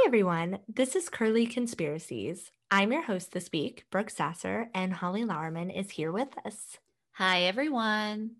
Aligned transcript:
Hi, 0.00 0.06
everyone. 0.06 0.60
This 0.66 0.96
is 0.96 1.10
Curly 1.10 1.46
Conspiracies. 1.46 2.50
I'm 2.70 2.90
your 2.90 3.02
host 3.02 3.32
this 3.32 3.50
week, 3.52 3.84
Brooke 3.90 4.08
Sasser, 4.08 4.70
and 4.74 4.94
Holly 4.94 5.24
Lauerman 5.24 5.68
is 5.68 5.90
here 5.90 6.10
with 6.10 6.30
us. 6.46 6.78
Hi, 7.12 7.42
everyone. 7.42 8.36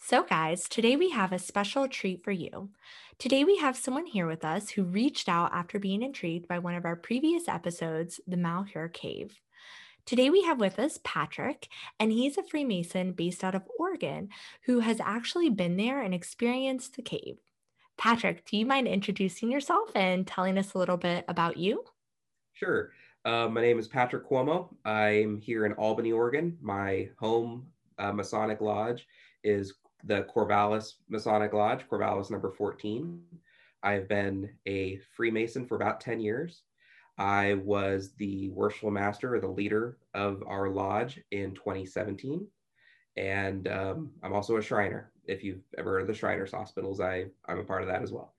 So, 0.00 0.24
guys, 0.24 0.68
today 0.68 0.96
we 0.96 1.10
have 1.10 1.30
a 1.32 1.38
special 1.38 1.86
treat 1.86 2.24
for 2.24 2.32
you. 2.32 2.70
Today 3.18 3.44
we 3.44 3.58
have 3.58 3.76
someone 3.76 4.06
here 4.06 4.26
with 4.26 4.44
us 4.44 4.70
who 4.70 4.82
reached 4.82 5.28
out 5.28 5.52
after 5.54 5.78
being 5.78 6.02
intrigued 6.02 6.48
by 6.48 6.58
one 6.58 6.74
of 6.74 6.84
our 6.84 6.96
previous 6.96 7.46
episodes, 7.46 8.20
the 8.26 8.36
Malheur 8.36 8.88
Cave. 8.88 9.38
Today 10.06 10.28
we 10.28 10.42
have 10.42 10.58
with 10.58 10.80
us 10.80 10.98
Patrick, 11.04 11.68
and 12.00 12.10
he's 12.10 12.36
a 12.36 12.42
Freemason 12.42 13.12
based 13.12 13.44
out 13.44 13.54
of 13.54 13.62
Oregon 13.78 14.28
who 14.62 14.80
has 14.80 14.98
actually 14.98 15.50
been 15.50 15.76
there 15.76 16.02
and 16.02 16.12
experienced 16.12 16.96
the 16.96 17.02
cave. 17.02 17.38
Patrick, 18.00 18.46
do 18.46 18.56
you 18.56 18.64
mind 18.64 18.88
introducing 18.88 19.52
yourself 19.52 19.90
and 19.94 20.26
telling 20.26 20.56
us 20.56 20.72
a 20.72 20.78
little 20.78 20.96
bit 20.96 21.22
about 21.28 21.58
you? 21.58 21.84
Sure. 22.54 22.92
Uh, 23.26 23.46
my 23.46 23.60
name 23.60 23.78
is 23.78 23.88
Patrick 23.88 24.26
Cuomo. 24.26 24.74
I'm 24.86 25.38
here 25.38 25.66
in 25.66 25.74
Albany, 25.74 26.10
Oregon. 26.10 26.56
My 26.62 27.10
home 27.18 27.66
uh, 27.98 28.10
Masonic 28.10 28.62
Lodge 28.62 29.06
is 29.44 29.74
the 30.04 30.26
Corvallis 30.34 30.94
Masonic 31.10 31.52
Lodge, 31.52 31.84
Corvallis 31.90 32.30
number 32.30 32.50
14. 32.50 33.20
I've 33.82 34.08
been 34.08 34.48
a 34.66 34.98
Freemason 35.14 35.66
for 35.66 35.76
about 35.76 36.00
10 36.00 36.20
years. 36.20 36.62
I 37.18 37.52
was 37.62 38.12
the 38.16 38.48
worshipful 38.48 38.92
master 38.92 39.34
or 39.34 39.40
the 39.40 39.46
leader 39.46 39.98
of 40.14 40.42
our 40.46 40.70
lodge 40.70 41.20
in 41.32 41.52
2017. 41.52 42.46
And 43.20 43.68
um, 43.68 44.10
I'm 44.22 44.32
also 44.32 44.56
a 44.56 44.62
Shriner. 44.62 45.10
If 45.26 45.44
you've 45.44 45.60
ever 45.76 45.90
heard 45.90 46.00
of 46.00 46.06
the 46.06 46.14
Shriners 46.14 46.52
Hospitals, 46.52 47.00
I, 47.00 47.26
I'm 47.46 47.58
a 47.58 47.64
part 47.64 47.82
of 47.82 47.88
that 47.88 48.02
as 48.02 48.10
well. 48.10 48.32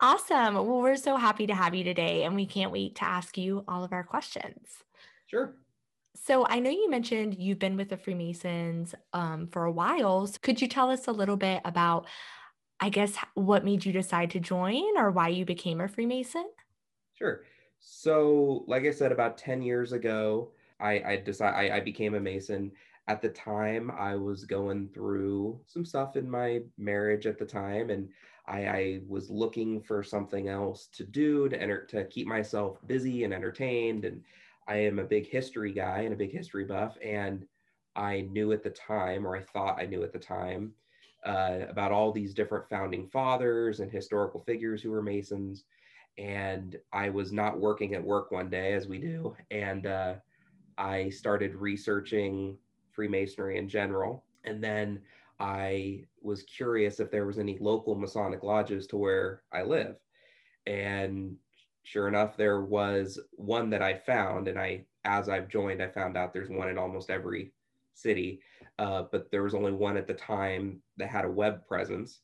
Awesome. 0.00 0.54
Well, 0.54 0.80
we're 0.80 0.94
so 0.94 1.16
happy 1.16 1.48
to 1.48 1.56
have 1.56 1.74
you 1.74 1.82
today, 1.82 2.22
and 2.22 2.36
we 2.36 2.46
can't 2.46 2.70
wait 2.70 2.94
to 2.96 3.04
ask 3.04 3.36
you 3.36 3.64
all 3.66 3.82
of 3.82 3.92
our 3.92 4.04
questions. 4.04 4.84
Sure. 5.26 5.56
So, 6.14 6.46
I 6.48 6.60
know 6.60 6.70
you 6.70 6.88
mentioned 6.88 7.36
you've 7.36 7.58
been 7.58 7.76
with 7.76 7.88
the 7.88 7.96
Freemasons 7.96 8.94
um, 9.12 9.48
for 9.48 9.64
a 9.64 9.72
while. 9.72 10.28
So 10.28 10.38
could 10.40 10.62
you 10.62 10.68
tell 10.68 10.88
us 10.88 11.08
a 11.08 11.12
little 11.12 11.36
bit 11.36 11.60
about, 11.64 12.06
I 12.78 12.90
guess, 12.90 13.16
what 13.34 13.64
made 13.64 13.84
you 13.84 13.92
decide 13.92 14.30
to 14.30 14.40
join 14.40 14.96
or 14.96 15.10
why 15.10 15.28
you 15.28 15.44
became 15.44 15.80
a 15.80 15.88
Freemason? 15.88 16.48
Sure. 17.14 17.42
So, 17.80 18.64
like 18.68 18.84
I 18.84 18.92
said, 18.92 19.10
about 19.10 19.36
10 19.36 19.62
years 19.62 19.92
ago, 19.92 20.52
I, 20.78 21.02
I 21.04 21.16
decided 21.16 21.72
I, 21.72 21.78
I 21.78 21.80
became 21.80 22.14
a 22.14 22.20
Mason 22.20 22.70
at 23.08 23.22
the 23.22 23.28
time 23.30 23.90
i 23.98 24.14
was 24.14 24.44
going 24.44 24.88
through 24.88 25.58
some 25.66 25.84
stuff 25.84 26.14
in 26.14 26.30
my 26.30 26.60
marriage 26.76 27.26
at 27.26 27.38
the 27.38 27.44
time 27.44 27.90
and 27.90 28.08
i, 28.46 28.66
I 28.66 29.00
was 29.08 29.30
looking 29.30 29.80
for 29.80 30.02
something 30.02 30.48
else 30.48 30.88
to 30.92 31.04
do 31.04 31.48
to 31.48 31.60
enter 31.60 31.84
to 31.86 32.04
keep 32.04 32.26
myself 32.26 32.78
busy 32.86 33.24
and 33.24 33.34
entertained 33.34 34.04
and 34.04 34.22
i 34.68 34.76
am 34.76 34.98
a 34.98 35.04
big 35.04 35.28
history 35.28 35.72
guy 35.72 36.00
and 36.00 36.12
a 36.12 36.18
big 36.18 36.32
history 36.32 36.64
buff 36.64 36.96
and 37.02 37.46
i 37.96 38.20
knew 38.30 38.52
at 38.52 38.62
the 38.62 38.70
time 38.70 39.26
or 39.26 39.36
i 39.36 39.40
thought 39.40 39.80
i 39.80 39.86
knew 39.86 40.04
at 40.04 40.12
the 40.12 40.18
time 40.18 40.72
uh, 41.26 41.66
about 41.68 41.90
all 41.90 42.12
these 42.12 42.32
different 42.32 42.68
founding 42.68 43.08
fathers 43.08 43.80
and 43.80 43.90
historical 43.90 44.40
figures 44.40 44.80
who 44.80 44.90
were 44.90 45.02
masons 45.02 45.64
and 46.18 46.76
i 46.92 47.08
was 47.08 47.32
not 47.32 47.58
working 47.58 47.94
at 47.94 48.04
work 48.04 48.30
one 48.30 48.50
day 48.50 48.74
as 48.74 48.86
we 48.86 48.98
do 48.98 49.34
and 49.50 49.86
uh, 49.86 50.14
i 50.76 51.08
started 51.08 51.54
researching 51.54 52.56
Freemasonry 52.98 53.58
in 53.58 53.68
general. 53.68 54.24
And 54.42 54.60
then 54.60 55.00
I 55.38 56.02
was 56.20 56.42
curious 56.42 56.98
if 56.98 57.12
there 57.12 57.26
was 57.26 57.38
any 57.38 57.56
local 57.60 57.94
Masonic 57.94 58.42
lodges 58.42 58.88
to 58.88 58.96
where 58.96 59.42
I 59.52 59.62
live. 59.62 59.94
And 60.66 61.36
sure 61.84 62.08
enough, 62.08 62.36
there 62.36 62.62
was 62.62 63.20
one 63.36 63.70
that 63.70 63.82
I 63.82 63.94
found. 63.94 64.48
And 64.48 64.58
I, 64.58 64.84
as 65.04 65.28
I've 65.28 65.48
joined, 65.48 65.80
I 65.80 65.86
found 65.86 66.16
out 66.16 66.32
there's 66.32 66.50
one 66.50 66.70
in 66.70 66.76
almost 66.76 67.08
every 67.08 67.52
city. 67.94 68.40
Uh, 68.80 69.04
but 69.12 69.30
there 69.30 69.44
was 69.44 69.54
only 69.54 69.72
one 69.72 69.96
at 69.96 70.08
the 70.08 70.14
time 70.14 70.82
that 70.96 71.08
had 71.08 71.24
a 71.24 71.30
web 71.30 71.64
presence. 71.68 72.22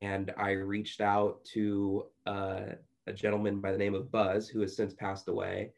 And 0.00 0.32
I 0.38 0.52
reached 0.52 1.02
out 1.02 1.44
to 1.52 2.06
uh, 2.26 2.60
a 3.06 3.12
gentleman 3.12 3.60
by 3.60 3.72
the 3.72 3.78
name 3.78 3.94
of 3.94 4.10
Buzz, 4.10 4.48
who 4.48 4.62
has 4.62 4.74
since 4.74 4.94
passed 4.94 5.28
away 5.28 5.72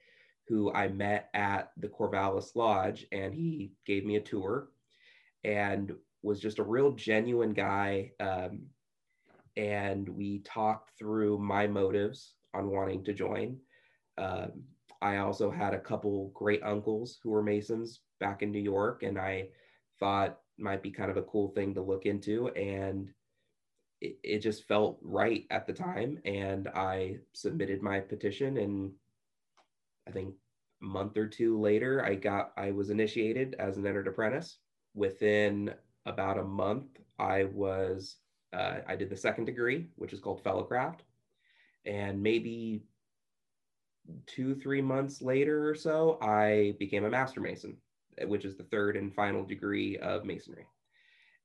who 0.50 0.72
I 0.72 0.88
met 0.88 1.30
at 1.32 1.70
the 1.76 1.86
Corvallis 1.86 2.56
Lodge, 2.56 3.06
and 3.12 3.32
he 3.32 3.70
gave 3.86 4.04
me 4.04 4.16
a 4.16 4.20
tour 4.20 4.70
and 5.44 5.92
was 6.22 6.40
just 6.40 6.58
a 6.58 6.64
real 6.64 6.90
genuine 6.90 7.54
guy. 7.54 8.10
Um, 8.18 8.62
and 9.56 10.08
we 10.08 10.40
talked 10.40 10.90
through 10.98 11.38
my 11.38 11.68
motives 11.68 12.34
on 12.52 12.68
wanting 12.68 13.04
to 13.04 13.14
join. 13.14 13.58
Um, 14.18 14.64
I 15.00 15.18
also 15.18 15.52
had 15.52 15.72
a 15.72 15.78
couple 15.78 16.32
great 16.34 16.64
uncles 16.64 17.20
who 17.22 17.30
were 17.30 17.44
Masons 17.44 18.00
back 18.18 18.42
in 18.42 18.50
New 18.50 18.58
York, 18.58 19.04
and 19.04 19.20
I 19.20 19.50
thought 20.00 20.40
might 20.58 20.82
be 20.82 20.90
kind 20.90 21.12
of 21.12 21.16
a 21.16 21.22
cool 21.22 21.50
thing 21.50 21.74
to 21.74 21.80
look 21.80 22.06
into. 22.06 22.48
And 22.48 23.08
it, 24.00 24.18
it 24.24 24.38
just 24.40 24.66
felt 24.66 24.98
right 25.00 25.46
at 25.50 25.68
the 25.68 25.72
time. 25.72 26.18
And 26.24 26.66
I 26.74 27.18
submitted 27.34 27.82
my 27.82 28.00
petition 28.00 28.56
and 28.56 28.90
I 30.10 30.12
think 30.12 30.34
a 30.82 30.84
month 30.84 31.16
or 31.16 31.28
two 31.28 31.60
later, 31.60 32.04
I 32.04 32.16
got 32.16 32.52
I 32.56 32.72
was 32.72 32.90
initiated 32.90 33.54
as 33.58 33.76
an 33.76 33.86
entered 33.86 34.08
apprentice. 34.08 34.58
Within 34.94 35.72
about 36.04 36.38
a 36.38 36.44
month, 36.44 36.98
I 37.18 37.44
was 37.44 38.16
uh, 38.52 38.78
I 38.88 38.96
did 38.96 39.08
the 39.08 39.16
second 39.16 39.44
degree, 39.44 39.86
which 39.94 40.12
is 40.12 40.20
called 40.20 40.42
fellowcraft, 40.42 41.00
and 41.84 42.20
maybe 42.20 42.82
two 44.26 44.56
three 44.56 44.82
months 44.82 45.22
later 45.22 45.68
or 45.68 45.76
so, 45.76 46.18
I 46.20 46.74
became 46.80 47.04
a 47.04 47.10
master 47.10 47.40
mason, 47.40 47.76
which 48.26 48.44
is 48.44 48.56
the 48.56 48.64
third 48.64 48.96
and 48.96 49.14
final 49.14 49.44
degree 49.44 49.96
of 49.98 50.24
masonry. 50.24 50.66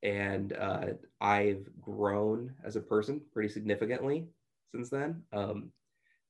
And 0.01 0.53
uh, 0.53 0.85
I've 1.21 1.67
grown 1.81 2.53
as 2.63 2.75
a 2.75 2.81
person 2.81 3.21
pretty 3.31 3.49
significantly 3.49 4.27
since 4.71 4.89
then. 4.89 5.21
Um, 5.31 5.71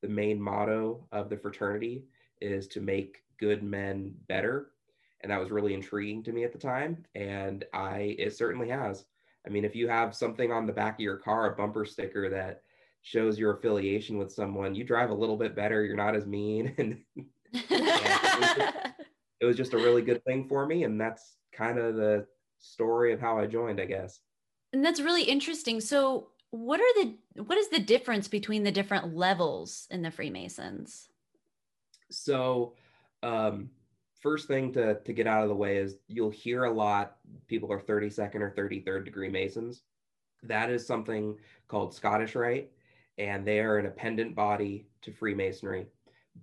the 0.02 0.08
main 0.08 0.40
motto 0.40 1.06
of 1.10 1.30
the 1.30 1.36
fraternity 1.36 2.04
is 2.40 2.66
to 2.68 2.80
make 2.80 3.22
good 3.38 3.62
men 3.62 4.14
better. 4.28 4.70
And 5.22 5.30
that 5.30 5.40
was 5.40 5.50
really 5.50 5.74
intriguing 5.74 6.22
to 6.24 6.32
me 6.32 6.44
at 6.44 6.52
the 6.52 6.58
time. 6.58 7.04
And 7.14 7.64
I, 7.72 8.16
it 8.18 8.36
certainly 8.36 8.68
has. 8.68 9.04
I 9.46 9.50
mean, 9.50 9.64
if 9.64 9.76
you 9.76 9.88
have 9.88 10.14
something 10.14 10.52
on 10.52 10.66
the 10.66 10.72
back 10.72 10.94
of 10.94 11.00
your 11.00 11.16
car, 11.16 11.52
a 11.52 11.56
bumper 11.56 11.84
sticker 11.84 12.28
that 12.30 12.62
shows 13.02 13.38
your 13.38 13.56
affiliation 13.56 14.18
with 14.18 14.32
someone, 14.32 14.74
you 14.74 14.84
drive 14.84 15.10
a 15.10 15.14
little 15.14 15.36
bit 15.36 15.54
better. 15.54 15.84
You're 15.84 15.96
not 15.96 16.16
as 16.16 16.26
mean. 16.26 16.74
And, 17.52 17.64
and 17.70 17.80
it, 17.80 18.40
was 18.40 18.54
just, 18.56 18.76
it 19.40 19.44
was 19.46 19.56
just 19.56 19.72
a 19.72 19.78
really 19.78 20.02
good 20.02 20.22
thing 20.24 20.46
for 20.48 20.66
me. 20.66 20.82
And 20.82 21.00
that's 21.00 21.36
kind 21.52 21.78
of 21.78 21.94
the 21.94 22.26
story 22.58 23.12
of 23.12 23.20
how 23.20 23.38
I 23.38 23.46
joined, 23.46 23.80
I 23.80 23.86
guess. 23.86 24.20
And 24.72 24.84
that's 24.84 25.00
really 25.00 25.22
interesting. 25.22 25.80
So, 25.80 26.28
what 26.50 26.80
are 26.80 27.02
the 27.02 27.42
what 27.42 27.56
is 27.56 27.68
the 27.68 27.78
difference 27.78 28.28
between 28.28 28.62
the 28.62 28.72
different 28.72 29.14
levels 29.14 29.86
in 29.90 30.02
the 30.02 30.10
Freemasons? 30.10 31.08
So, 32.10 32.74
um, 33.22 33.70
first 34.20 34.48
thing 34.48 34.72
to, 34.72 35.00
to 35.00 35.12
get 35.12 35.26
out 35.26 35.42
of 35.42 35.48
the 35.48 35.54
way 35.54 35.76
is 35.78 35.96
you'll 36.08 36.30
hear 36.30 36.64
a 36.64 36.72
lot 36.72 37.16
people 37.46 37.72
are 37.72 37.80
32nd 37.80 38.36
or 38.36 38.54
33rd 38.56 39.04
degree 39.04 39.28
Masons. 39.28 39.82
That 40.42 40.70
is 40.70 40.86
something 40.86 41.36
called 41.68 41.94
Scottish 41.94 42.34
Rite, 42.34 42.70
and 43.18 43.46
they 43.46 43.60
are 43.60 43.78
an 43.78 43.86
appendant 43.86 44.34
body 44.34 44.86
to 45.02 45.12
Freemasonry. 45.12 45.86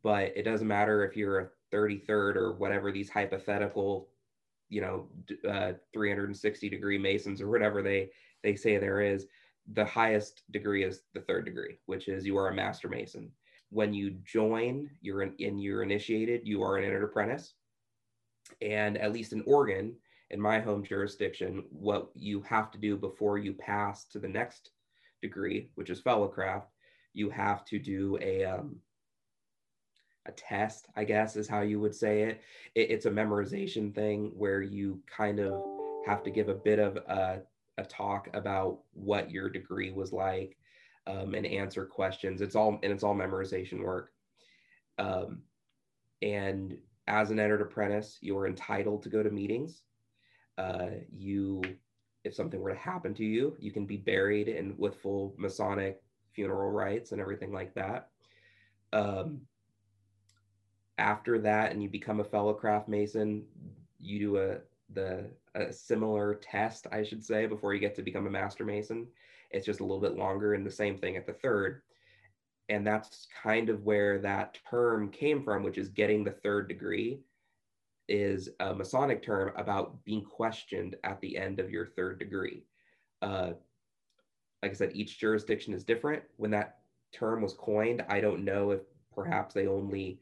But 0.02 0.34
it 0.36 0.44
doesn't 0.44 0.68
matter 0.68 1.06
if 1.06 1.16
you're 1.16 1.40
a 1.40 1.50
33rd 1.74 2.36
or 2.36 2.54
whatever 2.54 2.92
these 2.92 3.10
hypothetical, 3.10 4.10
you 4.70 4.82
know, 4.82 5.08
uh, 5.48 5.74
360 5.94 6.70
degree 6.70 6.98
Masons 6.98 7.42
or 7.42 7.50
whatever 7.50 7.82
they 7.82 8.10
they 8.44 8.56
say 8.56 8.78
there 8.78 9.02
is. 9.02 9.28
The 9.74 9.86
highest 9.86 10.44
degree 10.52 10.84
is 10.84 11.04
the 11.14 11.22
third 11.22 11.46
degree, 11.46 11.78
which 11.86 12.08
is 12.08 12.26
you 12.26 12.38
are 12.38 12.50
a 12.50 12.56
master 12.56 12.90
Mason 12.90 13.32
when 13.74 13.94
you 13.94 14.12
join, 14.24 14.90
you're 15.02 15.24
in, 15.24 15.34
and 15.40 15.62
you're 15.62 15.84
initiated, 15.84 16.48
you 16.48 16.62
are 16.64 16.78
an 16.78 16.86
entered 16.86 17.04
apprentice. 17.04 17.56
And 18.62 18.98
at 18.98 19.12
least 19.12 19.34
in 19.34 19.44
Oregon, 19.48 19.96
in 20.30 20.40
my 20.40 20.60
home 20.60 20.84
jurisdiction, 20.84 21.64
what 21.70 22.10
you 22.14 22.42
have 22.42 22.72
to 22.72 22.78
do 22.78 22.96
before 22.96 23.38
you 23.38 23.54
pass 23.54 24.06
to 24.06 24.20
the 24.20 24.28
next 24.28 24.72
degree, 25.22 25.70
which 25.76 25.90
is 25.90 26.02
fellowcraft, 26.02 26.66
you 27.14 27.30
have 27.30 27.66
to 27.66 27.80
do 27.80 28.18
a 28.22 28.44
um, 28.44 28.78
a 30.26 30.32
test, 30.32 30.88
I 30.96 31.04
guess 31.04 31.36
is 31.36 31.50
how 31.50 31.62
you 31.62 31.80
would 31.80 31.96
say 31.96 32.24
it. 32.24 32.42
it. 32.76 32.92
It's 32.92 33.06
a 33.06 33.12
memorization 33.12 33.94
thing 33.94 34.32
where 34.36 34.62
you 34.62 35.02
kind 35.06 35.40
of 35.40 35.62
have 36.06 36.24
to 36.24 36.32
give 36.32 36.48
a 36.48 36.54
bit 36.54 36.80
of 36.80 36.96
a, 36.96 37.42
a 37.78 37.84
talk 37.84 38.30
about 38.34 38.80
what 38.94 39.32
your 39.32 39.50
degree 39.50 39.92
was 39.92 40.14
like 40.14 40.58
um, 41.08 41.34
and 41.34 41.46
answer 41.46 41.86
questions. 41.86 42.42
It's 42.42 42.56
all 42.56 42.80
and 42.84 42.92
it's 42.92 43.04
all 43.04 43.16
memorization 43.16 43.84
work. 43.84 44.12
Um, 44.98 45.44
and 46.22 46.78
as 47.08 47.32
an 47.32 47.40
entered 47.40 47.62
apprentice, 47.62 48.18
you're 48.22 48.48
entitled 48.48 49.04
to 49.04 49.10
go 49.10 49.24
to 49.24 49.30
meetings. 49.30 49.82
Uh, 50.58 50.88
you, 51.12 51.62
if 52.24 52.34
something 52.34 52.60
were 52.60 52.72
to 52.72 52.80
happen 52.80 53.14
to 53.16 53.26
you, 53.26 53.56
you 53.60 53.72
can 53.72 53.86
be 53.86 53.98
buried 53.98 54.48
in 54.48 54.76
with 54.78 55.02
full 55.02 55.34
Masonic 55.38 56.02
funeral 56.32 56.72
rites 56.72 57.12
and 57.12 57.20
everything 57.20 57.52
like 57.52 57.74
that. 57.74 58.10
Um, 58.94 59.42
after 60.98 61.40
that, 61.40 61.72
and 61.72 61.82
you 61.82 61.90
become 61.90 62.20
a 62.20 62.24
fellow 62.24 62.54
craft 62.54 62.88
mason, 62.88 63.44
you 64.00 64.20
do 64.20 64.38
a 64.38 64.58
the 64.94 65.30
a 65.56 65.72
similar 65.74 66.36
test, 66.36 66.88
I 66.92 67.04
should 67.04 67.24
say, 67.24 67.46
before 67.48 67.74
you 67.74 67.80
get 67.80 67.96
to 67.96 68.02
become 68.02 68.28
a 68.28 68.32
master 68.32 68.64
mason. 68.64 69.08
It's 69.54 69.66
just 69.66 69.80
a 69.80 69.84
little 69.84 70.02
bit 70.02 70.18
longer, 70.18 70.54
and 70.54 70.66
the 70.66 70.72
same 70.72 70.98
thing 70.98 71.16
at 71.16 71.26
the 71.26 71.34
third. 71.34 71.82
And 72.70 72.86
that's 72.86 73.28
kind 73.42 73.70
of 73.70 73.84
where 73.84 74.20
that 74.20 74.58
term 74.70 75.10
came 75.10 75.44
from, 75.44 75.64
which 75.64 75.78
is 75.78 75.90
getting 75.90 76.24
the 76.24 76.32
third 76.32 76.68
degree, 76.68 77.20
is 78.08 78.50
a 78.60 78.74
Masonic 78.74 79.22
term 79.24 79.54
about 79.56 80.04
being 80.06 80.24
questioned 80.24 80.96
at 81.04 81.20
the 81.22 81.38
end 81.38 81.60
of 81.60 81.70
your 81.70 81.86
third 81.86 82.20
degree. 82.20 82.64
Uh, 83.22 83.52
like 84.62 84.72
I 84.72 84.76
said, 84.76 84.92
each 84.94 85.20
jurisdiction 85.20 85.74
is 85.74 85.84
different. 85.84 86.24
When 86.38 86.52
that 86.52 86.80
term 87.14 87.42
was 87.42 87.54
coined, 87.54 88.04
I 88.10 88.22
don't 88.22 88.44
know 88.44 88.72
if 88.72 88.82
perhaps 89.14 89.54
they 89.54 89.68
only 89.68 90.20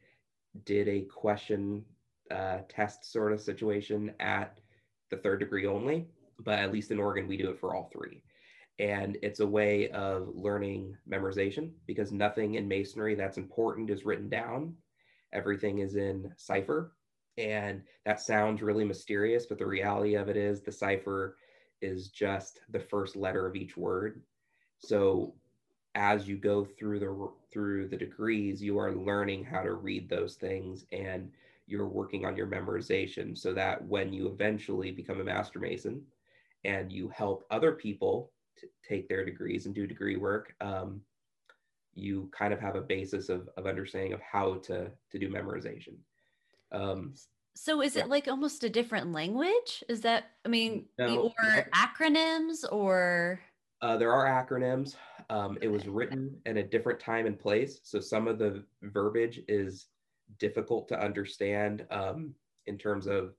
did 0.64 0.88
a 0.88 1.02
question 1.02 1.84
uh, 2.30 2.58
test 2.68 3.10
sort 3.10 3.32
of 3.32 3.40
situation 3.40 4.12
at 4.20 4.58
the 5.10 5.16
third 5.16 5.40
degree 5.40 5.66
only, 5.66 6.06
but 6.40 6.58
at 6.58 6.72
least 6.72 6.90
in 6.90 6.98
Oregon, 6.98 7.28
we 7.28 7.36
do 7.36 7.50
it 7.50 7.58
for 7.58 7.74
all 7.74 7.90
three. 7.92 8.22
And 8.78 9.18
it's 9.22 9.40
a 9.40 9.46
way 9.46 9.90
of 9.90 10.28
learning 10.34 10.96
memorization 11.08 11.70
because 11.86 12.10
nothing 12.12 12.54
in 12.54 12.66
masonry 12.66 13.14
that's 13.14 13.38
important 13.38 13.90
is 13.90 14.04
written 14.04 14.28
down. 14.28 14.74
Everything 15.32 15.78
is 15.78 15.96
in 15.96 16.32
cipher. 16.36 16.92
And 17.38 17.82
that 18.04 18.20
sounds 18.20 18.62
really 18.62 18.84
mysterious, 18.84 19.46
but 19.46 19.58
the 19.58 19.66
reality 19.66 20.14
of 20.14 20.28
it 20.28 20.36
is 20.36 20.62
the 20.62 20.72
cipher 20.72 21.36
is 21.80 22.08
just 22.08 22.60
the 22.70 22.80
first 22.80 23.16
letter 23.16 23.46
of 23.46 23.56
each 23.56 23.76
word. 23.76 24.22
So 24.78 25.34
as 25.94 26.26
you 26.26 26.36
go 26.36 26.64
through 26.64 26.98
the 27.00 27.28
through 27.52 27.88
the 27.88 27.96
degrees, 27.96 28.62
you 28.62 28.78
are 28.78 28.94
learning 28.94 29.44
how 29.44 29.62
to 29.62 29.74
read 29.74 30.08
those 30.08 30.36
things 30.36 30.84
and 30.92 31.30
you're 31.66 31.88
working 31.88 32.24
on 32.24 32.36
your 32.36 32.46
memorization 32.46 33.36
so 33.36 33.52
that 33.54 33.84
when 33.86 34.12
you 34.12 34.28
eventually 34.28 34.90
become 34.90 35.20
a 35.20 35.24
master 35.24 35.58
mason 35.58 36.02
and 36.64 36.90
you 36.92 37.08
help 37.08 37.44
other 37.50 37.72
people 37.72 38.31
take 38.86 39.08
their 39.08 39.24
degrees 39.24 39.66
and 39.66 39.74
do 39.74 39.86
degree 39.86 40.16
work, 40.16 40.54
um, 40.60 41.00
you 41.94 42.30
kind 42.36 42.52
of 42.52 42.60
have 42.60 42.76
a 42.76 42.80
basis 42.80 43.28
of, 43.28 43.48
of 43.56 43.66
understanding 43.66 44.12
of 44.12 44.20
how 44.20 44.54
to, 44.54 44.90
to 45.10 45.18
do 45.18 45.28
memorization. 45.28 45.94
Um, 46.72 47.14
so 47.54 47.82
is 47.82 47.96
yeah. 47.96 48.02
it 48.02 48.08
like 48.08 48.28
almost 48.28 48.64
a 48.64 48.70
different 48.70 49.12
language? 49.12 49.84
Is 49.88 50.00
that, 50.02 50.30
I 50.44 50.48
mean, 50.48 50.86
no, 50.98 51.32
or 51.38 51.68
acronyms 51.74 52.64
or? 52.70 53.40
Uh, 53.82 53.96
there 53.96 54.12
are 54.12 54.26
acronyms. 54.26 54.96
Um, 55.28 55.58
it 55.60 55.68
was 55.68 55.86
written 55.86 56.36
in 56.46 56.58
a 56.58 56.62
different 56.62 56.98
time 56.98 57.26
and 57.26 57.38
place. 57.38 57.80
So 57.82 58.00
some 58.00 58.26
of 58.26 58.38
the 58.38 58.64
verbiage 58.82 59.40
is 59.48 59.86
difficult 60.38 60.88
to 60.88 61.00
understand 61.00 61.84
um, 61.90 62.34
in 62.66 62.78
terms 62.78 63.06
of 63.06 63.34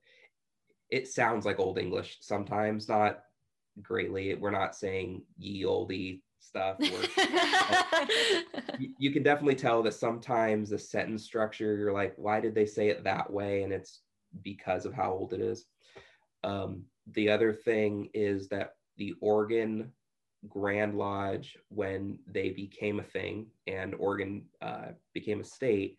it 0.90 1.08
sounds 1.08 1.44
like 1.44 1.58
Old 1.58 1.78
English 1.78 2.18
sometimes, 2.20 2.88
not 2.88 3.24
greatly. 3.82 4.34
We're 4.34 4.50
not 4.50 4.76
saying 4.76 5.22
ye 5.38 5.64
olde 5.64 6.20
stuff. 6.40 6.76
you, 8.78 8.94
you, 8.98 9.10
can 9.10 9.22
definitely 9.22 9.54
tell 9.54 9.82
that 9.82 9.94
sometimes 9.94 10.70
the 10.70 10.78
sentence 10.78 11.24
structure, 11.24 11.76
you're 11.76 11.92
like, 11.92 12.14
why 12.16 12.40
did 12.40 12.54
they 12.54 12.66
say 12.66 12.88
it 12.88 13.04
that 13.04 13.30
way? 13.30 13.62
And 13.62 13.72
it's 13.72 14.00
because 14.42 14.84
of 14.84 14.94
how 14.94 15.12
old 15.12 15.32
it 15.32 15.40
is. 15.40 15.66
Um, 16.42 16.84
the 17.12 17.30
other 17.30 17.52
thing 17.52 18.10
is 18.14 18.48
that 18.48 18.74
the 18.96 19.14
Oregon 19.20 19.92
Grand 20.48 20.96
Lodge, 20.96 21.56
when 21.68 22.18
they 22.26 22.50
became 22.50 23.00
a 23.00 23.04
thing 23.04 23.46
and 23.66 23.94
Oregon 23.94 24.44
uh, 24.60 24.88
became 25.12 25.40
a 25.40 25.44
state, 25.44 25.96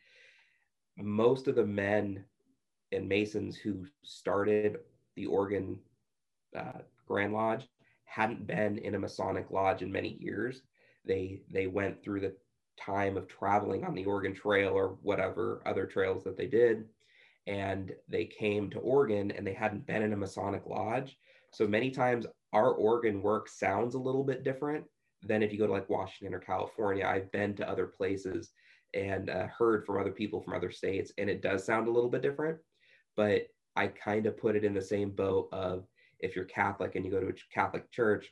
most 0.98 1.48
of 1.48 1.56
the 1.56 1.66
men 1.66 2.24
and 2.92 3.10
Masons 3.10 3.56
who 3.57 3.86
started 4.04 4.78
the 5.16 5.25
Oregon 5.25 5.80
uh, 6.56 6.80
Grand 7.07 7.34
Lodge 7.34 7.68
hadn't 8.06 8.48
been 8.48 8.78
in 8.78 8.96
a 8.96 9.00
Masonic 9.00 9.52
lodge 9.52 9.81
in 9.81 9.92
many 9.92 10.18
years. 10.19 10.62
They 11.06 11.42
they 11.52 11.68
went 11.68 12.02
through 12.02 12.22
the 12.22 12.36
time 12.80 13.18
of 13.18 13.28
traveling 13.28 13.84
on 13.84 13.94
the 13.94 14.06
Oregon 14.06 14.34
Trail 14.34 14.74
or 14.74 14.98
whatever 15.02 15.62
other 15.66 15.86
trails 15.86 16.24
that 16.24 16.38
they 16.38 16.48
did, 16.48 16.86
and 17.48 17.94
they 18.07 18.25
came 18.25 18.69
to 18.69 18.80
Oregon 18.80 19.31
and 19.31 19.46
they 19.46 19.54
hadn't 19.54 19.86
been 19.86 20.02
in 20.02 20.13
a 20.13 20.18
Masonic 20.18 20.63
lodge. 20.66 21.18
So 21.52 21.68
many 21.68 21.92
times 21.92 22.25
our 22.54 22.72
Oregon 22.72 23.22
work 23.22 23.50
sounds 23.50 23.96
a 23.96 24.00
little 24.00 24.24
bit 24.24 24.44
different 24.44 24.86
than 25.24 25.44
if 25.44 25.52
you 25.52 25.57
go 25.60 25.68
to 25.68 25.74
like 25.74 25.90
Washington 25.90 26.34
or 26.34 26.40
California. 26.40 27.06
I've 27.06 27.31
been 27.31 27.56
to 27.56 27.69
other 27.69 27.88
places 27.88 28.52
and 28.94 29.30
uh, 29.30 29.48
heard 29.48 29.86
from 29.86 30.00
other 30.00 30.12
people 30.12 30.42
from 30.42 30.54
other 30.54 30.72
states, 30.72 31.12
and 31.18 31.30
it 31.30 31.42
does 31.42 31.66
sound 31.66 31.88
a 31.88 31.92
little 31.92 32.10
bit 32.10 32.22
different. 32.22 32.57
But 33.16 33.48
I 33.75 33.88
kind 33.88 34.25
of 34.25 34.38
put 34.38 34.56
it 34.56 34.63
in 34.63 34.74
the 34.74 34.81
same 34.81 35.12
boat 35.12 35.50
of 35.52 35.86
if 36.20 36.36
you're 36.36 36.46
Catholic 36.46 36.96
and 36.96 37.06
you 37.06 37.12
go 37.12 37.20
to 37.20 37.28
a 37.28 37.54
Catholic 37.54 37.92
church, 37.92 38.32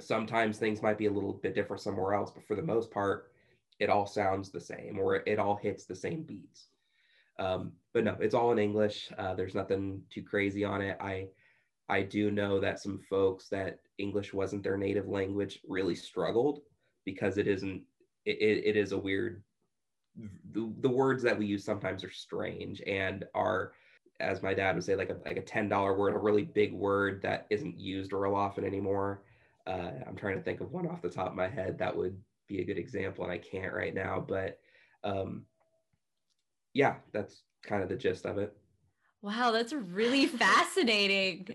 sometimes 0.00 0.58
things 0.58 0.82
might 0.82 0.98
be 0.98 1.06
a 1.06 1.12
little 1.12 1.32
bit 1.32 1.54
different 1.54 1.82
somewhere 1.82 2.14
else, 2.14 2.30
but 2.30 2.46
for 2.46 2.56
the 2.56 2.62
most 2.62 2.90
part, 2.90 3.30
it 3.78 3.90
all 3.90 4.06
sounds 4.06 4.50
the 4.50 4.60
same 4.60 4.98
or 4.98 5.16
it 5.26 5.38
all 5.38 5.56
hits 5.56 5.84
the 5.84 5.94
same 5.94 6.22
beats. 6.22 6.68
Um, 7.38 7.72
but 7.92 8.04
no, 8.04 8.16
it's 8.20 8.34
all 8.34 8.52
in 8.52 8.58
English. 8.58 9.10
Uh, 9.18 9.34
there's 9.34 9.54
nothing 9.54 10.02
too 10.10 10.22
crazy 10.22 10.64
on 10.64 10.80
it. 10.80 10.96
I 11.00 11.28
I 11.88 12.02
do 12.02 12.30
know 12.30 12.60
that 12.60 12.80
some 12.80 12.98
folks 13.10 13.48
that 13.48 13.80
English 13.98 14.32
wasn't 14.32 14.62
their 14.62 14.78
native 14.78 15.08
language 15.08 15.60
really 15.68 15.94
struggled 15.94 16.60
because 17.04 17.36
it 17.36 17.46
isn't. 17.46 17.82
It, 18.24 18.64
it 18.64 18.76
is 18.76 18.92
a 18.92 18.98
weird. 18.98 19.42
The, 20.52 20.72
the 20.80 20.88
words 20.88 21.22
that 21.24 21.38
we 21.38 21.46
use 21.46 21.64
sometimes 21.64 22.04
are 22.04 22.10
strange 22.10 22.80
and 22.86 23.24
are, 23.34 23.72
as 24.20 24.42
my 24.42 24.54
dad 24.54 24.74
would 24.74 24.84
say, 24.84 24.94
like 24.94 25.10
a 25.10 25.16
like 25.24 25.36
a 25.36 25.42
ten 25.42 25.68
dollar 25.68 25.96
word, 25.96 26.14
a 26.14 26.18
really 26.18 26.44
big 26.44 26.72
word 26.72 27.22
that 27.22 27.46
isn't 27.50 27.78
used 27.78 28.12
real 28.12 28.34
often 28.34 28.64
anymore. 28.64 29.22
Uh, 29.66 29.90
I'm 30.06 30.16
trying 30.16 30.36
to 30.36 30.42
think 30.42 30.60
of 30.60 30.72
one 30.72 30.86
off 30.86 31.02
the 31.02 31.08
top 31.08 31.28
of 31.28 31.34
my 31.34 31.48
head 31.48 31.78
that 31.78 31.96
would 31.96 32.16
be 32.46 32.60
a 32.60 32.64
good 32.64 32.78
example, 32.78 33.24
and 33.24 33.32
I 33.32 33.38
can't 33.38 33.72
right 33.72 33.94
now. 33.94 34.24
But 34.26 34.58
um, 35.02 35.44
yeah, 36.72 36.96
that's 37.12 37.42
kind 37.62 37.82
of 37.82 37.88
the 37.88 37.96
gist 37.96 38.26
of 38.26 38.38
it. 38.38 38.56
Wow, 39.22 39.52
that's 39.52 39.72
really 39.72 40.26
fascinating. 40.26 41.48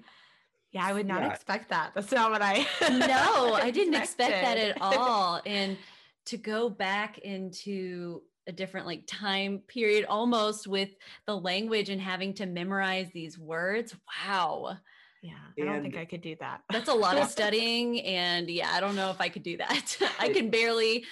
Yeah, 0.72 0.86
I 0.86 0.94
would 0.94 1.08
not 1.08 1.22
yeah. 1.22 1.32
expect 1.32 1.70
that. 1.70 1.92
That's 1.96 2.12
not 2.12 2.32
what 2.32 2.42
I 2.42 2.66
No, 2.90 3.54
I 3.54 3.72
didn't 3.72 3.96
expect 3.96 4.32
that 4.32 4.58
at 4.58 4.82
all. 4.82 5.42
And 5.46 5.78
to 6.26 6.38
go 6.38 6.70
back 6.70 7.18
into 7.20 8.22
a 8.50 8.52
different 8.52 8.88
like 8.88 9.04
time 9.08 9.60
period 9.68 10.06
almost 10.10 10.68
with 10.68 10.90
the 11.28 11.38
language 11.38 11.90
and 11.90 12.02
having 12.02 12.34
to 12.34 12.46
memorize 12.46 13.08
these 13.14 13.38
words. 13.38 13.96
Wow. 14.26 14.78
Yeah, 15.22 15.34
I 15.62 15.66
don't 15.66 15.82
think 15.82 15.98
I 15.98 16.06
could 16.06 16.22
do 16.22 16.36
that. 16.40 16.62
That's 16.72 16.90
a 16.90 16.94
lot 16.94 17.18
of 17.18 17.28
studying. 17.30 18.02
And 18.02 18.50
yeah, 18.50 18.72
I 18.74 18.80
don't 18.80 18.96
know 18.96 19.12
if 19.12 19.22
I 19.22 19.30
could 19.30 19.44
do 19.44 19.58
that. 19.58 19.98
I 20.20 20.30
can 20.30 20.50
barely 20.50 21.06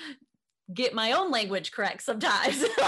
get 0.74 0.94
my 0.94 1.14
own 1.14 1.32
language 1.32 1.72
correct 1.72 2.02
sometimes. 2.04 2.62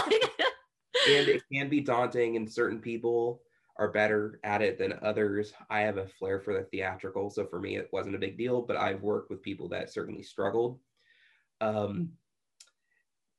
and 1.08 1.28
it 1.28 1.44
can 1.54 1.70
be 1.70 1.82
daunting 1.82 2.36
and 2.36 2.52
certain 2.52 2.80
people 2.80 3.42
are 3.78 3.92
better 3.92 4.40
at 4.44 4.62
it 4.62 4.78
than 4.78 5.00
others. 5.02 5.54
I 5.70 5.82
have 5.82 5.98
a 5.98 6.08
flair 6.08 6.40
for 6.40 6.54
the 6.54 6.64
theatrical, 6.64 7.30
so 7.30 7.46
for 7.46 7.60
me 7.60 7.78
it 7.78 7.90
wasn't 7.94 8.16
a 8.16 8.20
big 8.20 8.38
deal. 8.38 8.62
But 8.62 8.78
I've 8.78 9.02
worked 9.02 9.30
with 9.30 9.42
people 9.42 9.70
that 9.70 9.92
certainly 9.92 10.24
struggled, 10.24 10.80
um, 11.62 12.10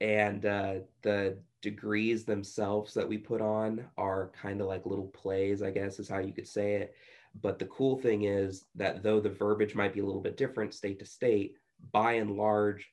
and 0.00 0.46
uh, 0.46 0.74
the 1.02 1.36
degrees 1.62 2.24
themselves 2.24 2.94
that 2.94 3.08
we 3.08 3.18
put 3.18 3.40
on 3.40 3.84
are 3.98 4.30
kind 4.40 4.60
of 4.60 4.66
like 4.66 4.86
little 4.86 5.08
plays, 5.08 5.62
I 5.62 5.70
guess 5.70 5.98
is 5.98 6.08
how 6.08 6.18
you 6.18 6.32
could 6.32 6.48
say 6.48 6.74
it. 6.74 6.94
But 7.42 7.58
the 7.58 7.66
cool 7.66 7.96
thing 7.96 8.24
is 8.24 8.64
that 8.74 9.02
though 9.02 9.20
the 9.20 9.28
verbiage 9.28 9.74
might 9.74 9.92
be 9.92 10.00
a 10.00 10.04
little 10.04 10.22
bit 10.22 10.36
different 10.36 10.74
state 10.74 10.98
to 10.98 11.04
state, 11.04 11.56
by 11.92 12.14
and 12.14 12.36
large, 12.36 12.90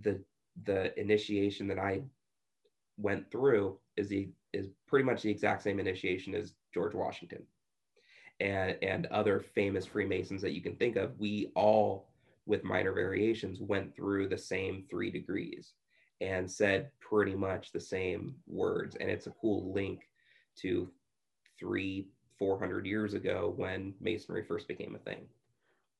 the 0.00 0.22
the 0.64 0.98
initiation 0.98 1.68
that 1.68 1.78
I 1.78 2.02
went 2.96 3.30
through 3.30 3.78
is 3.96 4.08
the 4.08 4.28
is 4.52 4.68
pretty 4.86 5.04
much 5.04 5.22
the 5.22 5.30
exact 5.30 5.62
same 5.62 5.78
initiation 5.78 6.34
as 6.34 6.54
George 6.72 6.94
Washington 6.94 7.42
and, 8.40 8.76
and 8.82 9.06
other 9.06 9.40
famous 9.40 9.84
Freemasons 9.84 10.42
that 10.42 10.52
you 10.52 10.62
can 10.62 10.76
think 10.76 10.96
of. 10.96 11.18
We 11.18 11.52
all, 11.54 12.08
with 12.46 12.64
minor 12.64 12.92
variations, 12.92 13.60
went 13.60 13.94
through 13.94 14.28
the 14.28 14.38
same 14.38 14.84
three 14.88 15.10
degrees 15.10 15.74
and 16.20 16.50
said 16.50 16.90
pretty 17.00 17.34
much 17.34 17.72
the 17.72 17.80
same 17.80 18.34
words. 18.46 18.96
And 18.96 19.10
it's 19.10 19.26
a 19.26 19.34
cool 19.40 19.72
link 19.72 20.08
to 20.56 20.88
three, 21.58 22.08
400 22.38 22.86
years 22.86 23.14
ago 23.14 23.52
when 23.56 23.94
Masonry 24.00 24.44
first 24.44 24.68
became 24.68 24.94
a 24.94 24.98
thing. 24.98 25.26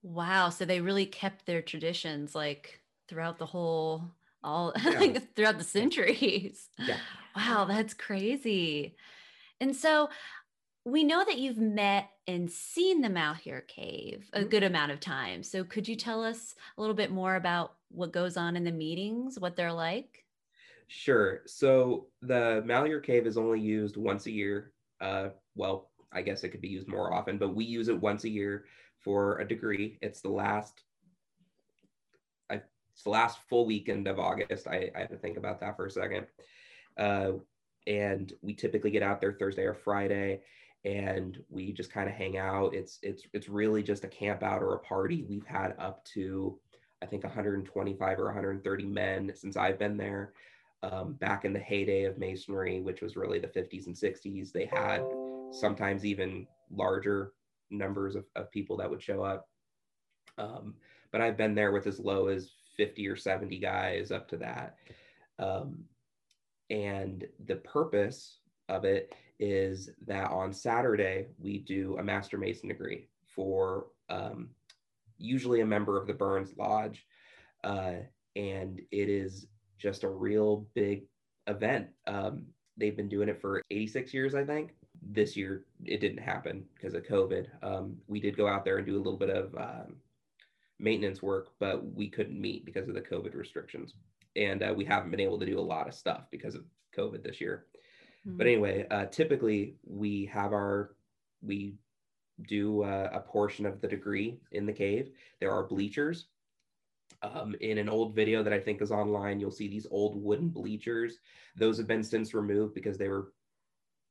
Wow. 0.02 0.50
So 0.50 0.64
they 0.64 0.80
really 0.80 1.06
kept 1.06 1.46
their 1.46 1.62
traditions 1.62 2.34
like 2.34 2.80
throughout 3.08 3.38
the 3.38 3.46
whole 3.46 4.04
all 4.44 4.72
yeah. 4.84 5.18
throughout 5.34 5.58
the 5.58 5.64
centuries. 5.64 6.68
Yeah. 6.78 6.98
Wow, 7.34 7.64
that's 7.66 7.94
crazy. 7.94 8.96
And 9.60 9.74
so 9.74 10.08
we 10.84 11.02
know 11.02 11.24
that 11.24 11.38
you've 11.38 11.58
met 11.58 12.10
and 12.28 12.50
seen 12.50 13.00
the 13.00 13.10
Malheur 13.10 13.62
Cave 13.62 14.28
a 14.32 14.40
mm-hmm. 14.40 14.48
good 14.48 14.62
amount 14.62 14.92
of 14.92 15.00
times. 15.00 15.50
So 15.50 15.64
could 15.64 15.88
you 15.88 15.96
tell 15.96 16.22
us 16.22 16.54
a 16.76 16.80
little 16.80 16.94
bit 16.94 17.10
more 17.10 17.34
about 17.34 17.74
what 17.90 18.12
goes 18.12 18.36
on 18.36 18.56
in 18.56 18.64
the 18.64 18.72
meetings, 18.72 19.38
what 19.38 19.56
they're 19.56 19.72
like? 19.72 20.24
Sure. 20.88 21.42
So 21.46 22.06
the 22.22 22.62
Malheur 22.64 23.00
Cave 23.00 23.26
is 23.26 23.36
only 23.36 23.60
used 23.60 23.96
once 23.96 24.26
a 24.26 24.30
year. 24.30 24.72
Uh, 25.00 25.28
well, 25.54 25.90
I 26.12 26.22
guess 26.22 26.44
it 26.44 26.50
could 26.50 26.60
be 26.60 26.68
used 26.68 26.88
more 26.88 27.12
often, 27.12 27.38
but 27.38 27.54
we 27.54 27.64
use 27.64 27.88
it 27.88 28.00
once 28.00 28.24
a 28.24 28.28
year 28.28 28.66
for 29.00 29.38
a 29.38 29.48
degree. 29.48 29.98
It's 30.00 30.20
the 30.20 30.28
last 30.28 30.82
I, 32.48 32.62
it's 32.92 33.02
the 33.02 33.10
last 33.10 33.38
full 33.48 33.66
weekend 33.66 34.06
of 34.06 34.18
August. 34.18 34.68
I, 34.68 34.90
I 34.94 35.00
have 35.00 35.10
to 35.10 35.16
think 35.16 35.36
about 35.36 35.60
that 35.60 35.76
for 35.76 35.86
a 35.86 35.90
second. 35.90 36.26
Uh, 36.96 37.32
and 37.86 38.32
we 38.42 38.54
typically 38.54 38.90
get 38.90 39.02
out 39.02 39.20
there 39.20 39.32
Thursday 39.32 39.62
or 39.62 39.74
Friday 39.74 40.40
and 40.86 41.42
we 41.50 41.72
just 41.72 41.92
kind 41.92 42.08
of 42.08 42.14
hang 42.14 42.38
out. 42.38 42.74
It's 42.74 42.98
it's 43.02 43.24
it's 43.32 43.48
really 43.48 43.82
just 43.82 44.04
a 44.04 44.08
camp 44.08 44.44
out 44.44 44.62
or 44.62 44.74
a 44.74 44.78
party. 44.78 45.26
We've 45.28 45.46
had 45.46 45.74
up 45.78 46.04
to 46.14 46.58
I 47.02 47.06
think 47.06 47.24
125 47.24 48.18
or 48.18 48.24
130 48.24 48.84
men 48.86 49.32
since 49.34 49.56
I've 49.56 49.78
been 49.78 49.96
there. 49.96 50.32
Um, 50.82 51.14
back 51.14 51.44
in 51.44 51.52
the 51.52 51.58
heyday 51.58 52.04
of 52.04 52.18
masonry, 52.18 52.80
which 52.80 53.00
was 53.00 53.16
really 53.16 53.38
the 53.38 53.48
50s 53.48 53.86
and 53.86 53.94
60s, 53.94 54.52
they 54.52 54.66
had 54.66 55.02
sometimes 55.50 56.04
even 56.04 56.46
larger 56.70 57.32
numbers 57.70 58.14
of, 58.14 58.24
of 58.36 58.50
people 58.50 58.76
that 58.76 58.88
would 58.88 59.02
show 59.02 59.22
up. 59.22 59.48
Um, 60.38 60.74
but 61.12 61.20
I've 61.20 61.36
been 61.36 61.54
there 61.54 61.72
with 61.72 61.86
as 61.86 61.98
low 61.98 62.28
as 62.28 62.50
50 62.76 63.08
or 63.08 63.16
70 63.16 63.58
guys 63.58 64.10
up 64.10 64.28
to 64.28 64.36
that. 64.36 64.76
Um, 65.38 65.84
and 66.70 67.26
the 67.46 67.56
purpose 67.56 68.38
of 68.68 68.84
it 68.84 69.14
is 69.38 69.90
that 70.06 70.30
on 70.30 70.52
Saturday, 70.52 71.26
we 71.38 71.58
do 71.58 71.96
a 71.98 72.02
Master 72.02 72.38
Mason 72.38 72.68
degree 72.68 73.08
for 73.26 73.86
um, 74.08 74.50
usually 75.18 75.60
a 75.60 75.66
member 75.66 76.00
of 76.00 76.06
the 76.06 76.14
Burns 76.14 76.56
Lodge. 76.56 77.04
Uh, 77.64 77.94
and 78.34 78.80
it 78.92 79.08
is 79.08 79.46
just 79.78 80.04
a 80.04 80.08
real 80.08 80.66
big 80.74 81.04
event. 81.46 81.88
Um, 82.06 82.46
they've 82.76 82.96
been 82.96 83.08
doing 83.08 83.28
it 83.28 83.40
for 83.40 83.62
86 83.70 84.12
years, 84.12 84.34
I 84.34 84.44
think. 84.44 84.74
This 85.02 85.36
year, 85.36 85.64
it 85.84 86.00
didn't 86.00 86.22
happen 86.22 86.64
because 86.74 86.94
of 86.94 87.04
COVID. 87.04 87.46
Um, 87.62 87.96
we 88.06 88.20
did 88.20 88.36
go 88.36 88.48
out 88.48 88.64
there 88.64 88.78
and 88.78 88.86
do 88.86 88.96
a 88.96 88.98
little 88.98 89.18
bit 89.18 89.30
of 89.30 89.54
um, 89.54 89.96
maintenance 90.78 91.22
work, 91.22 91.48
but 91.58 91.84
we 91.94 92.08
couldn't 92.08 92.40
meet 92.40 92.64
because 92.64 92.88
of 92.88 92.94
the 92.94 93.00
COVID 93.00 93.34
restrictions. 93.34 93.94
And 94.36 94.62
uh, 94.62 94.74
we 94.76 94.84
haven't 94.84 95.10
been 95.10 95.20
able 95.20 95.38
to 95.38 95.46
do 95.46 95.58
a 95.58 95.60
lot 95.60 95.88
of 95.88 95.94
stuff 95.94 96.24
because 96.30 96.54
of 96.54 96.64
COVID 96.96 97.22
this 97.22 97.40
year. 97.40 97.66
Mm-hmm. 98.26 98.36
But 98.36 98.46
anyway, 98.46 98.86
uh, 98.90 99.06
typically 99.06 99.76
we 99.84 100.26
have 100.26 100.52
our, 100.52 100.96
we 101.42 101.74
do 102.48 102.82
uh, 102.82 103.10
a 103.12 103.20
portion 103.20 103.66
of 103.66 103.80
the 103.80 103.88
degree 103.88 104.38
in 104.52 104.66
the 104.66 104.72
cave. 104.72 105.10
There 105.40 105.52
are 105.52 105.62
bleachers 105.62 106.26
um, 107.22 107.54
in 107.60 107.78
an 107.78 107.88
old 107.88 108.14
video 108.14 108.42
that 108.42 108.52
I 108.52 108.60
think 108.60 108.82
is 108.82 108.90
online, 108.90 109.40
you'll 109.40 109.50
see 109.50 109.68
these 109.68 109.86
old 109.90 110.22
wooden 110.22 110.48
bleachers. 110.48 111.18
Those 111.56 111.78
have 111.78 111.86
been 111.86 112.02
since 112.02 112.34
removed 112.34 112.74
because 112.74 112.98
they 112.98 113.08
were 113.08 113.32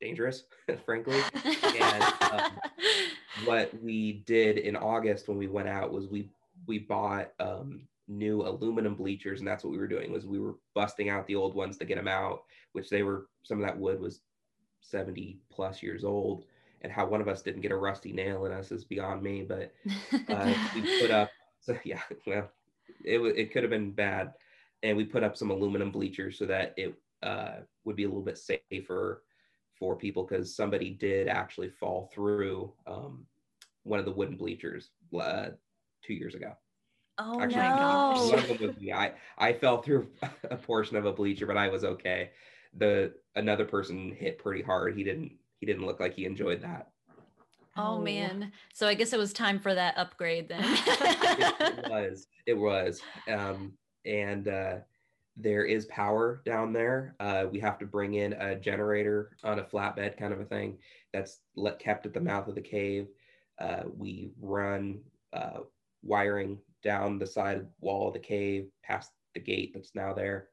dangerous, 0.02 0.44
frankly. 0.86 1.20
and 1.80 2.04
um, 2.32 2.52
what 3.46 3.72
we 3.82 4.24
did 4.26 4.58
in 4.58 4.76
August 4.76 5.28
when 5.28 5.38
we 5.38 5.48
went 5.48 5.70
out 5.70 5.92
was 5.92 6.08
we 6.08 6.30
we 6.68 6.80
bought 6.80 7.32
um, 7.40 7.82
new 8.08 8.42
aluminum 8.42 8.96
bleachers, 8.96 9.40
and 9.40 9.48
that's 9.48 9.64
what 9.64 9.72
we 9.72 9.78
were 9.78 9.88
doing 9.88 10.12
was 10.12 10.26
we 10.26 10.40
were 10.40 10.56
busting 10.74 11.10
out 11.10 11.28
the 11.28 11.36
old 11.36 11.54
ones 11.54 11.78
to 11.78 11.86
get 11.86 11.98
them 11.98 12.08
out, 12.08 12.44
which 12.72 12.90
they 12.90 13.04
were 13.04 13.28
some 13.44 13.60
of 13.60 13.66
that 13.66 13.78
wood 13.78 14.00
was 14.00 14.22
70 14.82 15.38
plus 15.52 15.84
years 15.84 16.04
old. 16.04 16.46
And 16.86 16.94
how 16.94 17.08
one 17.08 17.20
of 17.20 17.28
us 17.28 17.42
didn't 17.42 17.62
get 17.62 17.72
a 17.72 17.76
rusty 17.76 18.14
nail 18.14 18.46
in 18.46 18.52
us 18.52 18.72
is 18.72 18.84
beyond 18.84 19.24
me. 19.24 19.42
But 19.42 19.74
uh, 20.30 20.54
we 20.76 21.02
put 21.02 21.10
up, 21.10 21.32
so 21.60 21.76
yeah, 21.84 22.02
well, 22.28 22.48
it, 23.04 23.20
it 23.20 23.52
could 23.52 23.64
have 23.64 23.72
been 23.72 23.92
bad. 23.92 24.34
And 24.84 24.96
we 24.96 25.04
put 25.04 25.24
up 25.24 25.36
some 25.36 25.50
aluminum 25.50 25.90
bleachers 25.90 26.38
so 26.38 26.46
that 26.46 26.76
it 26.78 26.94
uh, 27.24 27.62
would 27.86 27.96
be 27.96 28.04
a 28.04 28.08
little 28.08 28.22
bit 28.22 28.38
safer 28.38 29.24
for 29.80 29.96
people 29.96 30.26
because 30.26 30.56
somebody 30.56 30.92
did 30.92 31.28
actually 31.28 31.70
fall 31.70 32.12
through 32.14 32.72
um, 32.86 33.26
one 33.82 33.98
of 33.98 34.06
the 34.06 34.12
wooden 34.12 34.38
bleachers 34.38 34.92
uh, 35.20 35.48
two 36.04 36.14
years 36.14 36.36
ago. 36.36 36.52
Oh 37.18 37.42
actually, 37.42 37.62
no! 37.62 38.28
One 38.30 38.40
of 38.40 38.48
them 38.48 38.68
was 38.68 38.78
me. 38.78 38.94
I 38.94 39.14
I 39.40 39.54
fell 39.54 39.82
through 39.82 40.08
a 40.52 40.56
portion 40.56 40.98
of 40.98 41.06
a 41.08 41.14
bleacher, 41.14 41.48
but 41.48 41.58
I 41.58 41.68
was 41.68 41.84
okay. 41.84 42.30
The 42.78 43.12
another 43.36 43.66
person 43.66 44.12
hit 44.16 44.38
pretty 44.38 44.62
hard. 44.62 44.96
He 44.96 45.04
didn't 45.04 45.32
he 45.66 45.74
didn't 45.74 45.88
look 45.88 46.00
like 46.00 46.14
he 46.14 46.26
enjoyed 46.26 46.62
that. 46.62 46.90
Oh, 47.76 47.96
oh, 47.96 48.02
man. 48.02 48.52
So 48.74 48.88
I 48.88 48.94
guess 48.94 49.14
it 49.14 49.20
was 49.20 49.34
time 49.34 49.60
for 49.60 49.74
that 49.74 49.98
upgrade 49.98 50.48
then. 50.48 50.64
it, 50.64 51.60
it, 51.60 51.90
was. 51.90 52.28
It 52.46 52.54
was. 52.54 53.02
Um, 53.28 53.74
and 54.06 54.48
uh, 54.48 54.76
there 55.36 55.66
is 55.66 55.88
power 55.88 56.42
down 56.46 56.72
there. 56.72 57.16
Uh, 57.20 57.46
we 57.52 57.60
have 57.60 57.80
to 57.80 57.86
bring 57.86 58.14
in 58.14 58.34
a 58.34 58.56
generator 58.56 59.32
on 59.44 59.58
a 59.58 59.64
flatbed 59.64 60.18
kind 60.18 60.34
of 60.34 60.40
a 60.40 60.46
thing 60.46 60.78
that's 61.12 61.40
let, 61.56 61.80
kept 61.80 62.06
at 62.06 62.14
the 62.14 62.22
mouth 62.22 62.48
of 62.48 62.54
the 62.56 62.62
cave. 62.62 63.08
Uh, 63.60 63.84
we 63.98 64.30
run 64.40 65.00
uh, 65.34 65.62
wiring 66.04 66.60
down 66.84 67.18
the 67.18 67.26
side 67.26 67.66
wall 67.82 68.10
of 68.10 68.14
the 68.14 68.20
cave 68.20 68.68
past 68.84 69.12
the 69.34 69.40
gate 69.40 69.72
that's 69.74 69.96
now 69.96 70.14
there 70.14 70.50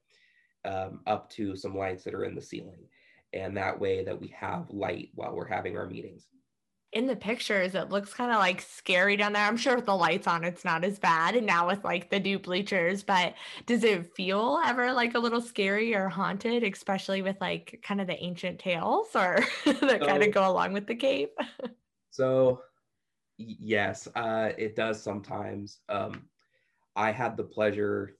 um, 0.64 1.00
up 1.06 1.28
to 1.30 1.54
some 1.54 1.76
lights 1.76 2.02
that 2.02 2.14
are 2.14 2.24
in 2.24 2.34
the 2.34 2.40
ceiling. 2.40 2.88
And 3.32 3.56
that 3.56 3.80
way 3.80 4.04
that 4.04 4.20
we 4.20 4.34
have 4.38 4.70
light 4.70 5.10
while 5.14 5.34
we're 5.34 5.48
having 5.48 5.76
our 5.76 5.86
meetings 5.86 6.26
in 6.92 7.06
the 7.06 7.16
pictures, 7.16 7.74
it 7.74 7.88
looks 7.88 8.12
kind 8.12 8.30
of 8.30 8.38
like 8.38 8.60
scary 8.60 9.16
down 9.16 9.32
there. 9.32 9.46
I'm 9.46 9.56
sure 9.56 9.76
with 9.76 9.86
the 9.86 9.96
lights 9.96 10.26
on, 10.26 10.44
it's 10.44 10.64
not 10.64 10.84
as 10.84 10.98
bad. 10.98 11.34
And 11.34 11.46
now 11.46 11.66
with 11.66 11.82
like 11.84 12.10
the 12.10 12.20
new 12.20 12.38
bleachers, 12.38 13.02
but 13.02 13.34
does 13.64 13.82
it 13.82 14.14
feel 14.14 14.60
ever 14.66 14.92
like 14.92 15.14
a 15.14 15.18
little 15.18 15.40
scary 15.40 15.94
or 15.94 16.10
haunted, 16.10 16.62
especially 16.62 17.22
with 17.22 17.40
like 17.40 17.80
kind 17.82 18.00
of 18.00 18.06
the 18.06 18.22
ancient 18.22 18.58
tales 18.58 19.08
or 19.14 19.40
that 19.64 19.80
so, 19.80 19.98
kind 19.98 20.22
of 20.22 20.32
go 20.32 20.50
along 20.50 20.74
with 20.74 20.86
the 20.86 20.94
cave? 20.94 21.28
so, 22.10 22.60
yes, 23.38 24.06
uh, 24.14 24.50
it 24.58 24.76
does 24.76 25.02
sometimes. 25.02 25.78
Um, 25.88 26.26
I 26.94 27.10
had 27.10 27.38
the 27.38 27.44
pleasure 27.44 28.18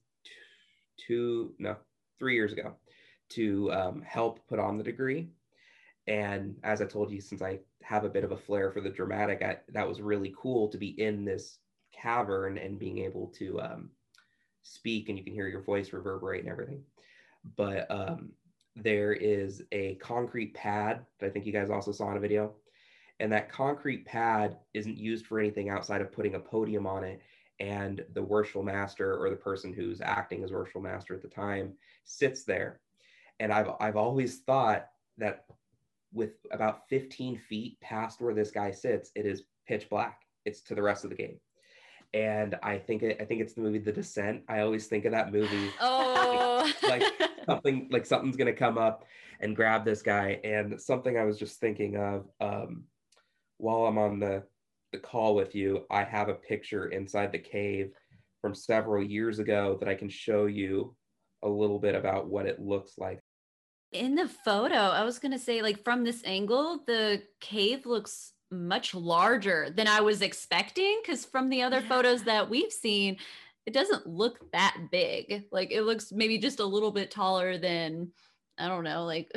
two, 0.97 1.53
no, 1.59 1.77
three 2.19 2.35
years 2.35 2.55
ago 2.55 2.75
to 3.35 3.73
um, 3.73 4.03
help 4.03 4.41
put 4.49 4.59
on 4.59 4.79
the 4.79 4.85
degree. 4.85 5.29
And 6.07 6.57
as 6.63 6.83
I 6.83 6.87
told 6.87 7.11
you, 7.11 7.21
since 7.21 7.43
I 7.43 7.61
have 7.83 8.05
a 8.05 8.09
bit 8.09 8.25
of 8.25 8.33
a 8.33 8.37
flair 8.37 8.71
for 8.71 8.81
the 8.81 8.91
dramatic. 8.91 9.43
I, 9.43 9.59
that 9.73 9.89
was 9.89 10.01
really 10.01 10.35
cool 10.37 10.69
to 10.69 10.79
be 10.79 11.01
in 11.01 11.25
this 11.25 11.59
cavern 11.93 12.59
and 12.59 12.79
being 12.79 12.99
able 12.99 13.29
to 13.39 13.61
um, 13.61 13.91
speak, 14.63 15.09
and 15.09 15.19
you 15.19 15.25
can 15.25 15.35
hear 15.35 15.49
your 15.49 15.61
voice 15.61 15.93
reverberate 15.93 16.41
and 16.41 16.51
everything. 16.51 16.83
But 17.57 17.91
um, 17.91 18.31
there 18.77 19.13
is 19.13 19.63
a 19.73 19.97
concrete 19.97 20.55
pad 20.55 21.05
that 21.19 21.27
I 21.27 21.31
think 21.31 21.45
you 21.45 21.53
guys 21.53 21.71
also 21.71 21.93
saw 21.93 22.11
in 22.11 22.17
a 22.17 22.21
video. 22.21 22.55
And 23.21 23.31
that 23.33 23.53
concrete 23.53 24.05
pad 24.05 24.57
isn't 24.75 24.97
used 24.97 25.27
for 25.27 25.39
anything 25.39 25.69
outside 25.69 26.01
of 26.01 26.13
putting 26.13 26.35
a 26.35 26.41
podium 26.41 26.87
on 26.87 27.05
it. 27.05 27.21
And 27.61 28.05
the 28.15 28.23
worshipful 28.23 28.65
master 28.65 29.17
or 29.17 29.31
the 29.31 29.37
person 29.37 29.73
who's 29.73 30.01
acting 30.01 30.43
as 30.43 30.51
worshipful 30.51 30.83
master 30.83 31.15
at 31.15 31.23
the 31.23 31.29
time 31.29 31.75
sits 32.05 32.43
there. 32.45 32.81
And 33.43 33.53
I've, 33.53 33.71
I've 33.81 33.97
always 33.97 34.39
thought 34.39 34.87
that 35.19 35.47
with 36.13 36.31
about 36.53 36.89
15 36.89 37.39
feet 37.39 37.81
past 37.81 38.21
where 38.21 38.35
this 38.35 38.53
guy 38.53 38.71
sits, 38.71 39.11
it 39.17 39.27
is 39.27 39.43
pitch 39.67 39.91
black. 39.91 40.21
It's 40.45 40.61
to 40.63 40.77
the 40.77 40.83
rest 40.83 41.03
of 41.03 41.11
the 41.11 41.17
game. 41.17 41.41
And 42.15 42.55
I 42.63 42.79
think 42.79 43.03
it, 43.03 43.17
I 43.21 43.25
think 43.25 43.41
it's 43.41 43.55
the 43.55 43.63
movie 43.63 43.81
The 43.81 43.91
Descent. 43.91 44.43
I 44.49 44.61
always 44.61 44.87
think 44.87 45.07
of 45.07 45.13
that 45.13 45.33
movie. 45.33 45.71
Oh, 45.81 46.73
like, 46.85 47.03
like 47.21 47.31
something 47.47 47.89
like 47.91 48.07
something's 48.07 48.37
gonna 48.37 48.53
come 48.53 48.79
up 48.79 49.05
and 49.41 49.57
grab 49.57 49.85
this 49.85 50.03
guy. 50.03 50.39
And 50.45 50.81
something 50.81 51.19
I 51.19 51.25
was 51.25 51.37
just 51.37 51.59
thinking 51.59 51.97
of 51.97 52.29
um, 52.41 52.85
while 53.59 53.87
I'm 53.87 53.99
on 53.99 54.21
the 54.21 54.45
the 54.93 54.99
call 54.99 55.35
with 55.35 55.57
you, 55.57 55.85
I 55.91 56.05
have 56.05 56.29
a 56.29 56.35
picture 56.35 56.87
inside 56.91 57.33
the 57.33 57.41
cave 57.41 57.91
from 58.41 58.55
several 58.55 59.03
years 59.03 59.41
ago 59.41 59.77
that 59.81 59.89
I 59.89 59.97
can 59.97 60.09
show 60.09 60.47
you 60.47 60.95
a 61.43 61.49
little 61.49 61.81
bit 61.81 61.97
about 61.97 62.29
what 62.29 62.47
it 62.47 62.61
looks 62.61 62.99
like 62.99 63.21
in 63.93 64.15
the 64.15 64.29
photo, 64.29 64.77
I 64.77 65.05
was 65.05 65.19
going 65.19 65.33
to 65.33 65.39
say, 65.39 65.63
like, 65.63 65.85
from 65.85 66.05
this 66.05 66.23
angle, 66.25 66.83
the 66.87 67.23
cave 67.41 67.87
looks 67.87 68.33
much 68.51 68.95
larger 68.95 69.71
than 69.71 69.87
I 69.87 70.01
was 70.01 70.23
expecting. 70.23 71.01
Because 71.03 71.25
from 71.25 71.49
the 71.49 71.63
other 71.63 71.81
yeah. 71.81 71.89
photos 71.89 72.25
that 72.25 72.49
we've 72.49 72.73
seen, 72.73 73.19
it 73.67 73.75
doesn't 73.75 74.07
look 74.07 74.51
that 74.53 74.77
big. 74.91 75.45
Like, 75.53 75.71
it 75.71 75.83
looks 75.83 76.13
maybe 76.13 76.39
just 76.39 76.61
a 76.61 76.65
little 76.65 76.91
bit 76.91 77.11
taller 77.11 77.59
than. 77.59 78.13
I 78.59 78.69
don't 78.69 78.85
know, 78.85 79.07
like 79.07 79.33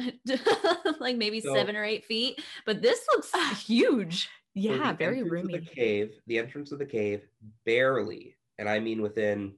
like 0.99 1.15
maybe 1.15 1.39
so, 1.39 1.55
seven 1.55 1.77
or 1.77 1.85
eight 1.85 2.03
feet, 2.03 2.43
but 2.65 2.81
this 2.81 2.99
looks 3.09 3.31
huge. 3.65 4.29
Yeah, 4.53 4.91
so 4.91 4.97
very 4.97 5.23
roomy. 5.23 5.57
the 5.57 5.65
cave, 5.65 6.11
the 6.27 6.37
entrance 6.37 6.73
of 6.73 6.79
the 6.79 6.85
cave, 6.85 7.21
barely, 7.65 8.35
and 8.59 8.67
I 8.67 8.79
mean 8.79 9.01
within 9.01 9.53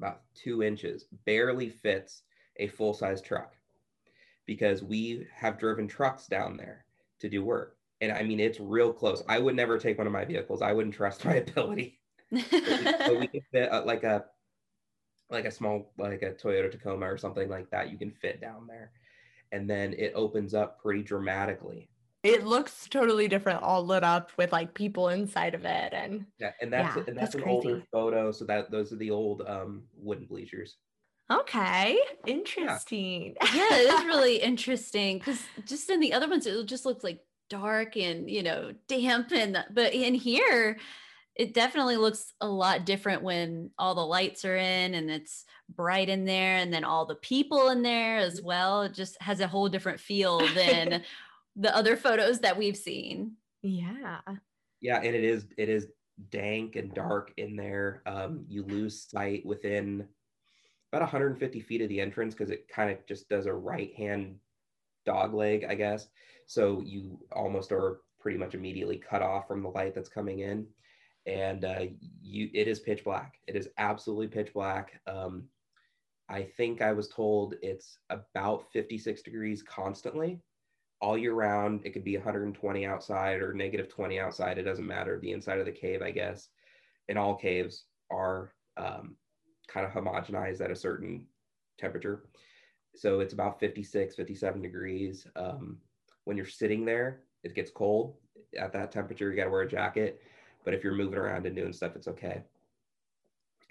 about 0.00 0.22
two 0.34 0.64
inches, 0.64 1.06
barely 1.26 1.68
fits 1.68 2.22
a 2.56 2.66
full 2.66 2.92
size 2.92 3.22
truck 3.22 3.54
because 4.46 4.82
we 4.82 5.26
have 5.34 5.58
driven 5.58 5.86
trucks 5.86 6.26
down 6.26 6.56
there 6.56 6.84
to 7.20 7.28
do 7.28 7.44
work. 7.44 7.76
And 8.00 8.12
I 8.12 8.22
mean, 8.22 8.40
it's 8.40 8.60
real 8.60 8.92
close. 8.92 9.22
I 9.28 9.38
would 9.38 9.54
never 9.54 9.78
take 9.78 9.98
one 9.98 10.06
of 10.06 10.12
my 10.12 10.24
vehicles. 10.24 10.62
I 10.62 10.72
wouldn't 10.72 10.94
trust 10.94 11.24
my 11.24 11.34
ability. 11.48 12.00
so 12.32 13.18
we 13.18 13.26
can 13.26 13.40
fit 13.52 13.72
uh, 13.72 13.82
like 13.84 14.04
a 14.04 14.24
like 15.30 15.44
a 15.44 15.50
small 15.50 15.92
like 15.98 16.22
a 16.22 16.32
Toyota 16.32 16.70
Tacoma 16.70 17.06
or 17.06 17.16
something 17.16 17.48
like 17.48 17.70
that 17.70 17.90
you 17.90 17.98
can 17.98 18.10
fit 18.10 18.40
down 18.40 18.66
there 18.66 18.92
and 19.52 19.68
then 19.68 19.94
it 19.94 20.12
opens 20.14 20.54
up 20.54 20.80
pretty 20.80 21.02
dramatically 21.02 21.88
it 22.22 22.44
looks 22.44 22.86
totally 22.88 23.28
different 23.28 23.62
all 23.62 23.84
lit 23.84 24.04
up 24.04 24.30
with 24.36 24.52
like 24.52 24.74
people 24.74 25.08
inside 25.08 25.54
of 25.54 25.64
it 25.64 25.92
and 25.92 26.26
yeah 26.38 26.52
and 26.60 26.72
that's 26.72 26.96
yeah, 26.96 27.04
and 27.06 27.16
that's, 27.16 27.32
that's 27.32 27.34
an 27.36 27.42
crazy. 27.42 27.54
older 27.54 27.82
photo 27.90 28.32
so 28.32 28.44
that 28.44 28.70
those 28.70 28.92
are 28.92 28.96
the 28.96 29.10
old 29.10 29.42
um 29.46 29.82
wooden 29.96 30.26
bleachers 30.26 30.76
okay 31.30 31.98
interesting. 32.26 33.36
Yeah, 33.42 33.54
yeah 33.54 33.76
it 33.76 33.94
is 33.94 34.04
really 34.06 34.36
interesting 34.36 35.18
because 35.18 35.42
just 35.64 35.90
in 35.90 36.00
the 36.00 36.12
other 36.12 36.28
ones 36.28 36.46
it 36.46 36.66
just 36.66 36.84
looks 36.84 37.04
like 37.04 37.20
dark 37.48 37.96
and 37.96 38.30
you 38.30 38.42
know 38.42 38.72
damp 38.86 39.32
and 39.32 39.64
but 39.72 39.92
in 39.92 40.14
here 40.14 40.78
it 41.40 41.54
definitely 41.54 41.96
looks 41.96 42.34
a 42.40 42.46
lot 42.46 42.84
different 42.84 43.22
when 43.22 43.70
all 43.78 43.94
the 43.94 44.04
lights 44.04 44.44
are 44.44 44.56
in 44.56 44.94
and 44.94 45.10
it's 45.10 45.46
bright 45.74 46.08
in 46.08 46.24
there 46.24 46.56
and 46.56 46.72
then 46.72 46.84
all 46.84 47.06
the 47.06 47.14
people 47.14 47.70
in 47.70 47.82
there 47.82 48.18
as 48.18 48.38
mm-hmm. 48.38 48.46
well. 48.46 48.82
It 48.82 48.92
just 48.92 49.20
has 49.22 49.40
a 49.40 49.46
whole 49.46 49.68
different 49.68 50.00
feel 50.00 50.38
than 50.54 51.02
the 51.56 51.74
other 51.74 51.96
photos 51.96 52.40
that 52.40 52.58
we've 52.58 52.76
seen. 52.76 53.36
Yeah. 53.62 54.20
Yeah 54.80 54.96
and 54.96 55.14
it 55.14 55.24
is 55.24 55.46
it 55.56 55.68
is 55.68 55.86
dank 56.30 56.76
and 56.76 56.92
dark 56.92 57.32
in 57.36 57.56
there. 57.56 58.02
Um 58.06 58.44
you 58.48 58.64
lose 58.64 59.06
sight 59.10 59.46
within 59.46 60.08
about 60.92 61.02
150 61.02 61.60
feet 61.60 61.82
of 61.82 61.88
the 61.88 62.00
entrance 62.00 62.34
because 62.34 62.50
it 62.50 62.68
kind 62.68 62.90
of 62.90 63.06
just 63.06 63.28
does 63.28 63.46
a 63.46 63.52
right 63.52 63.94
hand 63.94 64.36
dog 65.06 65.32
leg 65.34 65.64
i 65.68 65.74
guess. 65.74 66.08
So 66.46 66.82
you 66.84 67.18
almost 67.32 67.72
are 67.72 68.00
pretty 68.18 68.38
much 68.38 68.54
immediately 68.54 68.98
cut 68.98 69.22
off 69.22 69.46
from 69.46 69.62
the 69.62 69.68
light 69.68 69.94
that's 69.94 70.08
coming 70.08 70.40
in. 70.40 70.66
And 71.26 71.64
uh, 71.64 71.86
you 72.22 72.50
it 72.54 72.66
is 72.68 72.80
pitch 72.80 73.04
black. 73.04 73.34
It 73.46 73.56
is 73.56 73.68
absolutely 73.78 74.28
pitch 74.28 74.52
black. 74.52 75.00
Um, 75.06 75.44
i 76.28 76.42
think 76.56 76.80
i 76.80 76.92
was 76.92 77.08
told 77.08 77.54
it's 77.60 77.98
about 78.08 78.70
56 78.72 79.20
degrees 79.22 79.64
constantly 79.64 80.40
all 81.00 81.16
year 81.16 81.32
round. 81.32 81.80
It 81.84 81.90
could 81.90 82.04
be 82.04 82.16
120 82.16 82.86
outside 82.86 83.40
or 83.40 83.54
negative 83.54 83.88
20 83.88 84.20
outside. 84.20 84.58
It 84.58 84.64
doesn't 84.64 84.86
matter. 84.86 85.18
The 85.18 85.32
inside 85.32 85.58
of 85.58 85.66
the 85.66 85.72
cave 85.72 86.02
i 86.02 86.10
guess. 86.10 86.48
And 87.08 87.18
all 87.18 87.34
caves 87.34 87.84
are 88.10 88.52
um, 88.76 89.16
kind 89.72 89.86
of 89.86 89.92
homogenized 89.92 90.60
at 90.60 90.70
a 90.70 90.76
certain 90.76 91.24
temperature 91.78 92.24
so 92.94 93.20
it's 93.20 93.32
about 93.32 93.60
56 93.60 94.14
57 94.16 94.60
degrees 94.60 95.26
um, 95.36 95.78
when 96.24 96.36
you're 96.36 96.46
sitting 96.46 96.84
there 96.84 97.20
it 97.44 97.54
gets 97.54 97.70
cold 97.70 98.16
at 98.58 98.72
that 98.72 98.90
temperature 98.90 99.30
you 99.30 99.36
got 99.36 99.44
to 99.44 99.50
wear 99.50 99.62
a 99.62 99.68
jacket 99.68 100.20
but 100.64 100.74
if 100.74 100.84
you're 100.84 100.94
moving 100.94 101.18
around 101.18 101.46
and 101.46 101.56
doing 101.56 101.72
stuff, 101.72 101.96
it's 101.96 102.08
okay. 102.08 102.42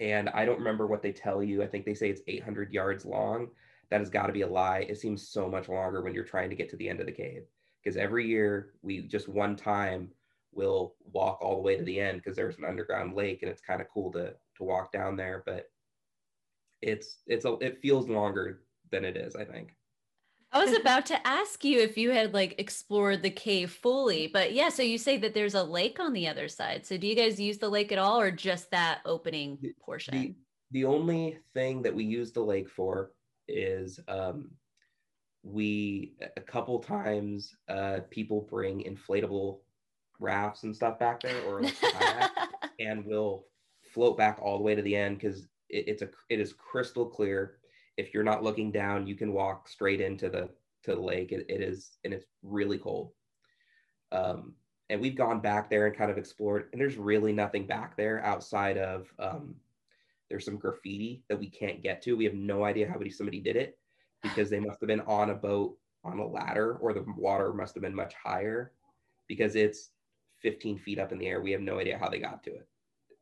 And 0.00 0.28
I 0.30 0.44
don't 0.44 0.58
remember 0.58 0.86
what 0.86 1.02
they 1.02 1.12
tell 1.12 1.42
you. 1.42 1.62
I 1.62 1.66
think 1.66 1.84
they 1.84 1.94
say 1.94 2.08
it's 2.10 2.22
800 2.26 2.72
yards 2.72 3.04
long. 3.04 3.48
That 3.90 4.00
has 4.00 4.10
got 4.10 4.26
to 4.26 4.32
be 4.32 4.42
a 4.42 4.46
lie. 4.46 4.86
It 4.88 4.98
seems 4.98 5.28
so 5.28 5.48
much 5.48 5.68
longer 5.68 6.02
when 6.02 6.14
you're 6.14 6.24
trying 6.24 6.50
to 6.50 6.56
get 6.56 6.70
to 6.70 6.76
the 6.76 6.88
end 6.88 7.00
of 7.00 7.06
the 7.06 7.12
cave. 7.12 7.42
Because 7.82 7.96
every 7.96 8.26
year 8.26 8.72
we 8.82 9.02
just 9.02 9.28
one 9.28 9.56
time 9.56 10.10
will 10.52 10.94
walk 11.12 11.38
all 11.40 11.56
the 11.56 11.62
way 11.62 11.76
to 11.76 11.84
the 11.84 12.00
end 12.00 12.18
because 12.18 12.36
there's 12.36 12.58
an 12.58 12.64
underground 12.64 13.14
lake 13.14 13.42
and 13.42 13.50
it's 13.50 13.60
kind 13.60 13.80
of 13.80 13.88
cool 13.88 14.10
to 14.12 14.34
to 14.56 14.64
walk 14.64 14.92
down 14.92 15.16
there. 15.16 15.42
But 15.46 15.70
it's 16.82 17.18
it's 17.26 17.44
a 17.44 17.54
it 17.60 17.80
feels 17.80 18.08
longer 18.08 18.60
than 18.90 19.04
it 19.04 19.16
is, 19.16 19.36
I 19.36 19.44
think. 19.44 19.74
I 20.52 20.64
was 20.64 20.76
about 20.76 21.06
to 21.06 21.26
ask 21.26 21.64
you 21.64 21.78
if 21.78 21.96
you 21.96 22.10
had 22.10 22.34
like 22.34 22.56
explored 22.58 23.22
the 23.22 23.30
cave 23.30 23.70
fully, 23.70 24.26
but 24.26 24.52
yeah, 24.52 24.68
so 24.68 24.82
you 24.82 24.98
say 24.98 25.16
that 25.18 25.32
there's 25.32 25.54
a 25.54 25.62
lake 25.62 26.00
on 26.00 26.12
the 26.12 26.26
other 26.26 26.48
side. 26.48 26.84
So 26.84 26.96
do 26.96 27.06
you 27.06 27.14
guys 27.14 27.38
use 27.38 27.58
the 27.58 27.68
lake 27.68 27.92
at 27.92 27.98
all 27.98 28.20
or 28.20 28.32
just 28.32 28.70
that 28.72 29.00
opening 29.04 29.58
portion? 29.80 30.12
The, 30.12 30.34
the 30.72 30.84
only 30.86 31.38
thing 31.54 31.82
that 31.82 31.94
we 31.94 32.04
use 32.04 32.32
the 32.32 32.40
lake 32.40 32.68
for 32.68 33.12
is 33.46 34.00
um, 34.08 34.50
we 35.44 36.14
a 36.36 36.40
couple 36.40 36.80
times 36.80 37.54
uh, 37.68 38.00
people 38.10 38.46
bring 38.50 38.82
inflatable 38.82 39.58
rafts 40.18 40.64
and 40.64 40.74
stuff 40.74 40.98
back 40.98 41.20
there 41.20 41.42
or 41.44 41.62
and 42.80 43.04
we'll 43.06 43.44
float 43.92 44.18
back 44.18 44.38
all 44.42 44.58
the 44.58 44.64
way 44.64 44.74
to 44.74 44.82
the 44.82 44.96
end 44.96 45.18
because 45.18 45.46
it, 45.70 45.88
it's 45.88 46.02
a 46.02 46.08
it 46.28 46.40
is 46.40 46.52
crystal 46.52 47.06
clear 47.06 47.56
if 47.96 48.14
you're 48.14 48.22
not 48.22 48.42
looking 48.42 48.72
down, 48.72 49.06
you 49.06 49.14
can 49.14 49.32
walk 49.32 49.68
straight 49.68 50.00
into 50.00 50.28
the 50.28 50.48
to 50.84 50.94
the 50.94 51.00
lake. 51.00 51.32
it, 51.32 51.44
it 51.48 51.60
is, 51.60 51.98
and 52.04 52.14
it's 52.14 52.26
really 52.42 52.78
cold. 52.78 53.12
Um, 54.12 54.54
and 54.88 55.00
we've 55.00 55.16
gone 55.16 55.40
back 55.40 55.70
there 55.70 55.86
and 55.86 55.96
kind 55.96 56.10
of 56.10 56.18
explored, 56.18 56.68
and 56.72 56.80
there's 56.80 56.96
really 56.96 57.32
nothing 57.32 57.66
back 57.66 57.96
there 57.96 58.24
outside 58.24 58.78
of 58.78 59.12
um, 59.18 59.54
there's 60.28 60.44
some 60.44 60.56
graffiti 60.56 61.22
that 61.28 61.38
we 61.38 61.48
can't 61.48 61.82
get 61.82 62.02
to. 62.02 62.16
We 62.16 62.24
have 62.24 62.34
no 62.34 62.64
idea 62.64 62.88
how 62.88 62.98
somebody 63.10 63.40
did 63.40 63.56
it 63.56 63.78
because 64.22 64.50
they 64.50 64.60
must 64.60 64.80
have 64.80 64.88
been 64.88 65.02
on 65.02 65.30
a 65.30 65.34
boat 65.34 65.76
on 66.02 66.18
a 66.18 66.26
ladder, 66.26 66.76
or 66.76 66.92
the 66.92 67.04
water 67.16 67.52
must 67.52 67.74
have 67.74 67.82
been 67.82 67.94
much 67.94 68.14
higher 68.14 68.72
because 69.28 69.54
it's 69.54 69.90
15 70.40 70.78
feet 70.78 70.98
up 70.98 71.12
in 71.12 71.18
the 71.18 71.26
air. 71.26 71.42
We 71.42 71.52
have 71.52 71.60
no 71.60 71.78
idea 71.78 71.98
how 71.98 72.08
they 72.08 72.18
got 72.18 72.42
to 72.44 72.50
it. 72.50 72.68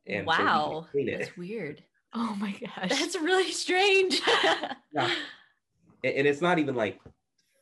And 0.07 0.25
wow, 0.25 0.87
so 0.91 0.99
that's 1.05 1.35
weird. 1.35 1.83
Oh 2.13 2.35
my 2.39 2.51
gosh. 2.51 2.89
That's 2.89 3.15
really 3.15 3.51
strange. 3.51 4.21
yeah. 4.93 5.11
And 6.03 6.27
it's 6.27 6.41
not 6.41 6.59
even 6.59 6.75
like 6.75 6.99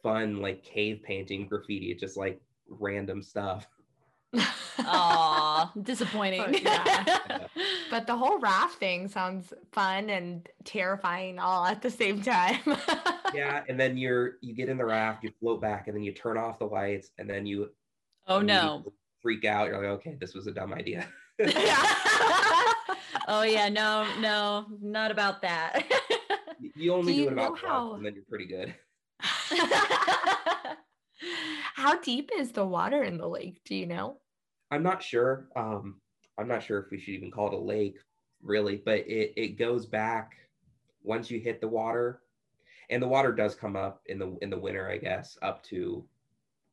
fun, 0.03 0.41
like 0.41 0.63
cave 0.63 1.01
painting 1.03 1.47
graffiti. 1.47 1.91
It's 1.91 2.01
just 2.01 2.17
like 2.17 2.39
random 2.69 3.21
stuff. 3.21 3.67
Aw, 4.79 5.71
disappointing. 5.83 6.41
Oh, 6.41 6.49
yeah. 6.49 7.47
but 7.89 8.07
the 8.07 8.15
whole 8.15 8.39
raft 8.39 8.75
thing 8.79 9.07
sounds 9.07 9.53
fun 9.71 10.09
and 10.09 10.47
terrifying 10.63 11.39
all 11.39 11.65
at 11.65 11.81
the 11.81 11.89
same 11.89 12.21
time. 12.21 12.59
yeah, 13.33 13.63
and 13.67 13.79
then 13.79 13.97
you're 13.97 14.33
you 14.41 14.53
get 14.53 14.69
in 14.69 14.77
the 14.77 14.85
raft, 14.85 15.23
you 15.23 15.31
float 15.39 15.61
back, 15.61 15.87
and 15.87 15.95
then 15.95 16.03
you 16.03 16.11
turn 16.11 16.37
off 16.37 16.59
the 16.59 16.65
lights, 16.65 17.11
and 17.17 17.29
then 17.29 17.45
you 17.45 17.69
oh 18.27 18.41
no 18.41 18.83
freak 19.21 19.45
out. 19.45 19.67
You're 19.67 19.77
like, 19.77 19.99
okay, 19.99 20.17
this 20.19 20.33
was 20.33 20.47
a 20.47 20.51
dumb 20.51 20.73
idea. 20.73 21.07
Oh 23.27 23.43
yeah, 23.43 23.69
no, 23.69 24.07
no, 24.19 24.65
not 24.81 25.11
about 25.11 25.41
that. 25.41 25.85
you 26.75 26.93
only 26.93 27.13
do, 27.13 27.21
do 27.23 27.27
it 27.27 27.33
about 27.33 27.59
how... 27.59 27.93
and 27.93 28.05
then 28.05 28.13
you're 28.15 28.23
pretty 28.23 28.45
good. 28.45 28.73
how 31.75 31.99
deep 32.01 32.29
is 32.37 32.51
the 32.51 32.65
water 32.65 33.03
in 33.03 33.17
the 33.17 33.27
lake? 33.27 33.61
Do 33.65 33.75
you 33.75 33.85
know? 33.85 34.17
I'm 34.71 34.83
not 34.83 35.01
sure. 35.01 35.47
Um, 35.55 36.01
I'm 36.37 36.47
not 36.47 36.63
sure 36.63 36.79
if 36.79 36.91
we 36.91 36.99
should 36.99 37.13
even 37.13 37.31
call 37.31 37.47
it 37.47 37.53
a 37.53 37.57
lake, 37.57 37.97
really, 38.41 38.81
but 38.83 38.99
it, 38.99 39.33
it 39.35 39.57
goes 39.57 39.85
back 39.85 40.35
once 41.03 41.31
you 41.31 41.39
hit 41.39 41.61
the 41.61 41.67
water, 41.67 42.21
and 42.89 43.01
the 43.01 43.07
water 43.07 43.31
does 43.31 43.55
come 43.55 43.75
up 43.75 44.01
in 44.05 44.19
the 44.19 44.37
in 44.41 44.49
the 44.49 44.59
winter, 44.59 44.89
I 44.89 44.97
guess, 44.97 45.37
up 45.41 45.63
to 45.63 46.03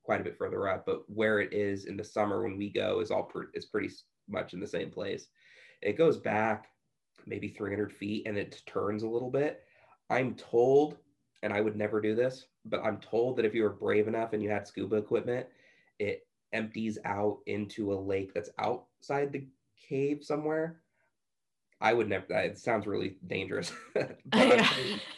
quite 0.02 0.20
a 0.20 0.24
bit 0.24 0.36
further 0.36 0.68
up. 0.68 0.84
But 0.86 1.08
where 1.08 1.40
it 1.40 1.52
is 1.52 1.86
in 1.86 1.96
the 1.96 2.04
summer 2.04 2.42
when 2.42 2.58
we 2.58 2.70
go 2.70 3.00
is 3.00 3.10
all 3.10 3.24
pre- 3.24 3.46
is 3.54 3.64
pretty 3.64 3.90
much 4.28 4.52
in 4.52 4.60
the 4.60 4.66
same 4.66 4.90
place. 4.90 5.28
It 5.84 5.98
goes 5.98 6.16
back 6.16 6.68
maybe 7.26 7.48
300 7.48 7.92
feet 7.92 8.26
and 8.26 8.36
it 8.36 8.62
turns 8.66 9.02
a 9.02 9.08
little 9.08 9.30
bit. 9.30 9.62
I'm 10.10 10.34
told, 10.34 10.98
and 11.42 11.52
I 11.52 11.60
would 11.60 11.76
never 11.76 12.00
do 12.00 12.14
this, 12.14 12.46
but 12.64 12.82
I'm 12.82 12.98
told 12.98 13.36
that 13.36 13.44
if 13.44 13.54
you 13.54 13.62
were 13.62 13.70
brave 13.70 14.08
enough 14.08 14.32
and 14.32 14.42
you 14.42 14.50
had 14.50 14.66
scuba 14.66 14.96
equipment, 14.96 15.46
it 15.98 16.26
empties 16.52 16.98
out 17.04 17.38
into 17.46 17.92
a 17.92 17.94
lake 17.94 18.32
that's 18.34 18.50
outside 18.58 19.32
the 19.32 19.46
cave 19.88 20.22
somewhere. 20.22 20.80
I 21.80 21.92
would 21.92 22.08
never, 22.08 22.26
it 22.32 22.58
sounds 22.58 22.86
really 22.86 23.16
dangerous, 23.26 23.72
but 23.94 24.18
yeah. 24.34 24.66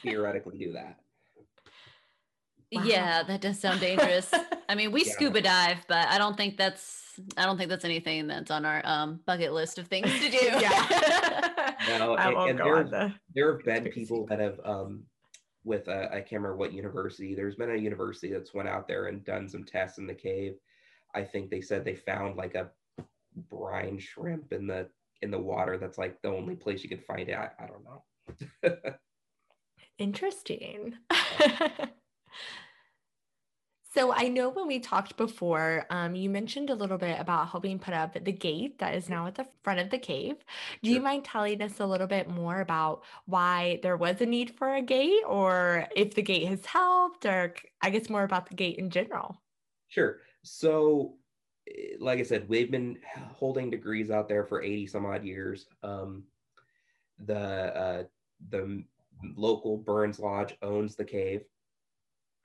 theoretically 0.02 0.58
do 0.58 0.72
that. 0.72 0.98
Wow. 2.72 2.82
Yeah, 2.84 3.22
that 3.22 3.40
does 3.40 3.60
sound 3.60 3.80
dangerous. 3.80 4.32
I 4.68 4.74
mean, 4.74 4.90
we 4.90 5.04
yeah. 5.06 5.12
scuba 5.12 5.40
dive, 5.40 5.78
but 5.88 6.08
I 6.08 6.18
don't 6.18 6.36
think 6.36 6.56
that's 6.56 7.20
I 7.36 7.44
don't 7.44 7.56
think 7.56 7.70
that's 7.70 7.84
anything 7.84 8.26
that's 8.26 8.50
on 8.50 8.64
our 8.64 8.82
um, 8.84 9.20
bucket 9.24 9.52
list 9.52 9.78
of 9.78 9.86
things 9.86 10.10
to 10.12 10.30
do. 10.30 10.38
yeah. 10.38 11.74
no, 11.98 12.16
and, 12.16 12.36
and 12.50 12.58
there, 12.58 12.84
the 12.84 13.14
there 13.34 13.52
have 13.52 13.64
been 13.64 13.90
people 13.90 14.26
that 14.26 14.40
have 14.40 14.60
um, 14.64 15.04
with 15.64 15.88
uh, 15.88 16.08
I 16.10 16.16
can't 16.16 16.32
remember 16.32 16.56
what 16.56 16.72
university. 16.72 17.34
There's 17.34 17.54
been 17.54 17.70
a 17.70 17.76
university 17.76 18.32
that's 18.32 18.52
went 18.52 18.68
out 18.68 18.88
there 18.88 19.06
and 19.06 19.24
done 19.24 19.48
some 19.48 19.64
tests 19.64 19.98
in 19.98 20.06
the 20.06 20.14
cave. 20.14 20.54
I 21.14 21.22
think 21.22 21.50
they 21.50 21.60
said 21.60 21.84
they 21.84 21.94
found 21.94 22.36
like 22.36 22.54
a 22.54 22.70
brine 23.48 23.98
shrimp 23.98 24.52
in 24.52 24.66
the 24.66 24.88
in 25.22 25.30
the 25.30 25.38
water. 25.38 25.78
That's 25.78 25.98
like 25.98 26.20
the 26.22 26.30
only 26.30 26.56
place 26.56 26.82
you 26.82 26.88
could 26.88 27.04
find 27.04 27.28
it. 27.28 27.34
I, 27.34 27.50
I 27.58 27.66
don't 27.66 27.84
know. 27.84 28.92
Interesting. 29.98 30.94
So 33.96 34.12
I 34.12 34.28
know 34.28 34.50
when 34.50 34.66
we 34.66 34.78
talked 34.78 35.16
before, 35.16 35.86
um, 35.88 36.14
you 36.14 36.28
mentioned 36.28 36.68
a 36.68 36.74
little 36.74 36.98
bit 36.98 37.18
about 37.18 37.48
helping 37.48 37.78
put 37.78 37.94
up 37.94 38.12
the 38.22 38.30
gate 38.30 38.78
that 38.78 38.94
is 38.94 39.08
now 39.08 39.26
at 39.26 39.36
the 39.36 39.46
front 39.62 39.80
of 39.80 39.88
the 39.88 39.98
cave. 39.98 40.34
Do 40.82 40.90
sure. 40.90 40.96
you 40.96 41.02
mind 41.02 41.24
telling 41.24 41.62
us 41.62 41.80
a 41.80 41.86
little 41.86 42.06
bit 42.06 42.28
more 42.28 42.60
about 42.60 43.04
why 43.24 43.80
there 43.82 43.96
was 43.96 44.20
a 44.20 44.26
need 44.26 44.50
for 44.50 44.74
a 44.74 44.82
gate, 44.82 45.22
or 45.26 45.88
if 45.96 46.14
the 46.14 46.20
gate 46.20 46.46
has 46.46 46.66
helped, 46.66 47.24
or 47.24 47.54
I 47.80 47.88
guess 47.88 48.10
more 48.10 48.24
about 48.24 48.50
the 48.50 48.54
gate 48.54 48.76
in 48.76 48.90
general? 48.90 49.40
Sure. 49.88 50.18
So, 50.42 51.14
eh, 51.66 51.96
like 51.98 52.18
I 52.18 52.22
said, 52.22 52.50
we've 52.50 52.70
been 52.70 52.98
holding 53.32 53.70
degrees 53.70 54.10
out 54.10 54.28
there 54.28 54.44
for 54.44 54.60
80 54.60 54.88
some 54.88 55.06
odd 55.06 55.24
years. 55.24 55.68
Um, 55.82 56.24
the 57.24 57.34
uh, 57.34 58.04
the 58.50 58.84
local 59.36 59.78
Burns 59.78 60.18
Lodge 60.18 60.54
owns 60.60 60.96
the 60.96 61.04
cave. 61.04 61.44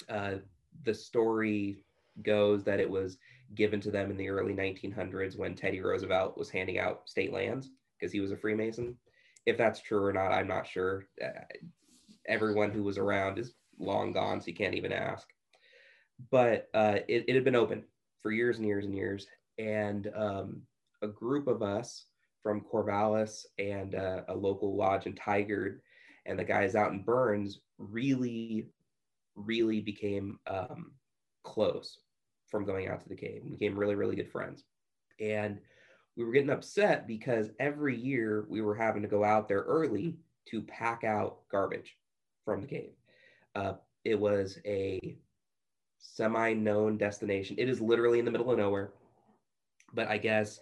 Uh, 0.09 0.35
the 0.83 0.93
story 0.93 1.83
goes 2.23 2.63
that 2.63 2.79
it 2.79 2.89
was 2.89 3.17
given 3.55 3.81
to 3.81 3.91
them 3.91 4.09
in 4.11 4.17
the 4.17 4.29
early 4.29 4.53
1900s 4.53 5.37
when 5.37 5.55
Teddy 5.55 5.81
Roosevelt 5.81 6.37
was 6.37 6.49
handing 6.49 6.79
out 6.79 7.09
state 7.09 7.33
lands 7.33 7.69
because 7.99 8.11
he 8.11 8.19
was 8.19 8.31
a 8.31 8.37
Freemason. 8.37 8.95
If 9.45 9.57
that's 9.57 9.81
true 9.81 10.03
or 10.03 10.13
not, 10.13 10.31
I'm 10.31 10.47
not 10.47 10.67
sure. 10.67 11.07
Uh, 11.23 11.29
everyone 12.27 12.71
who 12.71 12.83
was 12.83 12.97
around 12.97 13.39
is 13.39 13.53
long 13.79 14.13
gone, 14.13 14.39
so 14.39 14.47
you 14.47 14.53
can't 14.53 14.75
even 14.75 14.93
ask. 14.93 15.27
But 16.29 16.69
uh, 16.73 16.99
it, 17.07 17.25
it, 17.27 17.35
had 17.35 17.43
been 17.43 17.55
open 17.55 17.83
for 18.21 18.31
years 18.31 18.57
and 18.57 18.67
years 18.67 18.85
and 18.85 18.95
years. 18.95 19.27
And 19.57 20.11
um, 20.15 20.61
a 21.01 21.07
group 21.07 21.47
of 21.47 21.63
us 21.63 22.05
from 22.43 22.61
Corvallis 22.61 23.45
and 23.57 23.95
uh, 23.95 24.21
a 24.27 24.35
local 24.35 24.75
lodge 24.75 25.07
in 25.07 25.13
Tigard 25.13 25.79
and 26.25 26.37
the 26.37 26.43
guys 26.43 26.75
out 26.75 26.91
in 26.91 27.03
Burns 27.03 27.59
really, 27.77 28.67
really 29.45 29.81
became 29.81 30.39
um, 30.47 30.91
close 31.43 31.99
from 32.47 32.65
going 32.65 32.87
out 32.87 33.01
to 33.01 33.09
the 33.09 33.15
cave. 33.15 33.41
We 33.43 33.51
became 33.51 33.77
really, 33.77 33.95
really 33.95 34.15
good 34.15 34.31
friends. 34.31 34.63
And 35.19 35.59
we 36.15 36.25
were 36.25 36.33
getting 36.33 36.49
upset 36.49 37.07
because 37.07 37.51
every 37.59 37.95
year 37.95 38.45
we 38.49 38.61
were 38.61 38.75
having 38.75 39.01
to 39.01 39.07
go 39.07 39.23
out 39.23 39.47
there 39.47 39.61
early 39.61 40.17
to 40.49 40.61
pack 40.63 41.03
out 41.03 41.47
garbage 41.49 41.95
from 42.43 42.61
the 42.61 42.67
cave. 42.67 42.91
Uh, 43.55 43.73
it 44.03 44.19
was 44.19 44.57
a 44.65 45.17
semi 45.99 46.53
known 46.53 46.97
destination. 46.97 47.55
It 47.59 47.69
is 47.69 47.79
literally 47.79 48.19
in 48.19 48.25
the 48.25 48.31
middle 48.31 48.51
of 48.51 48.57
nowhere, 48.57 48.91
but 49.93 50.07
I 50.07 50.17
guess 50.17 50.59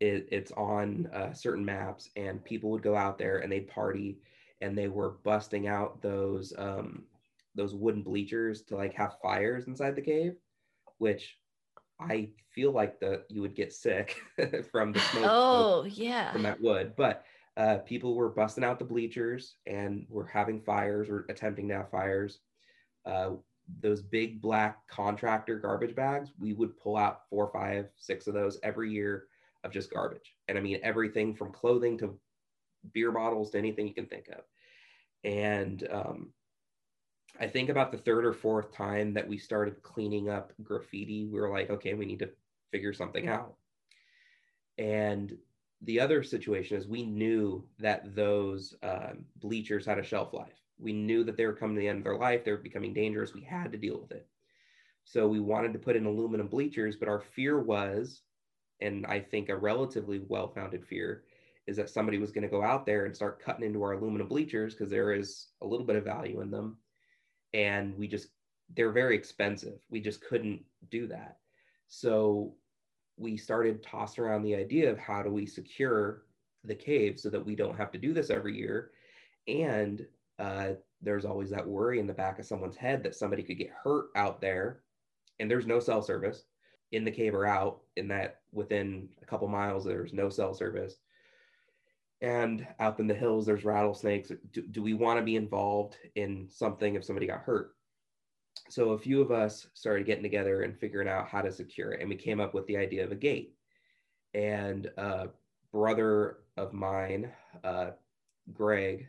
it, 0.00 0.28
it's 0.30 0.52
on 0.52 1.08
uh, 1.12 1.32
certain 1.32 1.64
maps, 1.64 2.10
and 2.16 2.44
people 2.44 2.70
would 2.70 2.82
go 2.82 2.96
out 2.96 3.18
there 3.18 3.38
and 3.38 3.50
they'd 3.50 3.68
party 3.68 4.18
and 4.60 4.78
they 4.78 4.88
were 4.88 5.16
busting 5.24 5.66
out 5.66 6.00
those 6.00 6.52
um, 6.56 7.02
those 7.54 7.74
wooden 7.74 8.02
bleachers 8.02 8.62
to 8.62 8.76
like 8.76 8.94
have 8.94 9.16
fires 9.22 9.66
inside 9.66 9.94
the 9.94 10.02
cave, 10.02 10.34
which 10.98 11.38
I 12.00 12.30
feel 12.54 12.72
like 12.72 12.98
the 13.00 13.24
you 13.28 13.42
would 13.42 13.54
get 13.54 13.72
sick 13.72 14.16
from 14.70 14.92
the 14.92 15.00
smoke. 15.00 15.26
Oh 15.26 15.84
yeah, 15.84 16.32
from 16.32 16.42
that 16.42 16.60
wood. 16.60 16.94
But 16.96 17.24
uh, 17.56 17.78
people 17.78 18.14
were 18.14 18.30
busting 18.30 18.64
out 18.64 18.78
the 18.78 18.84
bleachers 18.84 19.56
and 19.66 20.06
were 20.08 20.26
having 20.26 20.60
fires 20.62 21.08
or 21.08 21.26
attempting 21.28 21.68
to 21.68 21.76
have 21.76 21.90
fires. 21.90 22.40
Uh, 23.04 23.32
those 23.80 24.02
big 24.02 24.40
black 24.40 24.86
contractor 24.88 25.58
garbage 25.58 25.94
bags, 25.94 26.30
we 26.38 26.52
would 26.52 26.76
pull 26.76 26.96
out 26.96 27.28
four, 27.28 27.50
five, 27.52 27.88
six 27.96 28.26
of 28.26 28.34
those 28.34 28.58
every 28.62 28.90
year 28.90 29.26
of 29.64 29.72
just 29.72 29.92
garbage. 29.92 30.34
And 30.48 30.58
I 30.58 30.60
mean 30.60 30.80
everything 30.82 31.34
from 31.34 31.52
clothing 31.52 31.98
to 31.98 32.18
beer 32.92 33.12
bottles 33.12 33.50
to 33.50 33.58
anything 33.58 33.86
you 33.86 33.94
can 33.94 34.06
think 34.06 34.28
of. 34.28 34.42
And 35.24 35.86
um, 35.90 36.32
I 37.42 37.48
think 37.48 37.70
about 37.70 37.90
the 37.90 37.98
third 37.98 38.24
or 38.24 38.32
fourth 38.32 38.70
time 38.72 39.12
that 39.14 39.26
we 39.26 39.36
started 39.36 39.82
cleaning 39.82 40.30
up 40.30 40.52
graffiti, 40.62 41.26
we 41.26 41.40
were 41.40 41.50
like, 41.50 41.70
okay, 41.70 41.92
we 41.94 42.06
need 42.06 42.20
to 42.20 42.30
figure 42.70 42.92
something 42.92 43.26
out. 43.26 43.56
And 44.78 45.36
the 45.80 45.98
other 45.98 46.22
situation 46.22 46.76
is 46.76 46.86
we 46.86 47.02
knew 47.04 47.66
that 47.80 48.14
those 48.14 48.76
um, 48.84 49.24
bleachers 49.40 49.84
had 49.84 49.98
a 49.98 50.04
shelf 50.04 50.32
life. 50.32 50.60
We 50.78 50.92
knew 50.92 51.24
that 51.24 51.36
they 51.36 51.44
were 51.44 51.52
coming 51.52 51.74
to 51.74 51.80
the 51.80 51.88
end 51.88 51.98
of 51.98 52.04
their 52.04 52.16
life. 52.16 52.44
They 52.44 52.52
were 52.52 52.58
becoming 52.58 52.94
dangerous. 52.94 53.34
We 53.34 53.42
had 53.42 53.72
to 53.72 53.78
deal 53.78 54.00
with 54.00 54.12
it. 54.12 54.28
So 55.04 55.26
we 55.26 55.40
wanted 55.40 55.72
to 55.72 55.80
put 55.80 55.96
in 55.96 56.06
aluminum 56.06 56.46
bleachers, 56.46 56.94
but 56.94 57.08
our 57.08 57.18
fear 57.18 57.60
was, 57.60 58.22
and 58.80 59.04
I 59.06 59.18
think 59.18 59.48
a 59.48 59.56
relatively 59.56 60.20
well 60.28 60.46
founded 60.46 60.86
fear, 60.86 61.24
is 61.66 61.76
that 61.76 61.90
somebody 61.90 62.18
was 62.18 62.30
going 62.30 62.42
to 62.42 62.48
go 62.48 62.62
out 62.62 62.86
there 62.86 63.04
and 63.04 63.16
start 63.16 63.42
cutting 63.42 63.64
into 63.64 63.82
our 63.82 63.94
aluminum 63.94 64.28
bleachers 64.28 64.74
because 64.74 64.90
there 64.90 65.12
is 65.12 65.48
a 65.60 65.66
little 65.66 65.84
bit 65.84 65.96
of 65.96 66.04
value 66.04 66.40
in 66.40 66.48
them. 66.48 66.76
And 67.54 67.96
we 67.96 68.08
just, 68.08 68.28
they're 68.74 68.92
very 68.92 69.14
expensive. 69.14 69.78
We 69.90 70.00
just 70.00 70.24
couldn't 70.24 70.62
do 70.90 71.06
that. 71.08 71.38
So 71.88 72.54
we 73.16 73.36
started 73.36 73.82
tossing 73.82 74.24
around 74.24 74.42
the 74.42 74.54
idea 74.54 74.90
of 74.90 74.98
how 74.98 75.22
do 75.22 75.30
we 75.30 75.46
secure 75.46 76.22
the 76.64 76.74
cave 76.74 77.20
so 77.20 77.28
that 77.30 77.44
we 77.44 77.54
don't 77.54 77.76
have 77.76 77.90
to 77.92 77.98
do 77.98 78.12
this 78.12 78.30
every 78.30 78.56
year. 78.56 78.92
And 79.46 80.06
uh, 80.38 80.70
there's 81.02 81.24
always 81.24 81.50
that 81.50 81.66
worry 81.66 81.98
in 81.98 82.06
the 82.06 82.14
back 82.14 82.38
of 82.38 82.46
someone's 82.46 82.76
head 82.76 83.02
that 83.02 83.14
somebody 83.14 83.42
could 83.42 83.58
get 83.58 83.70
hurt 83.84 84.06
out 84.16 84.40
there. 84.40 84.80
And 85.38 85.50
there's 85.50 85.66
no 85.66 85.80
cell 85.80 86.02
service 86.02 86.44
in 86.92 87.04
the 87.04 87.10
cave 87.10 87.34
or 87.34 87.46
out, 87.46 87.80
in 87.96 88.08
that 88.08 88.40
within 88.52 89.08
a 89.22 89.26
couple 89.26 89.48
miles, 89.48 89.84
there's 89.84 90.12
no 90.12 90.28
cell 90.28 90.54
service 90.54 90.96
and 92.22 92.66
out 92.78 93.00
in 93.00 93.08
the 93.08 93.14
hills 93.14 93.44
there's 93.44 93.64
rattlesnakes. 93.64 94.32
Do, 94.52 94.62
do 94.62 94.82
we 94.82 94.94
want 94.94 95.18
to 95.18 95.24
be 95.24 95.36
involved 95.36 95.96
in 96.14 96.48
something 96.48 96.94
if 96.94 97.04
somebody 97.04 97.26
got 97.26 97.40
hurt? 97.40 97.74
So 98.70 98.90
a 98.90 98.98
few 98.98 99.20
of 99.20 99.32
us 99.32 99.66
started 99.74 100.06
getting 100.06 100.22
together 100.22 100.62
and 100.62 100.78
figuring 100.78 101.08
out 101.08 101.28
how 101.28 101.42
to 101.42 101.52
secure 101.52 101.92
it 101.92 102.00
and 102.00 102.08
we 102.08 102.16
came 102.16 102.40
up 102.40 102.54
with 102.54 102.66
the 102.66 102.76
idea 102.76 103.04
of 103.04 103.12
a 103.12 103.16
gate. 103.16 103.54
And 104.34 104.86
a 104.96 105.28
brother 105.72 106.38
of 106.56 106.72
mine 106.72 107.30
uh, 107.64 107.90
greg 108.52 109.06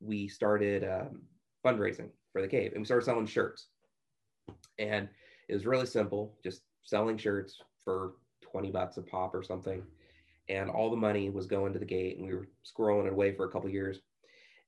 we 0.00 0.28
started 0.28 0.84
um, 0.84 1.22
fundraising 1.64 2.10
for 2.32 2.42
the 2.42 2.48
cave 2.48 2.72
and 2.72 2.80
we 2.80 2.84
started 2.84 3.04
selling 3.04 3.26
shirts. 3.26 3.68
And 4.78 5.08
it 5.48 5.54
was 5.54 5.66
really 5.66 5.86
simple 5.86 6.36
just 6.44 6.60
selling 6.82 7.16
shirts 7.16 7.58
for 7.84 8.12
20 8.42 8.70
bucks 8.70 8.98
a 8.98 9.02
pop 9.02 9.34
or 9.34 9.42
something 9.42 9.82
and 10.50 10.68
all 10.68 10.90
the 10.90 10.96
money 10.96 11.30
was 11.30 11.46
going 11.46 11.72
to 11.72 11.78
the 11.78 11.84
gate 11.84 12.18
and 12.18 12.26
we 12.26 12.34
were 12.34 12.48
squirreling 12.64 13.06
it 13.06 13.12
away 13.12 13.32
for 13.32 13.44
a 13.44 13.50
couple 13.50 13.70
years. 13.70 14.00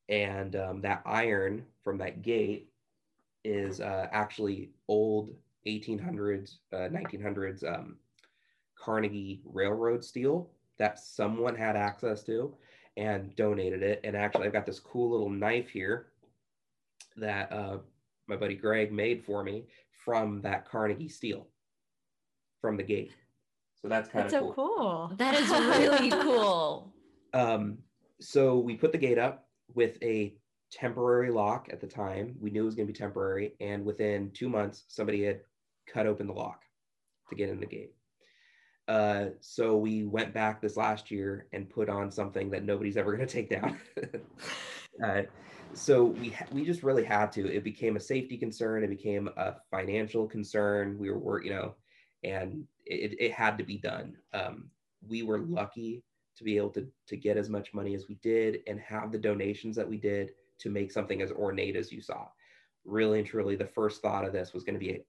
And 0.08 0.56
um, 0.56 0.80
that 0.82 1.02
iron 1.04 1.64
from 1.82 1.98
that 1.98 2.22
gate 2.22 2.68
is 3.44 3.80
uh, 3.80 4.06
actually 4.12 4.70
old 4.88 5.30
1800s 5.66 6.56
uh, 6.72 6.88
1900s 6.88 7.64
um, 7.64 7.96
carnegie 8.76 9.42
railroad 9.44 10.04
steel 10.04 10.50
that 10.78 10.98
someone 10.98 11.54
had 11.54 11.76
access 11.76 12.22
to 12.24 12.54
and 12.96 13.34
donated 13.36 13.82
it. 13.82 14.00
And 14.04 14.16
actually 14.16 14.46
i've 14.46 14.52
got 14.52 14.66
this 14.66 14.80
cool 14.80 15.10
little 15.10 15.30
knife 15.30 15.68
here 15.68 16.06
that 17.16 17.52
uh, 17.52 17.78
my 18.28 18.36
buddy 18.36 18.54
greg 18.54 18.92
made 18.92 19.24
for 19.24 19.42
me 19.42 19.64
from 20.04 20.40
that 20.42 20.68
carnegie 20.68 21.08
steel 21.08 21.46
from 22.60 22.76
the 22.76 22.82
gate 22.82 23.12
so 23.82 23.88
that's 23.88 24.08
kind 24.08 24.24
of 24.24 24.30
so 24.30 24.52
cool. 24.52 24.54
cool. 24.54 25.12
That 25.16 25.34
is 25.40 25.50
really 25.50 26.10
cool. 26.10 26.92
Um, 27.34 27.78
so 28.20 28.58
we 28.58 28.76
put 28.76 28.92
the 28.92 28.98
gate 28.98 29.18
up 29.18 29.48
with 29.74 29.98
a 30.02 30.36
temporary 30.70 31.30
lock 31.30 31.68
at 31.72 31.80
the 31.80 31.88
time. 31.88 32.36
We 32.40 32.50
knew 32.50 32.62
it 32.62 32.66
was 32.66 32.76
going 32.76 32.86
to 32.86 32.92
be 32.92 32.98
temporary, 32.98 33.54
and 33.60 33.84
within 33.84 34.30
two 34.32 34.48
months, 34.48 34.84
somebody 34.88 35.24
had 35.24 35.40
cut 35.92 36.06
open 36.06 36.28
the 36.28 36.32
lock 36.32 36.62
to 37.30 37.36
get 37.36 37.48
in 37.48 37.58
the 37.58 37.66
gate. 37.66 37.92
Uh, 38.86 39.26
so 39.40 39.76
we 39.76 40.04
went 40.04 40.34
back 40.34 40.60
this 40.60 40.76
last 40.76 41.10
year 41.10 41.46
and 41.52 41.70
put 41.70 41.88
on 41.88 42.10
something 42.10 42.50
that 42.50 42.64
nobody's 42.64 42.96
ever 42.96 43.16
going 43.16 43.26
to 43.26 43.32
take 43.32 43.50
down. 43.50 43.78
uh, 45.06 45.22
so 45.72 46.04
we 46.04 46.30
ha- 46.30 46.46
we 46.52 46.64
just 46.64 46.82
really 46.82 47.04
had 47.04 47.32
to. 47.32 47.50
It 47.50 47.64
became 47.64 47.96
a 47.96 48.00
safety 48.00 48.36
concern. 48.36 48.84
It 48.84 48.90
became 48.90 49.28
a 49.36 49.56
financial 49.70 50.26
concern. 50.26 50.98
We 50.98 51.10
were, 51.10 51.42
you 51.42 51.50
know, 51.50 51.74
and 52.22 52.64
it, 52.84 53.16
it 53.20 53.32
had 53.32 53.58
to 53.58 53.64
be 53.64 53.78
done. 53.78 54.16
Um, 54.32 54.70
we 55.06 55.22
were 55.22 55.38
lucky 55.38 56.02
to 56.36 56.44
be 56.44 56.56
able 56.56 56.70
to, 56.70 56.86
to 57.06 57.16
get 57.16 57.36
as 57.36 57.48
much 57.48 57.74
money 57.74 57.94
as 57.94 58.08
we 58.08 58.16
did 58.16 58.60
and 58.66 58.80
have 58.80 59.12
the 59.12 59.18
donations 59.18 59.76
that 59.76 59.88
we 59.88 59.96
did 59.96 60.32
to 60.58 60.70
make 60.70 60.90
something 60.90 61.20
as 61.20 61.30
ornate 61.30 61.76
as 61.76 61.92
you 61.92 62.00
saw. 62.00 62.26
Really 62.84 63.18
and 63.18 63.28
truly, 63.28 63.56
the 63.56 63.66
first 63.66 64.02
thought 64.02 64.24
of 64.24 64.32
this 64.32 64.52
was 64.52 64.64
going 64.64 64.74
to 64.74 64.84
be 64.84 64.92
a 64.92 65.04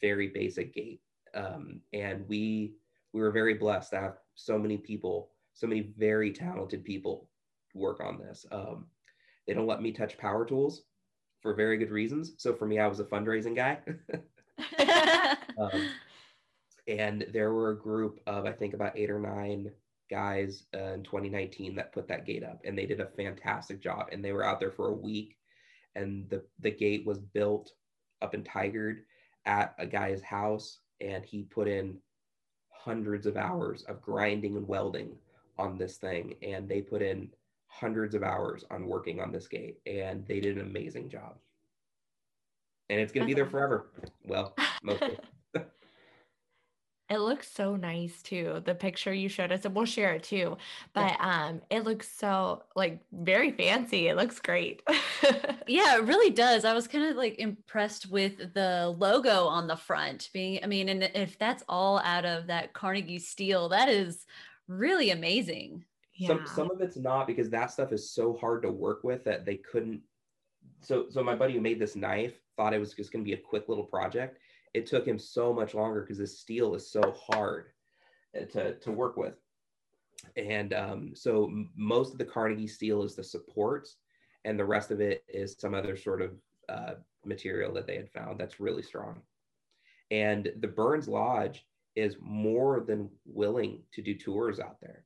very 0.00 0.28
basic 0.28 0.74
gate. 0.74 1.00
Um, 1.34 1.80
and 1.92 2.28
we 2.28 2.74
we 3.12 3.20
were 3.20 3.30
very 3.30 3.54
blessed 3.54 3.90
to 3.90 4.00
have 4.00 4.18
so 4.34 4.58
many 4.58 4.76
people, 4.76 5.30
so 5.52 5.66
many 5.66 5.92
very 5.96 6.32
talented 6.32 6.84
people 6.84 7.28
work 7.74 8.00
on 8.00 8.18
this. 8.18 8.44
Um, 8.50 8.86
they 9.46 9.54
don't 9.54 9.66
let 9.66 9.82
me 9.82 9.92
touch 9.92 10.18
power 10.18 10.44
tools 10.44 10.82
for 11.40 11.54
very 11.54 11.76
good 11.76 11.90
reasons. 11.90 12.34
So 12.38 12.52
for 12.52 12.66
me, 12.66 12.78
I 12.78 12.86
was 12.86 13.00
a 13.00 13.04
fundraising 13.04 13.54
guy. 13.54 13.78
um, 15.58 15.88
and 16.86 17.26
there 17.32 17.52
were 17.52 17.70
a 17.70 17.78
group 17.78 18.20
of 18.26 18.44
i 18.44 18.52
think 18.52 18.74
about 18.74 18.96
eight 18.96 19.10
or 19.10 19.18
nine 19.18 19.70
guys 20.10 20.64
uh, 20.74 20.92
in 20.92 21.02
2019 21.02 21.74
that 21.74 21.92
put 21.92 22.06
that 22.06 22.26
gate 22.26 22.44
up 22.44 22.60
and 22.64 22.76
they 22.76 22.86
did 22.86 23.00
a 23.00 23.06
fantastic 23.16 23.80
job 23.80 24.06
and 24.12 24.24
they 24.24 24.32
were 24.32 24.44
out 24.44 24.60
there 24.60 24.70
for 24.70 24.88
a 24.88 24.94
week 24.94 25.36
and 25.96 26.28
the 26.28 26.42
the 26.60 26.70
gate 26.70 27.06
was 27.06 27.18
built 27.18 27.72
up 28.22 28.34
in 28.34 28.42
Tigard 28.42 28.98
at 29.46 29.74
a 29.78 29.86
guy's 29.86 30.22
house 30.22 30.78
and 31.00 31.24
he 31.24 31.42
put 31.42 31.68
in 31.68 31.98
hundreds 32.70 33.26
of 33.26 33.36
hours 33.36 33.82
of 33.84 34.00
grinding 34.00 34.56
and 34.56 34.68
welding 34.68 35.16
on 35.58 35.78
this 35.78 35.96
thing 35.96 36.34
and 36.42 36.68
they 36.68 36.80
put 36.80 37.02
in 37.02 37.28
hundreds 37.66 38.14
of 38.14 38.22
hours 38.22 38.64
on 38.70 38.86
working 38.86 39.20
on 39.20 39.32
this 39.32 39.48
gate 39.48 39.78
and 39.86 40.26
they 40.26 40.40
did 40.40 40.56
an 40.56 40.66
amazing 40.66 41.08
job. 41.08 41.36
And 42.90 43.00
it's 43.00 43.12
going 43.12 43.26
to 43.26 43.26
be 43.26 43.34
there 43.34 43.48
forever. 43.48 43.86
Well 44.26 44.54
mostly 44.82 45.18
It 47.10 47.18
looks 47.18 47.52
so 47.52 47.76
nice 47.76 48.22
too. 48.22 48.62
The 48.64 48.74
picture 48.74 49.12
you 49.12 49.28
showed 49.28 49.52
us, 49.52 49.66
and 49.66 49.74
we'll 49.74 49.84
share 49.84 50.14
it 50.14 50.22
too. 50.22 50.56
But 50.94 51.12
yeah. 51.12 51.46
um, 51.48 51.60
it 51.68 51.84
looks 51.84 52.08
so 52.10 52.62
like 52.74 52.98
very 53.12 53.52
fancy. 53.52 54.08
It 54.08 54.16
looks 54.16 54.40
great. 54.40 54.82
yeah, 55.66 55.96
it 55.96 56.04
really 56.04 56.30
does. 56.30 56.64
I 56.64 56.72
was 56.72 56.88
kind 56.88 57.04
of 57.04 57.16
like 57.16 57.38
impressed 57.38 58.10
with 58.10 58.54
the 58.54 58.94
logo 58.98 59.44
on 59.44 59.66
the 59.66 59.76
front. 59.76 60.30
Being, 60.32 60.60
I 60.64 60.66
mean, 60.66 60.88
and 60.88 61.02
if 61.14 61.38
that's 61.38 61.62
all 61.68 61.98
out 61.98 62.24
of 62.24 62.46
that 62.46 62.72
Carnegie 62.72 63.18
steel, 63.18 63.68
that 63.68 63.90
is 63.90 64.24
really 64.66 65.10
amazing. 65.10 65.84
Yeah. 66.14 66.28
Some 66.28 66.46
some 66.46 66.70
of 66.70 66.80
it's 66.80 66.96
not 66.96 67.26
because 67.26 67.50
that 67.50 67.70
stuff 67.70 67.92
is 67.92 68.10
so 68.10 68.32
hard 68.40 68.62
to 68.62 68.70
work 68.70 69.04
with 69.04 69.24
that 69.24 69.44
they 69.44 69.56
couldn't. 69.56 70.00
So 70.80 71.06
so 71.10 71.22
my 71.22 71.34
buddy 71.34 71.52
who 71.52 71.60
made 71.60 71.78
this 71.78 71.96
knife 71.96 72.40
thought 72.56 72.72
it 72.72 72.80
was 72.80 72.94
just 72.94 73.12
going 73.12 73.22
to 73.22 73.28
be 73.28 73.34
a 73.34 73.42
quick 73.42 73.68
little 73.68 73.84
project 73.84 74.38
it 74.74 74.86
took 74.86 75.06
him 75.06 75.18
so 75.18 75.52
much 75.52 75.72
longer 75.72 76.02
because 76.02 76.18
the 76.18 76.26
steel 76.26 76.74
is 76.74 76.90
so 76.90 77.14
hard 77.16 77.66
uh, 78.36 78.44
to, 78.46 78.74
to 78.74 78.90
work 78.90 79.16
with. 79.16 79.34
And 80.36 80.74
um, 80.74 81.12
so 81.14 81.50
most 81.76 82.12
of 82.12 82.18
the 82.18 82.24
Carnegie 82.24 82.66
steel 82.66 83.02
is 83.02 83.14
the 83.14 83.22
supports, 83.22 83.96
and 84.44 84.58
the 84.58 84.64
rest 84.64 84.90
of 84.90 85.00
it 85.00 85.24
is 85.28 85.56
some 85.58 85.74
other 85.74 85.96
sort 85.96 86.20
of 86.20 86.32
uh, 86.68 86.94
material 87.24 87.72
that 87.74 87.86
they 87.86 87.96
had 87.96 88.10
found 88.10 88.38
that's 88.38 88.60
really 88.60 88.82
strong. 88.82 89.22
And 90.10 90.50
the 90.60 90.68
Burns 90.68 91.08
Lodge 91.08 91.66
is 91.94 92.16
more 92.20 92.84
than 92.86 93.08
willing 93.24 93.82
to 93.92 94.02
do 94.02 94.14
tours 94.14 94.60
out 94.60 94.80
there. 94.80 95.04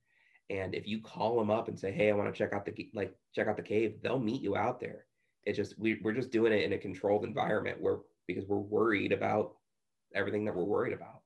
And 0.51 0.75
if 0.75 0.87
you 0.87 1.03
call 1.03 1.39
them 1.39 1.51
up 1.51 1.69
and 1.69 1.79
say, 1.79 1.93
"Hey, 1.93 2.11
I 2.11 2.15
want 2.15 2.33
to 2.33 2.37
check 2.37 2.55
out 2.55 2.65
the 2.65 2.91
like 2.95 3.15
check 3.35 3.49
out 3.49 3.57
the 3.57 3.63
cave," 3.63 4.01
they'll 4.03 4.19
meet 4.19 4.41
you 4.41 4.57
out 4.57 4.81
there. 4.81 5.05
It's 5.45 5.57
just 5.57 5.79
we, 5.79 6.01
we're 6.03 6.15
just 6.15 6.31
doing 6.31 6.53
it 6.53 6.63
in 6.63 6.73
a 6.73 6.79
controlled 6.79 7.25
environment 7.25 7.81
where 7.81 7.99
because 8.27 8.47
we're 8.47 8.57
worried 8.59 9.13
about 9.13 9.58
everything 10.14 10.44
that 10.47 10.55
we're 10.55 10.64
worried 10.64 10.92
about. 10.92 11.23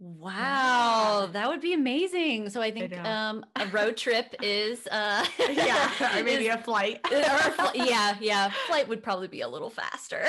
Wow, 0.00 1.22
yeah. 1.22 1.32
that 1.32 1.48
would 1.48 1.60
be 1.60 1.72
amazing. 1.72 2.50
So 2.50 2.62
I 2.62 2.70
think 2.70 2.96
I 2.96 3.28
um, 3.28 3.44
a 3.56 3.66
road 3.66 3.96
trip 3.96 4.32
is 4.42 4.86
uh 4.90 5.26
yeah, 5.50 5.90
or 6.18 6.22
maybe 6.22 6.46
is, 6.46 6.54
a 6.54 6.58
flight. 6.58 7.00
a 7.12 7.70
yeah, 7.74 8.16
yeah, 8.20 8.52
flight 8.68 8.86
would 8.88 9.02
probably 9.02 9.28
be 9.28 9.40
a 9.40 9.48
little 9.48 9.70
faster. 9.70 10.24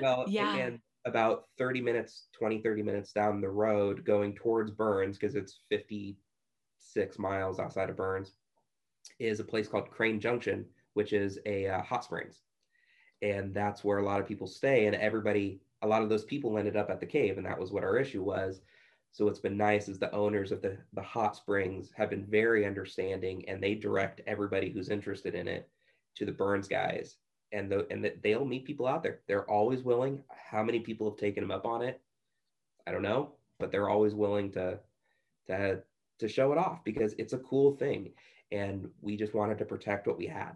well, 0.00 0.24
yeah. 0.26 0.56
and 0.56 0.80
about 1.04 1.44
30 1.56 1.80
minutes, 1.80 2.26
20 2.36 2.60
30 2.62 2.82
minutes 2.82 3.12
down 3.12 3.40
the 3.40 3.48
road 3.48 4.04
going 4.04 4.34
towards 4.34 4.72
Burns 4.72 5.16
because 5.16 5.36
it's 5.36 5.60
56 5.70 7.18
miles 7.18 7.60
outside 7.60 7.90
of 7.90 7.96
Burns 7.96 8.32
is 9.20 9.38
a 9.38 9.44
place 9.44 9.68
called 9.68 9.90
Crane 9.90 10.18
Junction, 10.18 10.64
which 10.94 11.12
is 11.12 11.38
a 11.46 11.68
uh, 11.68 11.82
hot 11.82 12.02
springs. 12.02 12.42
And 13.22 13.54
that's 13.54 13.84
where 13.84 13.98
a 13.98 14.04
lot 14.04 14.20
of 14.20 14.26
people 14.26 14.48
stay 14.48 14.86
and 14.86 14.96
everybody 14.96 15.60
a 15.82 15.86
lot 15.86 16.02
of 16.02 16.08
those 16.08 16.24
people 16.24 16.58
ended 16.58 16.76
up 16.76 16.90
at 16.90 17.00
the 17.00 17.06
cave, 17.06 17.36
and 17.36 17.46
that 17.46 17.58
was 17.58 17.72
what 17.72 17.84
our 17.84 17.96
issue 17.98 18.22
was. 18.22 18.60
So 19.12 19.24
what's 19.24 19.38
been 19.38 19.56
nice 19.56 19.88
is 19.88 19.98
the 19.98 20.14
owners 20.14 20.52
of 20.52 20.60
the 20.62 20.76
the 20.92 21.02
hot 21.02 21.36
springs 21.36 21.90
have 21.96 22.10
been 22.10 22.26
very 22.26 22.66
understanding, 22.66 23.48
and 23.48 23.62
they 23.62 23.74
direct 23.74 24.20
everybody 24.26 24.70
who's 24.70 24.90
interested 24.90 25.34
in 25.34 25.48
it 25.48 25.68
to 26.16 26.24
the 26.24 26.32
Burns 26.32 26.68
guys, 26.68 27.16
and 27.52 27.70
the 27.70 27.86
and 27.90 28.04
the, 28.04 28.14
they'll 28.22 28.44
meet 28.44 28.66
people 28.66 28.86
out 28.86 29.02
there. 29.02 29.20
They're 29.26 29.50
always 29.50 29.82
willing. 29.82 30.22
How 30.28 30.62
many 30.62 30.80
people 30.80 31.08
have 31.08 31.18
taken 31.18 31.42
them 31.42 31.50
up 31.50 31.66
on 31.66 31.82
it? 31.82 32.00
I 32.86 32.92
don't 32.92 33.02
know, 33.02 33.32
but 33.58 33.72
they're 33.72 33.88
always 33.88 34.14
willing 34.14 34.52
to 34.52 34.78
to 35.46 35.82
to 36.18 36.28
show 36.28 36.52
it 36.52 36.58
off 36.58 36.84
because 36.84 37.14
it's 37.18 37.32
a 37.32 37.38
cool 37.38 37.76
thing, 37.76 38.12
and 38.52 38.88
we 39.00 39.16
just 39.16 39.34
wanted 39.34 39.58
to 39.58 39.64
protect 39.64 40.06
what 40.06 40.18
we 40.18 40.26
had. 40.26 40.52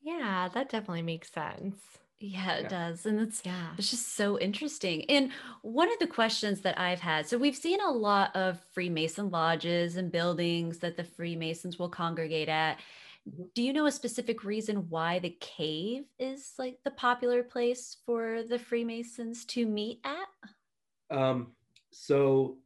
Yeah, 0.00 0.48
that 0.54 0.70
definitely 0.70 1.02
makes 1.02 1.32
sense. 1.32 1.98
Yeah, 2.20 2.54
it 2.54 2.62
yeah. 2.64 2.68
does. 2.68 3.06
And 3.06 3.20
it's 3.20 3.42
yeah, 3.44 3.68
it's 3.78 3.90
just 3.90 4.16
so 4.16 4.38
interesting. 4.38 5.04
And 5.08 5.30
one 5.62 5.90
of 5.92 5.98
the 6.00 6.06
questions 6.06 6.62
that 6.62 6.78
I've 6.78 7.00
had, 7.00 7.28
so 7.28 7.38
we've 7.38 7.56
seen 7.56 7.80
a 7.80 7.90
lot 7.90 8.34
of 8.34 8.58
Freemason 8.72 9.30
lodges 9.30 9.96
and 9.96 10.10
buildings 10.10 10.78
that 10.78 10.96
the 10.96 11.04
Freemasons 11.04 11.78
will 11.78 11.88
congregate 11.88 12.48
at. 12.48 12.78
Mm-hmm. 13.28 13.44
Do 13.54 13.62
you 13.62 13.72
know 13.72 13.86
a 13.86 13.92
specific 13.92 14.42
reason 14.42 14.88
why 14.88 15.20
the 15.20 15.36
cave 15.40 16.04
is 16.18 16.54
like 16.58 16.78
the 16.82 16.90
popular 16.90 17.44
place 17.44 17.98
for 18.04 18.42
the 18.42 18.58
Freemasons 18.58 19.44
to 19.46 19.64
meet 19.64 20.00
at? 20.04 21.16
Um, 21.16 21.52
so 21.92 22.58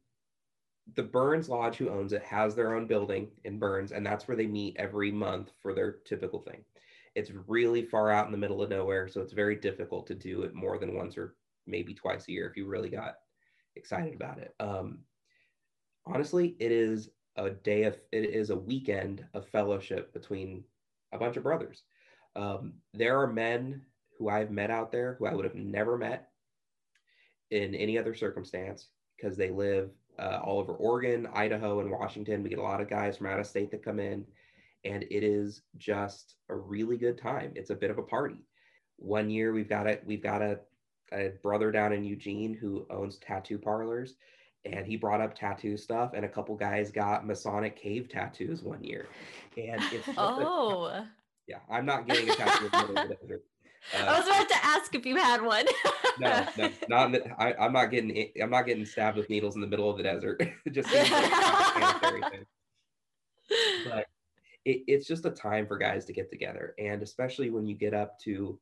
the 0.95 1.03
Burns 1.03 1.47
Lodge, 1.47 1.77
who 1.77 1.89
owns 1.89 2.13
it, 2.13 2.23
has 2.23 2.55
their 2.55 2.75
own 2.75 2.87
building 2.87 3.29
in 3.43 3.59
Burns, 3.59 3.91
and 3.91 4.05
that's 4.05 4.27
where 4.27 4.35
they 4.35 4.47
meet 4.47 4.75
every 4.77 5.11
month 5.11 5.51
for 5.61 5.73
their 5.73 5.97
typical 6.05 6.39
thing. 6.39 6.63
It's 7.15 7.31
really 7.47 7.83
far 7.83 8.11
out 8.11 8.25
in 8.25 8.31
the 8.31 8.37
middle 8.37 8.61
of 8.61 8.69
nowhere, 8.69 9.07
so 9.07 9.21
it's 9.21 9.33
very 9.33 9.55
difficult 9.55 10.07
to 10.07 10.15
do 10.15 10.43
it 10.43 10.53
more 10.53 10.77
than 10.77 10.95
once 10.95 11.17
or 11.17 11.35
maybe 11.67 11.93
twice 11.93 12.27
a 12.27 12.31
year 12.31 12.49
if 12.49 12.57
you 12.57 12.65
really 12.65 12.89
got 12.89 13.15
excited 13.75 14.15
about 14.15 14.39
it. 14.39 14.53
Um, 14.59 14.99
honestly, 16.05 16.55
it 16.59 16.71
is 16.71 17.09
a 17.35 17.49
day 17.49 17.83
of 17.83 17.97
it 18.11 18.25
is 18.25 18.49
a 18.49 18.55
weekend 18.55 19.25
of 19.33 19.47
fellowship 19.47 20.13
between 20.13 20.63
a 21.11 21.17
bunch 21.17 21.37
of 21.37 21.43
brothers. 21.43 21.83
Um, 22.35 22.73
there 22.93 23.19
are 23.19 23.27
men 23.27 23.83
who 24.17 24.29
I've 24.29 24.51
met 24.51 24.71
out 24.71 24.91
there 24.91 25.15
who 25.19 25.25
I 25.25 25.33
would 25.33 25.45
have 25.45 25.55
never 25.55 25.97
met 25.97 26.29
in 27.51 27.75
any 27.75 27.97
other 27.97 28.15
circumstance 28.15 28.87
because 29.15 29.37
they 29.37 29.51
live 29.51 29.91
uh, 30.19 30.39
all 30.43 30.59
over 30.59 30.73
Oregon, 30.73 31.27
Idaho, 31.33 31.79
and 31.79 31.91
Washington. 31.91 32.43
We 32.43 32.49
get 32.49 32.59
a 32.59 32.63
lot 32.63 32.81
of 32.81 32.89
guys 32.89 33.17
from 33.17 33.27
out 33.27 33.39
of 33.39 33.47
state 33.47 33.71
that 33.71 33.83
come 33.83 33.99
in 33.99 34.25
and 34.85 35.03
it 35.03 35.23
is 35.23 35.61
just 35.77 36.35
a 36.49 36.55
really 36.55 36.97
good 36.97 37.17
time. 37.17 37.53
It's 37.55 37.69
a 37.69 37.75
bit 37.75 37.91
of 37.91 37.97
a 37.97 38.03
party. 38.03 38.45
One 38.97 39.29
year 39.29 39.53
we've 39.53 39.69
got 39.69 39.87
it. 39.87 40.03
We've 40.05 40.23
got 40.23 40.41
a, 40.41 40.59
a 41.13 41.31
brother 41.41 41.71
down 41.71 41.93
in 41.93 42.03
Eugene 42.03 42.53
who 42.53 42.85
owns 42.89 43.17
tattoo 43.17 43.57
parlors, 43.57 44.15
and 44.65 44.85
he 44.85 44.95
brought 44.95 45.21
up 45.21 45.35
tattoo 45.35 45.77
stuff. 45.77 46.11
And 46.13 46.25
a 46.25 46.29
couple 46.29 46.55
guys 46.55 46.91
got 46.91 47.25
Masonic 47.25 47.75
cave 47.75 48.09
tattoos 48.09 48.61
one 48.61 48.83
year, 48.83 49.07
and 49.57 49.81
it's 49.91 50.07
oh 50.17 50.85
a, 50.85 51.09
yeah. 51.47 51.59
I'm 51.69 51.85
not 51.85 52.07
getting 52.07 52.29
a 52.29 52.35
tattoo. 52.35 52.69
Uh, 52.73 53.07
I 53.97 54.17
was 54.17 54.27
about 54.27 54.47
to 54.47 54.65
ask 54.65 54.95
if 54.95 55.05
you 55.05 55.17
had 55.17 55.41
one. 55.41 55.65
no, 56.19 56.45
no, 56.57 56.69
not. 56.87 57.11
The, 57.11 57.29
I, 57.37 57.65
am 57.65 57.73
not 57.73 57.87
getting. 57.87 58.31
I'm 58.41 58.49
not 58.49 58.65
getting 58.65 58.85
stabbed 58.85 59.17
with 59.17 59.29
needles 59.29 59.55
in 59.55 59.61
the 59.61 59.67
middle 59.67 59.89
of 59.89 59.97
the 59.97 60.03
desert. 60.03 60.41
Just 60.71 60.89
but 63.85 64.07
it, 64.65 64.83
it's 64.87 65.07
just 65.07 65.25
a 65.25 65.31
time 65.31 65.67
for 65.67 65.77
guys 65.77 66.05
to 66.05 66.13
get 66.13 66.29
together. 66.29 66.73
And 66.79 67.01
especially 67.01 67.49
when 67.49 67.65
you 67.65 67.75
get 67.75 67.93
up 67.93 68.19
to 68.21 68.59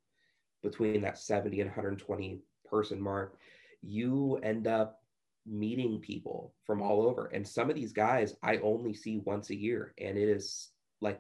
between 0.64 1.02
that 1.02 1.18
70 1.18 1.62
and 1.62 1.70
120 1.70 2.40
person 2.70 3.02
mark, 3.02 3.38
you 3.82 4.40
end 4.44 4.68
up 4.68 5.02
meeting 5.46 6.00
people 6.00 6.54
from 6.66 6.82
all 6.82 7.02
over. 7.02 7.28
And 7.28 7.48
some 7.48 7.70
of 7.70 7.76
these 7.76 7.94
guys 7.94 8.36
I 8.44 8.58
only 8.58 8.94
see 8.94 9.18
once 9.18 9.50
a 9.50 9.56
year. 9.56 9.94
And 10.00 10.18
it 10.18 10.30
is 10.30 10.70
like 11.02 11.20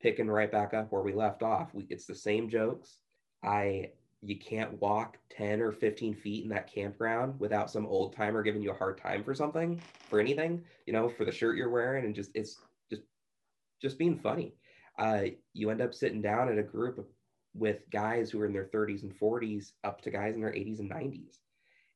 picking 0.00 0.28
right 0.28 0.50
back 0.50 0.74
up 0.74 0.92
where 0.92 1.02
we 1.02 1.12
left 1.12 1.42
off. 1.42 1.72
We, 1.72 1.86
it's 1.88 2.06
the 2.06 2.14
same 2.14 2.48
jokes. 2.48 2.98
I 3.42 3.90
you 4.24 4.38
can't 4.38 4.80
walk 4.80 5.18
10 5.30 5.60
or 5.60 5.72
15 5.72 6.14
feet 6.14 6.44
in 6.44 6.48
that 6.50 6.72
campground 6.72 7.34
without 7.40 7.70
some 7.70 7.84
old 7.86 8.14
timer 8.14 8.42
giving 8.42 8.62
you 8.62 8.70
a 8.70 8.74
hard 8.74 8.96
time 8.96 9.24
for 9.24 9.34
something, 9.34 9.80
for 10.08 10.20
anything, 10.20 10.62
you 10.86 10.92
know, 10.92 11.08
for 11.08 11.24
the 11.24 11.32
shirt 11.32 11.56
you're 11.56 11.70
wearing. 11.70 12.04
And 12.04 12.14
just 12.14 12.30
it's 12.34 12.58
just 13.82 13.98
being 13.98 14.18
funny. 14.18 14.54
Uh, 14.98 15.24
you 15.52 15.70
end 15.70 15.80
up 15.82 15.92
sitting 15.92 16.22
down 16.22 16.48
at 16.48 16.58
a 16.58 16.62
group 16.62 17.06
with 17.54 17.90
guys 17.90 18.30
who 18.30 18.40
are 18.40 18.46
in 18.46 18.52
their 18.52 18.70
30s 18.72 19.02
and 19.02 19.14
40s 19.18 19.72
up 19.84 20.00
to 20.02 20.10
guys 20.10 20.34
in 20.34 20.40
their 20.40 20.52
80s 20.52 20.78
and 20.78 20.90
90s. 20.90 21.38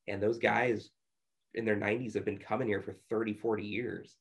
And 0.08 0.22
those 0.22 0.38
guys 0.38 0.90
in 1.54 1.64
their 1.64 1.76
90s 1.76 2.14
have 2.14 2.24
been 2.24 2.38
coming 2.38 2.68
here 2.68 2.82
for 2.82 2.94
30, 3.08 3.34
40 3.34 3.62
years. 3.64 4.16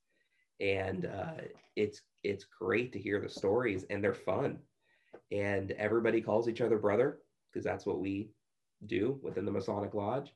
And 0.61 1.05
uh, 1.05 1.41
it's 1.75 2.01
it's 2.23 2.45
great 2.45 2.93
to 2.93 2.99
hear 2.99 3.19
the 3.19 3.29
stories 3.29 3.85
and 3.89 4.03
they're 4.03 4.13
fun. 4.13 4.59
And 5.31 5.71
everybody 5.71 6.21
calls 6.21 6.47
each 6.47 6.61
other 6.61 6.77
brother 6.77 7.19
because 7.51 7.65
that's 7.65 7.85
what 7.85 7.99
we 7.99 8.29
do 8.85 9.19
within 9.21 9.45
the 9.45 9.51
Masonic 9.51 9.93
Lodge. 9.93 10.31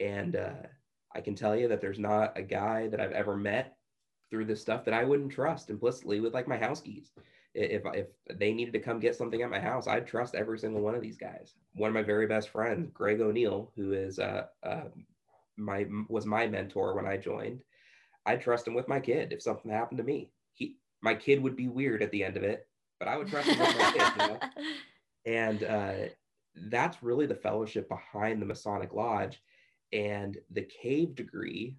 And 0.00 0.36
uh, 0.36 0.66
I 1.14 1.20
can 1.20 1.34
tell 1.34 1.54
you 1.56 1.68
that 1.68 1.80
there's 1.80 1.98
not 1.98 2.36
a 2.36 2.42
guy 2.42 2.88
that 2.88 3.00
I've 3.00 3.12
ever 3.12 3.36
met 3.36 3.76
through 4.32 4.46
this 4.46 4.62
stuff 4.62 4.82
that 4.86 4.94
I 4.94 5.04
wouldn't 5.04 5.30
trust 5.30 5.68
implicitly 5.68 6.18
with 6.18 6.32
like 6.32 6.48
my 6.48 6.56
house 6.56 6.80
keys. 6.80 7.12
If 7.54 7.82
if 7.84 8.06
they 8.38 8.54
needed 8.54 8.72
to 8.72 8.80
come 8.80 8.98
get 8.98 9.14
something 9.14 9.42
at 9.42 9.50
my 9.50 9.60
house, 9.60 9.86
I'd 9.86 10.06
trust 10.06 10.34
every 10.34 10.58
single 10.58 10.80
one 10.80 10.94
of 10.94 11.02
these 11.02 11.18
guys. 11.18 11.52
One 11.74 11.88
of 11.88 11.94
my 11.94 12.02
very 12.02 12.26
best 12.26 12.48
friends, 12.48 12.90
Greg 12.94 13.20
O'Neill, 13.20 13.70
who 13.76 13.92
is 13.92 14.18
uh, 14.18 14.46
uh 14.62 14.84
my 15.58 15.86
was 16.08 16.24
my 16.24 16.46
mentor 16.46 16.96
when 16.96 17.06
I 17.06 17.18
joined. 17.18 17.62
I'd 18.24 18.40
trust 18.40 18.66
him 18.66 18.72
with 18.72 18.88
my 18.88 19.00
kid 19.00 19.34
if 19.34 19.42
something 19.42 19.70
happened 19.70 19.98
to 19.98 20.04
me. 20.04 20.30
He 20.54 20.76
my 21.02 21.14
kid 21.14 21.42
would 21.42 21.54
be 21.54 21.68
weird 21.68 22.02
at 22.02 22.10
the 22.10 22.24
end 22.24 22.38
of 22.38 22.42
it, 22.42 22.66
but 22.98 23.08
I 23.08 23.18
would 23.18 23.28
trust 23.28 23.50
him 23.50 23.58
with 23.58 23.78
my 23.78 23.92
kid. 23.92 24.12
You 24.16 24.28
know? 24.28 24.40
And 25.24 25.62
uh, 25.62 25.92
that's 26.56 27.00
really 27.00 27.26
the 27.26 27.36
fellowship 27.36 27.88
behind 27.88 28.42
the 28.42 28.46
Masonic 28.46 28.92
Lodge. 28.92 29.40
And 29.92 30.36
the 30.50 30.62
cave 30.82 31.14
degree 31.14 31.76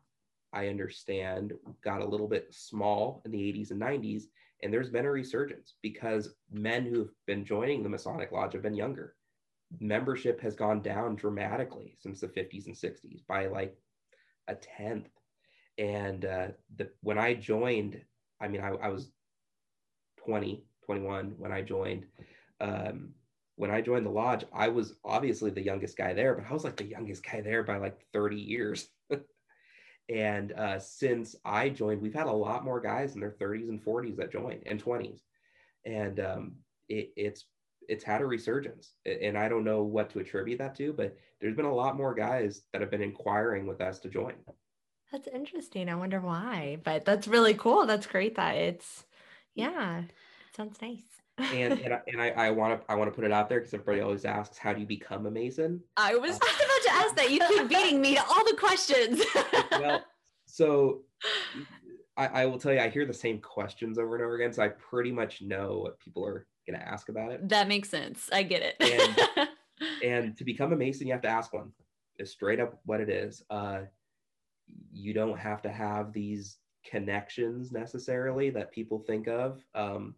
I 0.54 0.68
understand, 0.68 1.54
got 1.84 2.02
a 2.02 2.08
little 2.08 2.28
bit 2.28 2.54
small 2.54 3.22
in 3.26 3.32
the 3.32 3.40
80s 3.40 3.72
and 3.72 3.82
90s. 3.82 4.24
And 4.62 4.72
there's 4.72 4.90
been 4.90 5.06
a 5.06 5.12
resurgence 5.12 5.74
because 5.82 6.36
men 6.52 6.86
who've 6.86 7.12
been 7.26 7.44
joining 7.44 7.84
the 7.84 7.90
Masonic 7.90 8.32
Lodge 8.32 8.54
have 8.54 8.62
been 8.62 8.76
younger. 8.76 9.16
Membership 9.80 10.40
has 10.42 10.56
gone 10.56 10.82
down 10.82 11.16
dramatically 11.16 11.96
since 12.00 12.22
the 12.22 12.28
50s 12.28 12.68
and 12.68 12.76
60s 12.76 13.26
by 13.28 13.48
like 13.48 13.76
a 14.48 14.56
tenth. 14.56 15.10
And 15.78 16.24
uh, 16.24 16.48
the 16.78 16.90
when 17.02 17.18
I 17.18 17.34
joined, 17.34 18.00
I 18.40 18.48
mean, 18.48 18.62
I, 18.62 18.70
I 18.70 18.90
was 18.90 19.12
20, 20.24 20.64
21 20.86 21.34
when 21.38 21.52
I 21.52 21.62
joined. 21.62 22.06
Um, 22.62 23.10
when 23.56 23.72
I 23.72 23.82
joined 23.82 24.06
the 24.06 24.12
lodge, 24.12 24.46
I 24.54 24.68
was 24.70 24.96
obviously 25.04 25.52
the 25.52 25.62
youngest 25.62 25.98
guy 25.98 26.14
there, 26.14 26.34
but 26.36 26.46
I 26.50 26.54
was 26.54 26.64
like 26.64 26.78
the 26.78 26.86
youngest 26.86 27.24
guy 27.24 27.42
there 27.42 27.64
by 27.64 27.78
like 27.78 28.00
30 28.14 28.38
years. 28.38 28.90
and 30.10 30.52
uh, 30.54 30.80
since 30.80 31.36
I 31.46 31.70
joined, 31.70 32.02
we've 32.02 32.14
had 32.14 32.28
a 32.28 32.32
lot 32.32 32.66
more 32.66 32.82
guys 32.82 33.16
in 33.16 33.22
their 33.22 33.32
30s 33.32 33.70
and 33.70 33.84
40s 33.84 34.18
that 34.18 34.32
joined 34.32 34.64
and 34.66 34.84
20s. 34.84 35.22
And 35.86 36.20
um, 36.20 36.56
it, 36.90 37.12
it's 37.16 37.46
it's 37.90 38.04
had 38.04 38.22
a 38.22 38.26
resurgence. 38.26 38.94
And 39.06 39.38
i 39.38 39.50
don't 39.50 39.64
know 39.66 39.84
what 39.84 40.10
to 40.12 40.20
attribute 40.20 40.60
that 40.60 40.76
to 40.76 40.94
but 40.94 41.18
there's 41.42 41.56
been 41.56 41.66
a 41.66 41.74
lot 41.74 41.98
more 41.98 42.14
guys 42.14 42.62
that 42.72 42.82
have 42.82 42.92
been 42.92 43.02
inquiring 43.02 43.66
with 43.66 43.82
us 43.82 44.00
to 44.00 44.10
join. 44.10 44.34
That's 45.12 45.28
interesting. 45.28 45.90
I 45.90 45.96
wonder 45.96 46.20
why 46.20 46.80
but 46.84 47.06
that's 47.06 47.28
really 47.28 47.54
cool. 47.54 47.86
That's 47.86 48.08
great 48.08 48.36
that 48.36 48.56
it's 48.56 49.06
yeah 49.56 50.04
sounds 50.56 50.82
nice 50.82 51.13
and 51.38 51.80
and 51.80 51.94
I, 51.94 52.02
and 52.08 52.22
I, 52.22 52.30
I 52.30 52.52
want 52.52 52.80
to 52.80 52.92
I 52.92 52.96
want 52.96 53.12
to 53.12 53.16
put 53.16 53.24
it 53.24 53.32
out 53.32 53.50
there 53.50 53.60
because 53.60 53.74
everybody 53.74 54.02
always 54.02 54.26
asks 54.26 54.58
how 54.58 54.74
do 54.74 54.80
you 54.80 54.86
become 54.86 55.26
a 55.26 55.32
mason. 55.32 55.82
I 55.98 56.16
was 56.16 56.36
uh, 56.36 56.40
just 56.40 56.64
about 56.64 56.84
to 56.84 56.94
ask 56.94 57.16
that. 57.16 57.32
You 57.32 57.40
keep 57.48 57.70
beating 57.70 58.02
me 58.02 58.16
to 58.16 58.24
all 58.24 58.46
the 58.46 58.56
questions. 58.58 59.22
well, 59.72 60.04
so 60.46 61.02
I, 62.18 62.28
I 62.28 62.46
will 62.46 62.60
tell 62.60 62.74
you, 62.74 62.80
I 62.80 62.90
hear 62.90 63.06
the 63.06 63.14
same 63.14 63.40
questions 63.40 63.98
over 63.98 64.16
and 64.16 64.24
over 64.24 64.36
again, 64.36 64.54
so 64.54 64.64
I 64.64 64.70
pretty 64.70 65.12
much 65.12 65.42
know 65.42 65.80
what 65.80 66.00
people 66.00 66.26
are 66.26 66.46
going 66.68 66.80
to 66.80 66.88
ask 66.88 67.10
about 67.10 67.32
it. 67.32 67.50
That 67.50 67.68
makes 67.68 67.90
sense. 67.90 68.30
I 68.32 68.44
get 68.44 68.62
it. 68.62 68.76
and, 68.80 69.50
and, 70.04 70.38
to 70.38 70.44
become 70.44 70.74
a 70.74 70.76
mason, 70.76 71.08
you 71.08 71.14
have 71.14 71.24
to 71.24 71.30
ask 71.30 71.54
one. 71.54 71.72
It's 72.18 72.32
straight 72.32 72.60
up 72.60 72.80
what 72.86 73.02
it 73.02 73.10
is. 73.10 73.44
Uh, 73.50 73.82
you 74.92 75.14
don't 75.14 75.38
have 75.38 75.62
to 75.64 75.70
have 75.70 76.14
these 76.14 76.58
connections 76.86 77.72
necessarily 77.72 78.52
that 78.52 78.72
people 78.72 79.00
think 79.00 79.28
of. 79.28 79.64
Um, 79.74 80.16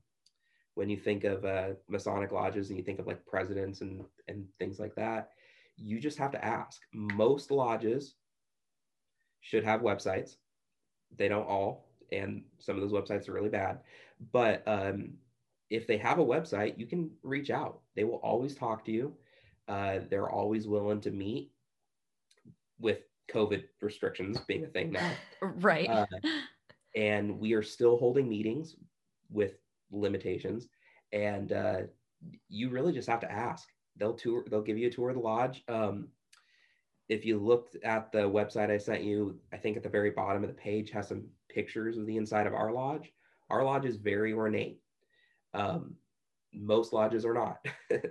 when 0.76 0.90
you 0.90 0.98
think 0.98 1.24
of 1.24 1.44
uh, 1.44 1.70
Masonic 1.88 2.32
lodges 2.32 2.70
and 2.70 2.78
you 2.78 2.84
think 2.84 3.00
of 3.00 3.08
like 3.08 3.26
presidents 3.26 3.82
and, 3.82 4.04
and 4.28 4.46
things 4.60 4.80
like 4.80 4.94
that, 4.96 5.32
you 5.78 6.00
just 6.00 6.18
have 6.18 6.32
to 6.32 6.46
ask. 6.46 6.82
Most 6.94 7.50
lodges 7.50 8.16
should 9.42 9.64
have 9.64 9.82
websites. 9.82 10.36
They 11.18 11.28
don't 11.28 11.48
all, 11.48 11.90
and 12.12 12.44
some 12.60 12.76
of 12.76 12.82
those 12.82 12.92
websites 12.92 13.28
are 13.30 13.34
really 13.34 13.50
bad. 13.50 13.80
But 14.32 14.64
um, 14.68 15.14
if 15.70 15.88
they 15.88 15.98
have 15.98 16.20
a 16.20 16.26
website, 16.26 16.78
you 16.78 16.86
can 16.86 17.10
reach 17.24 17.50
out. 17.50 17.80
They 17.96 18.04
will 18.04 18.16
always 18.16 18.56
talk 18.56 18.86
to 18.86 18.92
you. 18.92 19.14
Uh, 19.68 20.00
they're 20.10 20.30
always 20.30 20.68
willing 20.68 21.02
to 21.02 21.12
meet 21.12 21.52
with 22.80 23.00
COVID 23.32 23.64
restrictions 23.82 24.40
being 24.48 24.66
a 24.66 24.68
thing 24.68 24.92
now. 24.92 25.12
Right. 25.42 25.90
Uh, 25.90 26.06
and 26.96 27.40
we 27.40 27.54
are 27.54 27.64
still 27.64 27.98
holding 27.98 28.28
meetings 28.28 28.76
with 29.30 29.54
limitations. 29.96 30.68
And 31.12 31.52
uh, 31.52 31.82
you 32.50 32.70
really 32.70 32.94
just 32.94 33.10
have 33.10 33.20
to 33.22 33.32
ask. 33.32 33.68
They'll 33.98 34.14
tour 34.14 34.44
they'll 34.50 34.62
give 34.62 34.78
you 34.78 34.88
a 34.88 34.92
tour 34.92 35.10
of 35.10 35.16
the 35.16 35.22
lodge. 35.22 35.64
Um, 35.68 36.10
if 37.08 37.24
you 37.24 37.38
looked 37.38 37.78
at 37.84 38.12
the 38.12 38.18
website 38.18 38.72
i 38.72 38.80
sent 38.80 39.04
you 39.04 39.40
i 39.54 39.58
think 39.58 39.78
at 39.78 39.84
the 39.84 39.90
very 39.90 40.10
bottom 40.10 40.44
of 40.44 40.50
the 40.50 40.56
page 40.56 40.90
has 40.90 41.08
some 41.08 41.24
pictures 41.50 42.00
of 42.00 42.08
the 42.08 42.18
inside 42.18 42.48
of 42.48 42.54
our 42.54 42.72
lodge. 42.72 43.14
Our 43.50 43.64
lodge 43.64 43.86
is 43.86 43.96
very 43.96 44.34
ornate. 44.34 44.80
Um, 45.54 45.96
most 46.52 46.94
lodges 46.94 47.26
are 47.26 47.34
not. 47.34 47.64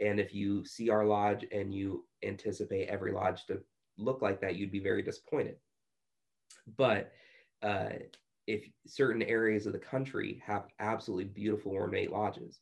And 0.00 0.20
if 0.20 0.32
you 0.32 0.64
see 0.64 0.90
our 0.90 1.04
lodge 1.04 1.44
and 1.50 1.74
you 1.74 2.04
anticipate 2.24 2.88
every 2.88 3.12
lodge 3.12 3.46
to 3.46 3.60
look 3.96 4.22
like 4.22 4.40
that 4.40 4.56
you'd 4.56 4.70
be 4.70 4.80
very 4.80 5.02
disappointed. 5.02 5.56
But 6.76 7.12
uh, 7.62 7.90
if 8.48 8.66
certain 8.86 9.20
areas 9.22 9.66
of 9.66 9.74
the 9.74 9.78
country 9.78 10.42
have 10.44 10.68
absolutely 10.80 11.26
beautiful 11.26 11.72
ornate 11.72 12.10
lodges. 12.10 12.60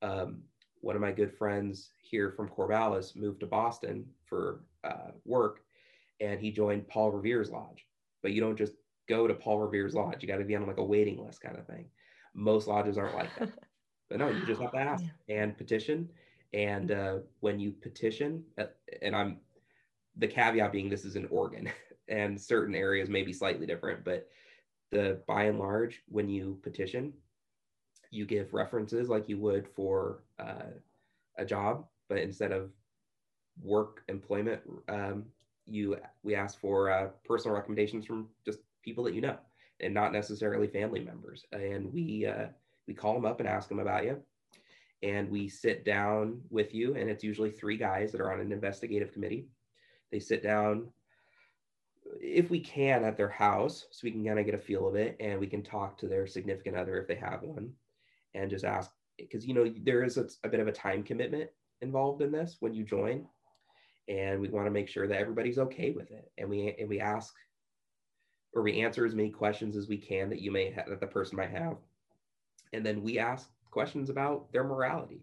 Um, 0.00 0.42
one 0.80 0.96
of 0.96 1.02
my 1.02 1.12
good 1.12 1.36
friends 1.36 1.90
here 2.02 2.32
from 2.34 2.48
Corvallis 2.48 3.14
moved 3.14 3.40
to 3.40 3.46
Boston 3.46 4.06
for 4.24 4.64
uh, 4.82 5.10
work, 5.26 5.60
and 6.20 6.40
he 6.40 6.50
joined 6.50 6.88
Paul 6.88 7.10
Revere's 7.10 7.50
lodge. 7.50 7.84
But 8.22 8.32
you 8.32 8.40
don't 8.40 8.56
just 8.56 8.72
go 9.10 9.26
to 9.26 9.34
Paul 9.34 9.58
Revere's 9.58 9.94
lodge; 9.94 10.22
you 10.22 10.28
got 10.28 10.38
to 10.38 10.44
be 10.44 10.56
on 10.56 10.66
like 10.66 10.78
a 10.78 10.84
waiting 10.84 11.22
list 11.22 11.42
kind 11.42 11.58
of 11.58 11.66
thing. 11.66 11.84
Most 12.34 12.66
lodges 12.66 12.96
aren't 12.96 13.14
like 13.14 13.38
that. 13.38 13.50
but 14.08 14.18
no, 14.18 14.30
you 14.30 14.46
just 14.46 14.62
have 14.62 14.72
to 14.72 14.78
ask 14.78 15.04
yeah. 15.04 15.36
and 15.36 15.58
petition. 15.58 16.08
And 16.54 16.92
uh, 16.92 17.18
when 17.40 17.60
you 17.60 17.72
petition, 17.72 18.42
uh, 18.56 18.66
and 19.02 19.14
I'm 19.14 19.36
the 20.16 20.28
caveat 20.28 20.72
being 20.72 20.88
this 20.88 21.04
is 21.04 21.14
in 21.14 21.26
Oregon, 21.26 21.68
and 22.08 22.40
certain 22.40 22.74
areas 22.74 23.10
may 23.10 23.22
be 23.22 23.34
slightly 23.34 23.66
different, 23.66 24.02
but 24.02 24.30
the 24.90 25.20
by 25.26 25.44
and 25.44 25.58
large, 25.58 26.02
when 26.08 26.28
you 26.28 26.58
petition, 26.62 27.12
you 28.10 28.24
give 28.24 28.54
references 28.54 29.08
like 29.08 29.28
you 29.28 29.38
would 29.38 29.68
for 29.68 30.22
uh, 30.38 30.70
a 31.38 31.44
job, 31.44 31.86
but 32.08 32.18
instead 32.18 32.52
of 32.52 32.70
work 33.62 34.02
employment, 34.08 34.60
um, 34.88 35.24
you 35.66 35.96
we 36.22 36.34
ask 36.34 36.60
for 36.60 36.90
uh, 36.90 37.08
personal 37.24 37.56
recommendations 37.56 38.06
from 38.06 38.28
just 38.44 38.60
people 38.82 39.04
that 39.04 39.14
you 39.14 39.20
know, 39.20 39.36
and 39.80 39.92
not 39.92 40.12
necessarily 40.12 40.68
family 40.68 41.00
members. 41.00 41.44
And 41.52 41.92
we 41.92 42.26
uh, 42.26 42.46
we 42.86 42.94
call 42.94 43.14
them 43.14 43.24
up 43.24 43.40
and 43.40 43.48
ask 43.48 43.68
them 43.68 43.80
about 43.80 44.04
you, 44.04 44.22
and 45.02 45.28
we 45.30 45.48
sit 45.48 45.84
down 45.84 46.40
with 46.50 46.74
you, 46.74 46.94
and 46.94 47.10
it's 47.10 47.24
usually 47.24 47.50
three 47.50 47.76
guys 47.76 48.12
that 48.12 48.20
are 48.20 48.32
on 48.32 48.40
an 48.40 48.52
investigative 48.52 49.12
committee. 49.12 49.48
They 50.12 50.20
sit 50.20 50.42
down 50.42 50.88
if 52.20 52.50
we 52.50 52.60
can 52.60 53.04
at 53.04 53.16
their 53.16 53.28
house 53.28 53.86
so 53.90 54.00
we 54.04 54.10
can 54.10 54.24
kind 54.24 54.38
of 54.38 54.46
get 54.46 54.54
a 54.54 54.58
feel 54.58 54.88
of 54.88 54.94
it 54.94 55.16
and 55.20 55.38
we 55.38 55.46
can 55.46 55.62
talk 55.62 55.98
to 55.98 56.08
their 56.08 56.26
significant 56.26 56.76
other 56.76 56.98
if 56.98 57.08
they 57.08 57.14
have 57.14 57.42
one 57.42 57.70
and 58.34 58.50
just 58.50 58.64
ask 58.64 58.90
because 59.18 59.46
you 59.46 59.54
know 59.54 59.72
there 59.84 60.02
is 60.02 60.16
a, 60.16 60.26
a, 60.44 60.48
bit 60.48 60.60
of 60.60 60.68
a 60.68 60.72
time 60.72 61.02
commitment 61.02 61.50
involved 61.80 62.22
in 62.22 62.30
this 62.30 62.56
when 62.60 62.74
you 62.74 62.84
join 62.84 63.26
and 64.08 64.40
we 64.40 64.48
want 64.48 64.66
to 64.66 64.70
make 64.70 64.88
sure 64.88 65.06
that 65.06 65.20
everybody's 65.20 65.58
okay 65.58 65.90
with 65.90 66.10
it 66.10 66.30
and 66.38 66.48
we 66.48 66.74
and 66.78 66.88
we 66.88 67.00
ask 67.00 67.34
or 68.54 68.62
we 68.62 68.80
answer 68.82 69.04
as 69.04 69.14
many 69.14 69.30
questions 69.30 69.76
as 69.76 69.88
we 69.88 69.98
can 69.98 70.28
that 70.30 70.40
you 70.40 70.50
may 70.50 70.70
have 70.70 70.88
that 70.88 71.00
the 71.00 71.06
person 71.06 71.36
might 71.36 71.50
have 71.50 71.76
and 72.72 72.84
then 72.84 73.02
we 73.02 73.18
ask 73.18 73.48
questions 73.70 74.10
about 74.10 74.50
their 74.52 74.64
morality. 74.64 75.22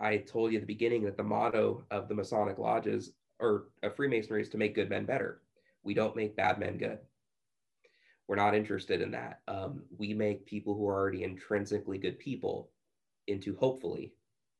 I 0.00 0.18
told 0.18 0.52
you 0.52 0.58
at 0.58 0.62
the 0.62 0.74
beginning 0.74 1.04
that 1.04 1.16
the 1.16 1.22
motto 1.22 1.84
of 1.90 2.08
the 2.08 2.14
masonic 2.14 2.58
lodges 2.58 3.12
or 3.38 3.68
of 3.82 3.96
freemasonry 3.96 4.42
is 4.42 4.48
to 4.50 4.58
make 4.58 4.74
good 4.74 4.90
men 4.90 5.04
better 5.04 5.40
we 5.82 5.94
don't 5.94 6.16
make 6.16 6.36
bad 6.36 6.58
men 6.58 6.76
good. 6.78 6.98
We're 8.28 8.36
not 8.36 8.54
interested 8.54 9.00
in 9.00 9.10
that. 9.10 9.40
Um, 9.48 9.82
we 9.98 10.14
make 10.14 10.46
people 10.46 10.74
who 10.74 10.86
are 10.88 10.94
already 10.94 11.24
intrinsically 11.24 11.98
good 11.98 12.18
people 12.18 12.70
into 13.26 13.56
hopefully 13.56 14.12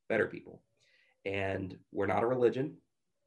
better 0.09 0.27
people. 0.27 0.61
And 1.25 1.77
we're 1.91 2.07
not 2.07 2.23
a 2.23 2.27
religion. 2.27 2.75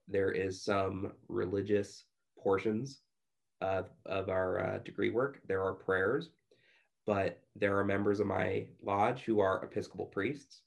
There 0.07 0.33
is 0.33 0.63
some 0.63 1.13
religious 1.29 2.05
portions 2.39 3.01
of, 3.61 3.89
of 4.05 4.29
our 4.29 4.61
uh, 4.61 4.79
degree 4.79 5.11
work. 5.11 5.41
There 5.49 5.63
are 5.63 5.73
prayers, 5.73 6.31
but 7.07 7.41
there 7.57 7.79
are 7.79 7.85
members 7.85 8.21
of 8.21 8.27
my 8.27 8.67
lodge 8.83 9.23
who 9.23 9.41
are 9.41 9.65
Episcopal 9.65 10.07
priests 10.07 10.61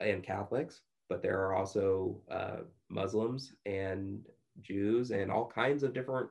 and 0.00 0.22
Catholics, 0.22 0.80
but 1.10 1.22
there 1.22 1.38
are 1.38 1.54
also 1.54 2.18
uh, 2.30 2.58
Muslims 2.88 3.52
and 3.66 4.24
Jews 4.62 5.10
and 5.10 5.30
all 5.30 5.52
kinds 5.54 5.82
of 5.82 5.92
different 5.92 6.30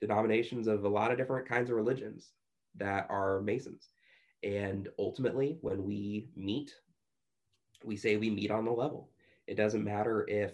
denominations 0.00 0.66
of 0.66 0.84
a 0.84 0.88
lot 0.88 1.10
of 1.10 1.18
different 1.18 1.48
kinds 1.48 1.70
of 1.70 1.76
religions 1.76 2.32
that 2.76 3.06
are 3.10 3.40
Masons. 3.40 3.90
And 4.42 4.88
ultimately, 4.98 5.58
when 5.60 5.84
we 5.84 6.28
meet, 6.34 6.74
we 7.84 7.96
say 7.96 8.16
we 8.16 8.30
meet 8.30 8.50
on 8.50 8.64
the 8.64 8.70
level. 8.70 9.10
It 9.46 9.56
doesn't 9.56 9.84
matter 9.84 10.26
if 10.28 10.52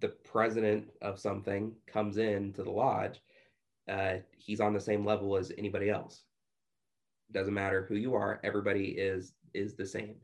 the 0.00 0.08
president 0.08 0.90
of 1.02 1.18
something 1.18 1.72
comes 1.86 2.18
in 2.18 2.52
to 2.52 2.62
the 2.62 2.70
lodge, 2.70 3.20
uh, 3.88 4.16
he's 4.36 4.60
on 4.60 4.74
the 4.74 4.80
same 4.80 5.04
level 5.04 5.36
as 5.36 5.50
anybody 5.56 5.88
else. 5.88 6.24
Doesn't 7.32 7.54
matter 7.54 7.86
who 7.88 7.96
you 7.96 8.14
are, 8.14 8.40
everybody 8.44 8.88
is 8.90 9.32
is 9.54 9.74
the 9.74 9.86
same. 9.86 10.16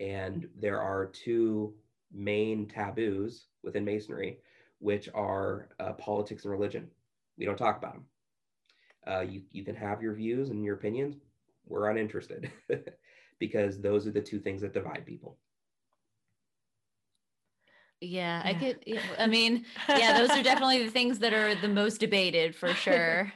And 0.00 0.48
there 0.58 0.80
are 0.80 1.06
two 1.06 1.74
main 2.10 2.66
taboos 2.66 3.46
within 3.62 3.84
Masonry, 3.84 4.38
which 4.78 5.08
are 5.14 5.68
uh, 5.78 5.92
politics 5.92 6.44
and 6.44 6.52
religion 6.52 6.90
we 7.38 7.44
don't 7.44 7.56
talk 7.56 7.78
about 7.78 7.94
them. 7.94 8.04
Uh, 9.06 9.20
you, 9.20 9.42
you 9.50 9.64
can 9.64 9.74
have 9.74 10.02
your 10.02 10.14
views 10.14 10.50
and 10.50 10.64
your 10.64 10.76
opinions. 10.76 11.16
We're 11.66 11.90
uninterested 11.90 12.50
because 13.38 13.80
those 13.80 14.06
are 14.06 14.12
the 14.12 14.20
two 14.20 14.38
things 14.38 14.60
that 14.62 14.74
divide 14.74 15.04
people. 15.06 15.38
Yeah, 18.00 18.42
yeah, 18.44 18.50
I 18.50 18.54
could. 18.54 18.84
I 19.18 19.26
mean, 19.26 19.64
yeah, 19.88 20.18
those 20.18 20.30
are 20.30 20.42
definitely 20.42 20.84
the 20.84 20.90
things 20.90 21.20
that 21.20 21.32
are 21.32 21.54
the 21.54 21.68
most 21.68 21.98
debated 21.98 22.54
for 22.54 22.68
sure. 22.74 23.32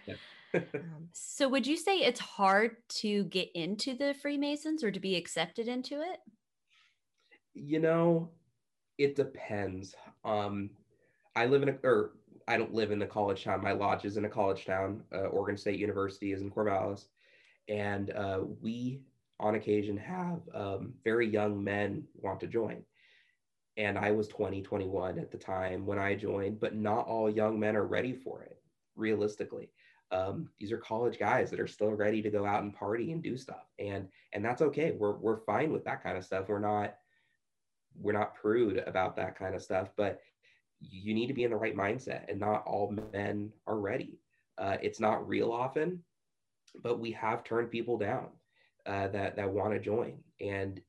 um, 0.54 1.08
so, 1.12 1.48
would 1.48 1.66
you 1.66 1.76
say 1.76 1.98
it's 1.98 2.20
hard 2.20 2.76
to 2.88 3.24
get 3.24 3.50
into 3.54 3.94
the 3.94 4.14
Freemasons 4.14 4.82
or 4.82 4.90
to 4.90 5.00
be 5.00 5.14
accepted 5.14 5.68
into 5.68 6.00
it? 6.00 6.18
You 7.54 7.78
know, 7.78 8.30
it 8.98 9.16
depends. 9.16 9.94
Um, 10.24 10.70
I 11.34 11.46
live 11.46 11.62
in 11.62 11.68
a, 11.70 11.74
or 11.84 12.12
I 12.48 12.56
don't 12.56 12.74
live 12.74 12.90
in 12.92 12.98
the 12.98 13.06
college 13.06 13.44
town. 13.44 13.62
My 13.62 13.72
lodge 13.72 14.04
is 14.04 14.16
in 14.16 14.24
a 14.24 14.28
college 14.28 14.64
town. 14.64 15.02
Uh, 15.12 15.26
Oregon 15.26 15.56
State 15.56 15.80
University 15.80 16.32
is 16.32 16.42
in 16.42 16.50
Corvallis, 16.50 17.06
and 17.68 18.10
uh, 18.10 18.40
we 18.60 19.00
on 19.40 19.56
occasion 19.56 19.96
have 19.96 20.40
um, 20.54 20.94
very 21.04 21.28
young 21.28 21.62
men 21.62 22.04
want 22.14 22.40
to 22.40 22.46
join. 22.46 22.82
And 23.76 23.98
I 23.98 24.10
was 24.10 24.28
20, 24.28 24.62
21 24.62 25.18
at 25.18 25.30
the 25.30 25.36
time 25.36 25.84
when 25.84 25.98
I 25.98 26.14
joined, 26.14 26.60
but 26.60 26.74
not 26.74 27.06
all 27.06 27.28
young 27.28 27.60
men 27.60 27.76
are 27.76 27.84
ready 27.84 28.14
for 28.14 28.42
it, 28.42 28.58
realistically. 28.94 29.68
Um, 30.10 30.48
these 30.58 30.72
are 30.72 30.78
college 30.78 31.18
guys 31.18 31.50
that 31.50 31.60
are 31.60 31.66
still 31.66 31.90
ready 31.90 32.22
to 32.22 32.30
go 32.30 32.46
out 32.46 32.62
and 32.62 32.72
party 32.72 33.12
and 33.12 33.22
do 33.22 33.36
stuff. 33.36 33.66
And 33.78 34.08
and 34.32 34.44
that's 34.44 34.62
okay. 34.62 34.92
We're 34.92 35.16
we're 35.16 35.38
fine 35.38 35.72
with 35.72 35.84
that 35.84 36.02
kind 36.02 36.16
of 36.16 36.24
stuff. 36.24 36.48
We're 36.48 36.60
not 36.60 36.94
we're 38.00 38.12
not 38.12 38.34
prude 38.34 38.78
about 38.86 39.16
that 39.16 39.36
kind 39.38 39.54
of 39.54 39.62
stuff, 39.62 39.90
but 39.96 40.20
you 40.80 41.14
need 41.14 41.26
to 41.26 41.34
be 41.34 41.44
in 41.44 41.50
the 41.50 41.56
right 41.56 41.76
mindset 41.76 42.28
and 42.28 42.38
not 42.38 42.66
all 42.66 42.94
men 43.12 43.52
are 43.66 43.78
ready. 43.78 44.20
Uh, 44.58 44.76
it's 44.82 45.00
not 45.00 45.26
real 45.28 45.52
often, 45.52 46.02
but 46.82 46.98
we 46.98 47.10
have 47.12 47.44
turned 47.44 47.70
people 47.70 47.98
down 47.98 48.28
uh, 48.86 49.08
that 49.08 49.36
that 49.36 49.50
want 49.50 49.72
to 49.72 49.80
join, 49.80 50.18
and 50.40 50.80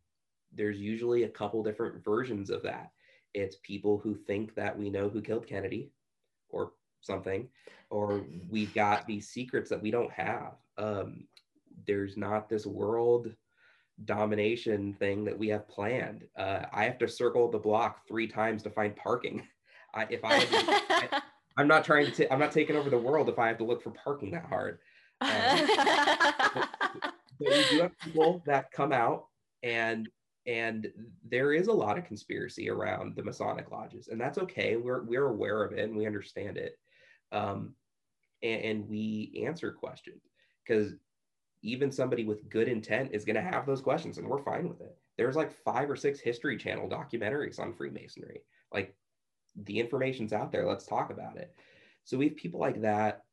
there's 0.53 0.79
usually 0.79 1.23
a 1.23 1.29
couple 1.29 1.63
different 1.63 2.03
versions 2.03 2.49
of 2.49 2.63
that. 2.63 2.91
It's 3.33 3.57
people 3.63 3.97
who 3.97 4.15
think 4.15 4.55
that 4.55 4.77
we 4.77 4.89
know 4.89 5.09
who 5.09 5.21
killed 5.21 5.47
Kennedy, 5.47 5.91
or 6.49 6.71
something, 7.01 7.47
or 7.89 8.25
we've 8.49 8.73
got 8.73 9.05
these 9.05 9.29
secrets 9.29 9.69
that 9.69 9.81
we 9.81 9.91
don't 9.91 10.11
have. 10.11 10.53
Um, 10.77 11.27
there's 11.85 12.17
not 12.17 12.49
this 12.49 12.65
world 12.65 13.33
domination 14.05 14.93
thing 14.93 15.25
that 15.25 15.37
we 15.37 15.47
have 15.49 15.67
planned. 15.67 16.23
Uh, 16.37 16.63
I 16.71 16.83
have 16.83 16.97
to 16.99 17.07
circle 17.07 17.49
the 17.49 17.57
block 17.57 18.07
three 18.07 18.27
times 18.27 18.63
to 18.63 18.69
find 18.69 18.95
parking. 18.95 19.47
I, 19.97 20.07
if 20.09 20.23
I, 20.23 20.45
I 21.11 21.21
I'm 21.57 21.67
not 21.67 21.83
trying 21.83 22.05
to, 22.05 22.11
t- 22.11 22.27
I'm 22.29 22.39
not 22.39 22.51
taking 22.51 22.75
over 22.75 22.89
the 22.89 22.97
world 22.97 23.29
if 23.29 23.39
I 23.39 23.47
have 23.47 23.57
to 23.57 23.63
look 23.65 23.81
for 23.81 23.91
parking 23.91 24.31
that 24.31 24.45
hard. 24.45 24.79
Um, 25.21 25.31
but 27.39 27.49
we 27.49 27.65
do 27.69 27.81
have 27.81 27.97
people 27.99 28.43
that 28.45 28.71
come 28.71 28.93
out 28.93 29.25
and 29.63 30.07
and 30.45 30.87
there 31.29 31.51
is 31.51 31.67
a 31.67 31.73
lot 31.73 31.97
of 31.97 32.05
conspiracy 32.05 32.69
around 32.69 33.15
the 33.15 33.23
Masonic 33.23 33.69
lodges, 33.69 34.07
and 34.07 34.21
that's 34.21 34.37
okay. 34.37 34.77
We're 34.77 35.03
we're 35.03 35.27
aware 35.27 35.63
of 35.63 35.73
it 35.73 35.83
and 35.83 35.97
we 35.97 36.05
understand 36.05 36.57
it, 36.57 36.77
um, 37.31 37.73
and, 38.43 38.61
and 38.61 38.89
we 38.89 39.43
answer 39.45 39.71
questions 39.71 40.21
because 40.65 40.93
even 41.63 41.91
somebody 41.91 42.23
with 42.23 42.49
good 42.49 42.67
intent 42.67 43.09
is 43.13 43.25
going 43.25 43.35
to 43.35 43.41
have 43.41 43.65
those 43.65 43.81
questions, 43.81 44.19
and 44.19 44.27
we're 44.27 44.43
fine 44.43 44.69
with 44.69 44.79
it. 44.79 44.95
There's 45.17 45.35
like 45.35 45.51
five 45.51 45.89
or 45.89 45.95
six 45.95 46.19
History 46.19 46.55
Channel 46.55 46.87
documentaries 46.87 47.59
on 47.59 47.73
Freemasonry. 47.73 48.41
Like 48.71 48.95
the 49.63 49.79
information's 49.79 50.33
out 50.33 50.51
there. 50.51 50.67
Let's 50.67 50.85
talk 50.85 51.09
about 51.11 51.37
it. 51.37 51.53
So 52.03 52.17
we 52.17 52.29
have 52.29 52.37
people 52.37 52.59
like 52.59 52.81
that. 52.81 53.23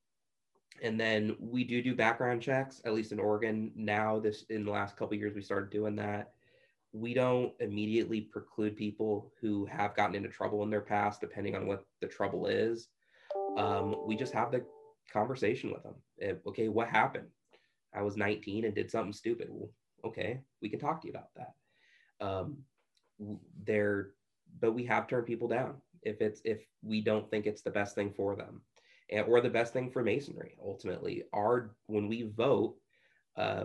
And 0.82 0.98
then 0.98 1.36
we 1.38 1.64
do 1.64 1.82
do 1.82 1.94
background 1.94 2.42
checks 2.42 2.80
at 2.84 2.94
least 2.94 3.12
in 3.12 3.20
oregon. 3.20 3.70
Now 3.76 4.18
this 4.18 4.44
in 4.50 4.64
the 4.64 4.70
last 4.70 4.96
couple 4.96 5.16
years 5.16 5.34
we 5.34 5.42
started 5.42 5.70
doing 5.70 5.94
that. 5.96 6.32
We 6.92 7.14
don't 7.14 7.52
immediately 7.60 8.20
preclude 8.20 8.76
people 8.76 9.32
who 9.40 9.66
have 9.66 9.94
gotten 9.94 10.14
into 10.14 10.28
trouble 10.28 10.62
in 10.62 10.70
their 10.70 10.80
past 10.80 11.20
depending 11.20 11.54
on 11.54 11.66
what 11.66 11.84
the 12.00 12.08
trouble 12.08 12.46
is. 12.46 12.88
Um, 13.56 13.94
we 14.06 14.16
just 14.16 14.32
have 14.32 14.50
the 14.50 14.64
conversation 15.12 15.70
with 15.72 15.82
them. 15.84 15.94
If, 16.18 16.38
okay 16.46 16.68
what 16.68 16.88
happened? 16.88 17.28
I 17.94 18.02
was 18.02 18.16
19 18.16 18.64
and 18.64 18.74
did 18.74 18.90
something 18.90 19.12
stupid. 19.12 19.48
Well, 19.50 19.70
okay 20.04 20.40
we 20.60 20.68
can 20.68 20.80
talk 20.80 21.00
to 21.02 21.06
you 21.06 21.12
about 21.12 21.28
that. 21.36 21.54
Um, 22.20 22.58
there 23.64 24.10
but 24.60 24.72
we 24.72 24.84
have 24.84 25.06
turned 25.06 25.26
people 25.26 25.48
down 25.48 25.74
if 26.04 26.20
it's 26.20 26.40
if 26.44 26.60
we 26.82 27.00
don't 27.00 27.28
think 27.30 27.46
it's 27.46 27.62
the 27.62 27.70
best 27.70 27.94
thing 27.94 28.12
for 28.12 28.36
them. 28.36 28.60
And, 29.10 29.26
or 29.26 29.40
the 29.40 29.50
best 29.50 29.72
thing 29.72 29.90
for 29.90 30.02
masonry 30.02 30.56
ultimately. 30.64 31.24
Our 31.32 31.74
when 31.86 32.08
we 32.08 32.22
vote 32.22 32.76
uh, 33.36 33.64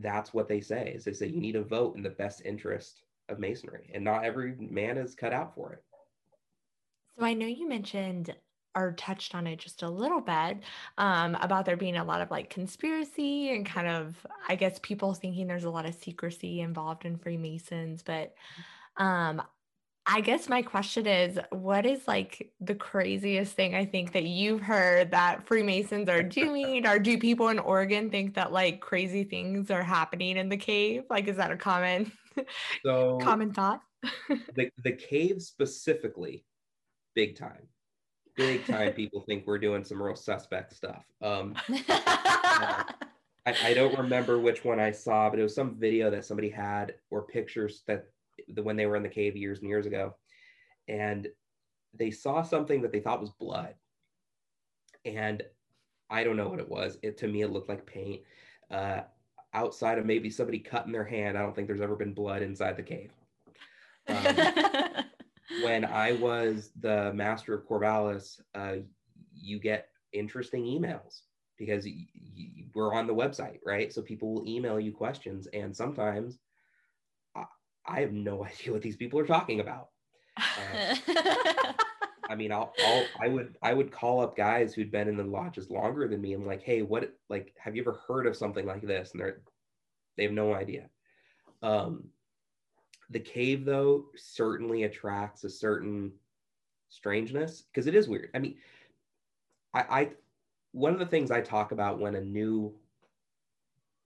that's 0.00 0.34
what 0.34 0.48
they 0.48 0.60
say 0.60 0.92
is 0.94 1.04
they 1.04 1.12
say 1.12 1.26
you 1.26 1.40
need 1.40 1.52
to 1.52 1.62
vote 1.62 1.96
in 1.96 2.02
the 2.02 2.10
best 2.10 2.42
interest 2.44 3.02
of 3.28 3.38
masonry. 3.38 3.90
And 3.94 4.04
not 4.04 4.24
every 4.24 4.54
man 4.58 4.98
is 4.98 5.14
cut 5.14 5.32
out 5.32 5.54
for 5.54 5.72
it. 5.72 5.82
So 7.18 7.24
i 7.24 7.32
know 7.32 7.46
you 7.46 7.68
mentioned 7.68 8.34
or 8.74 8.92
touched 8.92 9.34
on 9.34 9.46
it 9.46 9.58
just 9.58 9.82
a 9.82 9.88
little 9.88 10.20
bit 10.20 10.58
um, 10.98 11.36
about 11.40 11.64
there 11.64 11.76
being 11.76 11.96
a 11.96 12.04
lot 12.04 12.20
of 12.20 12.30
like 12.30 12.50
conspiracy 12.50 13.54
and 13.54 13.64
kind 13.64 13.86
of 13.86 14.16
i 14.48 14.56
guess 14.56 14.80
people 14.82 15.14
thinking 15.14 15.46
there's 15.46 15.64
a 15.64 15.70
lot 15.70 15.86
of 15.86 15.94
secrecy 15.94 16.60
involved 16.60 17.04
in 17.04 17.16
freemasons 17.16 18.02
but 18.02 18.34
um, 18.96 19.42
I 20.06 20.20
guess 20.20 20.48
my 20.48 20.60
question 20.60 21.06
is 21.06 21.38
what 21.50 21.86
is 21.86 22.06
like 22.06 22.52
the 22.60 22.74
craziest 22.74 23.54
thing 23.54 23.74
I 23.74 23.86
think 23.86 24.12
that 24.12 24.24
you've 24.24 24.60
heard 24.60 25.10
that 25.12 25.46
Freemasons 25.46 26.08
are 26.10 26.22
doing? 26.22 26.86
or 26.86 26.98
do 26.98 27.18
people 27.18 27.48
in 27.48 27.58
Oregon 27.58 28.10
think 28.10 28.34
that 28.34 28.52
like 28.52 28.80
crazy 28.80 29.24
things 29.24 29.70
are 29.70 29.82
happening 29.82 30.36
in 30.36 30.48
the 30.50 30.56
cave? 30.58 31.04
Like, 31.08 31.26
is 31.28 31.38
that 31.38 31.50
a 31.50 31.56
common, 31.56 32.12
so 32.84 33.18
common 33.22 33.52
thought? 33.52 33.80
the, 34.54 34.68
the 34.82 34.92
cave 34.92 35.40
specifically, 35.40 36.44
big 37.14 37.36
time. 37.36 37.66
Big 38.36 38.66
time 38.66 38.92
people 38.96 39.22
think 39.26 39.46
we're 39.46 39.58
doing 39.58 39.84
some 39.84 40.02
real 40.02 40.16
suspect 40.16 40.74
stuff. 40.74 41.04
Um, 41.22 41.54
uh, 41.88 42.82
I, 43.46 43.54
I 43.62 43.74
don't 43.74 43.96
remember 43.96 44.38
which 44.38 44.64
one 44.64 44.80
I 44.80 44.90
saw, 44.90 45.30
but 45.30 45.38
it 45.38 45.42
was 45.42 45.54
some 45.54 45.76
video 45.78 46.10
that 46.10 46.26
somebody 46.26 46.50
had 46.50 46.94
or 47.10 47.22
pictures 47.22 47.82
that 47.86 48.06
the, 48.48 48.62
when 48.62 48.76
they 48.76 48.86
were 48.86 48.96
in 48.96 49.02
the 49.02 49.08
cave 49.08 49.36
years 49.36 49.60
and 49.60 49.68
years 49.68 49.86
ago, 49.86 50.14
and 50.88 51.28
they 51.94 52.10
saw 52.10 52.42
something 52.42 52.82
that 52.82 52.92
they 52.92 53.00
thought 53.00 53.20
was 53.20 53.30
blood, 53.30 53.74
and 55.04 55.42
I 56.10 56.24
don't 56.24 56.36
know 56.36 56.48
what 56.48 56.60
it 56.60 56.68
was. 56.68 56.98
It 57.02 57.18
to 57.18 57.28
me 57.28 57.42
it 57.42 57.50
looked 57.50 57.68
like 57.68 57.86
paint. 57.86 58.22
Uh, 58.70 59.02
outside 59.52 59.98
of 59.98 60.06
maybe 60.06 60.30
somebody 60.30 60.58
cutting 60.58 60.92
their 60.92 61.04
hand, 61.04 61.38
I 61.38 61.42
don't 61.42 61.54
think 61.54 61.68
there's 61.68 61.80
ever 61.80 61.96
been 61.96 62.12
blood 62.12 62.42
inside 62.42 62.76
the 62.76 62.82
cave. 62.82 63.10
Um, 64.08 64.36
when 65.62 65.84
I 65.84 66.12
was 66.12 66.70
the 66.80 67.12
master 67.14 67.54
of 67.54 67.66
Corvallis, 67.66 68.40
uh, 68.54 68.76
you 69.32 69.58
get 69.58 69.88
interesting 70.12 70.64
emails 70.64 71.22
because 71.56 71.84
y- 71.84 72.06
y- 72.36 72.64
we're 72.74 72.94
on 72.94 73.06
the 73.06 73.14
website, 73.14 73.58
right? 73.64 73.92
So 73.92 74.02
people 74.02 74.34
will 74.34 74.48
email 74.48 74.80
you 74.80 74.92
questions, 74.92 75.46
and 75.52 75.74
sometimes 75.74 76.38
I 77.86 78.00
have 78.00 78.12
no 78.12 78.44
idea 78.46 78.72
what 78.72 78.82
these 78.82 78.96
people 78.96 79.18
are 79.18 79.26
talking 79.26 79.60
about. 79.60 79.88
Uh, 80.36 80.94
I 82.28 82.34
mean, 82.34 82.52
I'll, 82.52 82.72
I'll, 82.84 83.04
I 83.20 83.28
would, 83.28 83.56
I 83.62 83.74
would 83.74 83.92
call 83.92 84.20
up 84.20 84.36
guys 84.36 84.74
who'd 84.74 84.90
been 84.90 85.08
in 85.08 85.16
the 85.16 85.24
lodges 85.24 85.70
longer 85.70 86.08
than 86.08 86.20
me. 86.20 86.32
and 86.32 86.46
like, 86.46 86.62
hey, 86.62 86.82
what, 86.82 87.12
like, 87.28 87.54
have 87.58 87.76
you 87.76 87.82
ever 87.82 88.00
heard 88.08 88.26
of 88.26 88.36
something 88.36 88.66
like 88.66 88.82
this? 88.82 89.12
And 89.12 89.20
they're, 89.20 89.42
they 90.16 90.22
have 90.22 90.32
no 90.32 90.54
idea. 90.54 90.88
Um, 91.62 92.04
the 93.10 93.20
cave, 93.20 93.64
though, 93.64 94.06
certainly 94.16 94.84
attracts 94.84 95.44
a 95.44 95.50
certain 95.50 96.12
strangeness 96.88 97.62
because 97.62 97.86
it 97.86 97.94
is 97.94 98.08
weird. 98.08 98.30
I 98.34 98.38
mean, 98.38 98.56
I, 99.74 99.80
I, 99.80 100.10
one 100.72 100.92
of 100.92 100.98
the 100.98 101.06
things 101.06 101.30
I 101.30 101.40
talk 101.40 101.72
about 101.72 101.98
when 101.98 102.14
a 102.14 102.20
new 102.20 102.74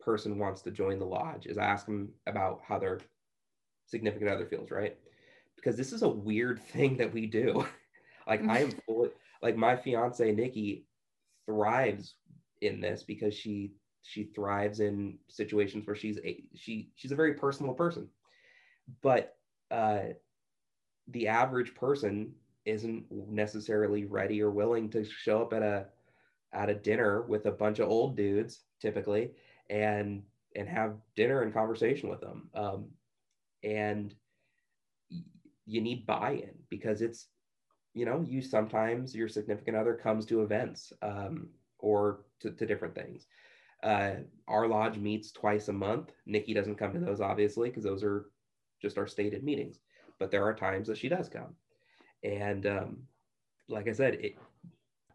person 0.00 0.38
wants 0.38 0.62
to 0.62 0.70
join 0.70 0.98
the 0.98 1.04
lodge 1.04 1.46
is 1.46 1.58
I 1.58 1.64
ask 1.64 1.86
them 1.86 2.08
about 2.26 2.60
how 2.66 2.78
their 2.78 2.98
significant 3.88 4.30
other 4.30 4.46
feels, 4.46 4.70
right? 4.70 4.96
Because 5.56 5.76
this 5.76 5.92
is 5.92 6.02
a 6.02 6.08
weird 6.08 6.60
thing 6.72 6.96
that 6.98 7.12
we 7.12 7.26
do. 7.26 7.66
like 8.26 8.46
I 8.48 8.60
am 8.60 8.70
fully 8.86 9.10
like 9.42 9.56
my 9.56 9.76
fiance 9.76 10.32
Nikki 10.32 10.86
thrives 11.46 12.14
in 12.60 12.80
this 12.80 13.02
because 13.02 13.34
she 13.34 13.72
she 14.02 14.24
thrives 14.34 14.80
in 14.80 15.18
situations 15.28 15.86
where 15.86 15.96
she's 15.96 16.18
a 16.24 16.42
she 16.54 16.90
she's 16.94 17.12
a 17.12 17.16
very 17.16 17.34
personal 17.34 17.74
person. 17.74 18.08
But 19.02 19.36
uh 19.70 20.00
the 21.08 21.28
average 21.28 21.74
person 21.74 22.32
isn't 22.64 23.06
necessarily 23.10 24.04
ready 24.04 24.42
or 24.42 24.50
willing 24.50 24.90
to 24.90 25.04
show 25.04 25.42
up 25.42 25.52
at 25.52 25.62
a 25.62 25.86
at 26.52 26.68
a 26.68 26.74
dinner 26.74 27.22
with 27.22 27.46
a 27.46 27.50
bunch 27.50 27.78
of 27.78 27.88
old 27.88 28.16
dudes 28.16 28.64
typically 28.80 29.30
and 29.70 30.22
and 30.56 30.68
have 30.68 30.96
dinner 31.16 31.42
and 31.42 31.52
conversation 31.52 32.08
with 32.08 32.20
them 32.20 32.48
um, 32.54 32.86
and 33.62 34.14
you 35.66 35.80
need 35.80 36.06
buy-in 36.06 36.54
because 36.70 37.02
it's 37.02 37.26
you 37.94 38.04
know 38.04 38.24
you 38.26 38.40
sometimes 38.40 39.14
your 39.14 39.28
significant 39.28 39.76
other 39.76 39.94
comes 39.94 40.24
to 40.26 40.42
events 40.42 40.92
um, 41.02 41.48
or 41.78 42.20
to, 42.40 42.50
to, 42.52 42.66
different 42.66 42.94
things. 42.94 43.26
Uh, 43.82 44.14
our 44.48 44.66
lodge 44.66 44.98
meets 44.98 45.30
twice 45.30 45.68
a 45.68 45.72
month. 45.72 46.12
Nikki 46.26 46.54
doesn't 46.54 46.76
come 46.76 46.92
to 46.92 46.98
those 46.98 47.20
obviously 47.20 47.68
because 47.68 47.84
those 47.84 48.02
are 48.02 48.26
just 48.80 48.98
our 48.98 49.06
stated 49.06 49.42
meetings 49.42 49.78
but 50.18 50.30
there 50.30 50.44
are 50.44 50.54
times 50.54 50.88
that 50.88 50.98
she 50.98 51.08
does 51.08 51.28
come. 51.28 51.54
And 52.22 52.66
um, 52.66 52.98
like 53.68 53.88
i 53.88 53.92
said 53.92 54.14
it, 54.14 54.36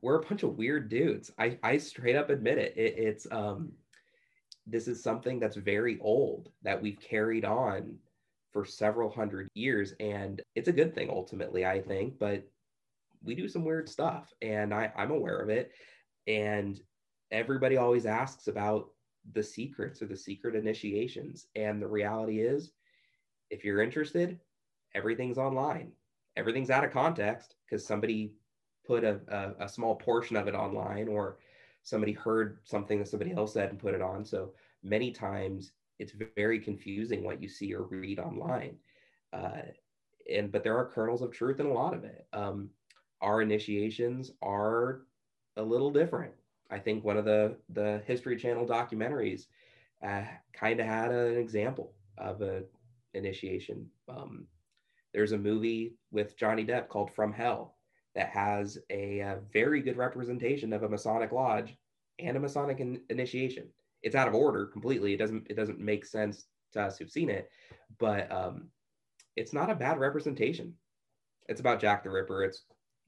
we're 0.02 0.20
a 0.20 0.26
bunch 0.26 0.44
of 0.44 0.58
weird 0.58 0.90
dudes. 0.90 1.32
I, 1.38 1.58
I 1.64 1.78
straight 1.78 2.16
up 2.16 2.30
admit 2.30 2.58
it, 2.58 2.74
it 2.76 2.96
it's 2.98 3.28
um, 3.32 3.72
this 4.66 4.88
is 4.88 5.04
something 5.04 5.40
that's 5.40 5.56
very 5.56 6.00
old 6.02 6.50
that 6.64 6.82
we've 6.82 7.00
carried 7.00 7.46
on 7.46 7.96
for 8.54 8.64
several 8.64 9.10
hundred 9.10 9.50
years. 9.56 9.94
And 10.00 10.42
it's 10.56 10.70
a 10.70 10.74
good 10.74 10.96
thing 10.96 11.10
ultimately, 11.10 11.66
I 11.66 11.82
think. 11.82 12.20
But 12.20 12.48
we 13.24 13.36
do 13.36 13.50
some 13.50 13.66
weird 13.66 13.90
stuff 13.90 14.32
and 14.42 14.74
I, 14.74 14.92
I'm 14.96 15.12
aware 15.12 15.40
of 15.40 15.50
it. 15.50 15.72
And 16.28 16.80
everybody 17.32 17.78
always 17.78 18.06
asks 18.06 18.48
about 18.48 18.90
the 19.34 19.44
secrets 19.44 20.02
or 20.02 20.06
the 20.06 20.16
secret 20.16 20.56
initiations. 20.56 21.48
And 21.56 21.82
the 21.82 21.88
reality 21.88 22.42
is, 22.42 22.72
if 23.50 23.64
you're 23.64 23.82
interested, 23.82 24.40
everything's 24.94 25.38
online. 25.38 25.92
Everything's 26.36 26.70
out 26.70 26.84
of 26.84 26.92
context 26.92 27.56
because 27.66 27.86
somebody 27.86 28.34
put 28.86 29.04
a, 29.04 29.20
a, 29.28 29.66
a, 29.66 29.70
small 29.70 29.96
portion 29.96 30.36
of 30.36 30.48
it 30.48 30.56
online 30.56 31.08
or 31.08 31.38
somebody 31.84 32.12
heard 32.12 32.60
something 32.64 33.00
that 33.00 33.08
somebody 33.08 33.32
else 33.32 33.54
said 33.54 33.70
and 33.70 33.80
put 33.80 33.94
it 33.94 34.02
on. 34.02 34.26
So 34.26 34.52
many 34.84 35.12
times 35.12 35.72
it's 36.00 36.14
very 36.36 36.60
confusing 36.60 37.24
what 37.24 37.42
you 37.42 37.48
see 37.48 37.74
or 37.74 37.84
read 37.84 38.20
online. 38.20 38.78
Uh, 39.32 39.62
and 40.32 40.52
but 40.52 40.64
there 40.64 40.78
are 40.78 40.86
kernels 40.86 41.22
of 41.22 41.32
truth 41.32 41.60
in 41.60 41.66
a 41.66 41.74
lot 41.74 41.94
of 41.94 42.04
it. 42.04 42.28
Um, 42.34 42.70
our 43.22 43.42
initiations 43.42 44.32
are 44.42 45.02
a 45.58 45.64
little 45.64 45.92
different. 45.92 46.34
I 46.70 46.80
think 46.80 47.04
one 47.04 47.18
of 47.18 47.26
the 47.26 47.58
the 47.70 48.02
History 48.06 48.38
Channel 48.38 48.66
documentaries 48.66 49.46
uh, 50.04 50.24
kind 50.54 50.80
of 50.80 50.86
had 50.86 51.12
an 51.12 51.38
example 51.38 51.94
of 52.18 52.42
a 52.42 52.64
initiation. 53.14 53.90
Um, 54.10 54.48
there's 55.14 55.32
a 55.32 55.38
movie 55.38 55.96
with 56.12 56.38
Johnny 56.38 56.66
Depp 56.66 56.88
called 56.88 57.12
From 57.12 57.32
Hell 57.32 57.76
that 58.16 58.30
has 58.30 58.78
a, 58.90 59.20
a 59.20 59.40
very 59.52 59.82
good 59.82 59.98
representation 59.98 60.74
of 60.74 60.84
a 60.84 60.90
Masonic 60.90 61.32
lodge 61.32 61.76
and 62.20 62.36
a 62.38 62.40
Masonic 62.40 62.80
in, 62.80 63.02
initiation. 63.10 63.68
It's 64.04 64.16
out 64.16 64.28
of 64.28 64.36
order 64.36 64.66
completely. 64.66 65.14
It 65.14 65.18
doesn't 65.18 65.48
it 65.50 65.56
doesn't 65.56 65.80
make 65.80 66.06
sense 66.06 66.46
to 66.74 66.82
us 66.82 66.98
who've 66.98 67.10
seen 67.10 67.30
it, 67.30 67.50
but 68.00 68.32
um, 68.32 68.70
it's 69.36 69.54
not 69.54 69.70
a 69.70 69.76
bad 69.76 69.98
representation. 69.98 70.74
It's 71.48 71.60
about 71.60 71.80
Jack 71.80 72.04
the 72.04 72.10
Ripper. 72.10 72.44
It's 72.44 72.64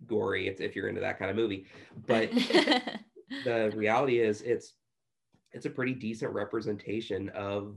gory. 0.07 0.47
It's 0.47 0.61
if 0.61 0.75
you're 0.75 0.89
into 0.89 1.01
that 1.01 1.19
kind 1.19 1.29
of 1.29 1.37
movie, 1.37 1.67
but 2.07 2.31
the 3.43 3.71
reality 3.75 4.19
is 4.19 4.41
it's 4.41 4.73
it's 5.51 5.65
a 5.65 5.69
pretty 5.69 5.93
decent 5.93 6.33
representation 6.33 7.29
of 7.29 7.75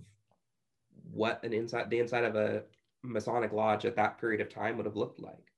what 1.12 1.42
an 1.44 1.52
inside 1.52 1.90
the 1.90 1.98
inside 1.98 2.24
of 2.24 2.36
a 2.36 2.62
Masonic 3.02 3.52
lodge 3.52 3.84
at 3.84 3.96
that 3.96 4.18
period 4.18 4.40
of 4.40 4.48
time 4.52 4.76
would 4.76 4.86
have 4.86 4.96
looked 4.96 5.20
like. 5.20 5.52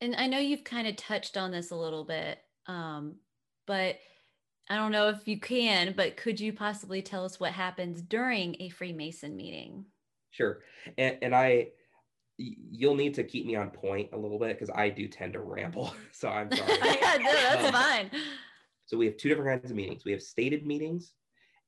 And 0.00 0.16
I 0.16 0.26
know 0.26 0.38
you've 0.38 0.64
kind 0.64 0.88
of 0.88 0.96
touched 0.96 1.36
on 1.36 1.50
this 1.50 1.70
a 1.70 1.76
little 1.76 2.04
bit, 2.04 2.38
um, 2.66 3.16
but 3.66 3.98
I 4.68 4.76
don't 4.76 4.92
know 4.92 5.08
if 5.08 5.26
you 5.26 5.38
can, 5.38 5.94
but 5.96 6.16
could 6.16 6.40
you 6.40 6.52
possibly 6.52 7.02
tell 7.02 7.24
us 7.24 7.40
what 7.40 7.52
happens 7.52 8.00
during 8.00 8.56
a 8.60 8.68
Freemason 8.68 9.36
meeting? 9.36 9.86
Sure. 10.30 10.60
And, 10.96 11.18
and 11.20 11.34
I, 11.34 11.68
you'll 12.38 12.94
need 12.94 13.14
to 13.14 13.24
keep 13.24 13.46
me 13.46 13.56
on 13.56 13.70
point 13.70 14.10
a 14.12 14.16
little 14.16 14.38
bit 14.38 14.58
because 14.58 14.74
I 14.74 14.88
do 14.88 15.08
tend 15.08 15.34
to 15.34 15.40
ramble. 15.40 15.94
So 16.12 16.28
I'm 16.28 16.50
sorry. 16.56 16.78
yeah, 16.84 17.16
no, 17.20 17.32
that's 17.32 17.64
um, 17.64 17.72
fine. 17.72 18.10
So 18.86 18.96
we 18.96 19.06
have 19.06 19.16
two 19.16 19.28
different 19.28 19.62
kinds 19.62 19.70
of 19.70 19.76
meetings. 19.76 20.04
We 20.04 20.12
have 20.12 20.22
stated 20.22 20.64
meetings 20.66 21.14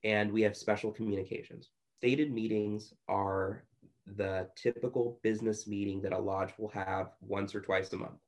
and 0.04 0.30
we 0.32 0.42
have 0.42 0.56
special 0.56 0.92
communications. 0.92 1.70
Stated 1.98 2.32
meetings 2.32 2.92
are 3.08 3.64
the 4.06 4.48
typical 4.54 5.18
business 5.22 5.66
meeting 5.66 6.02
that 6.02 6.12
a 6.12 6.18
lodge 6.18 6.52
will 6.58 6.68
have 6.68 7.08
once 7.20 7.54
or 7.54 7.60
twice 7.60 7.92
a 7.92 7.96
month. 7.96 8.18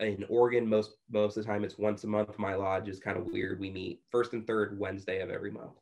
In 0.00 0.24
Oregon, 0.28 0.68
most 0.68 0.92
most 1.10 1.36
of 1.36 1.42
the 1.44 1.48
time 1.50 1.64
it's 1.64 1.76
once 1.76 2.04
a 2.04 2.06
month. 2.06 2.38
My 2.38 2.54
lodge 2.54 2.88
is 2.88 3.00
kind 3.00 3.18
of 3.18 3.26
weird. 3.26 3.58
We 3.58 3.70
meet 3.70 4.00
first 4.10 4.32
and 4.32 4.46
third 4.46 4.78
Wednesday 4.78 5.20
of 5.20 5.30
every 5.30 5.50
month, 5.50 5.80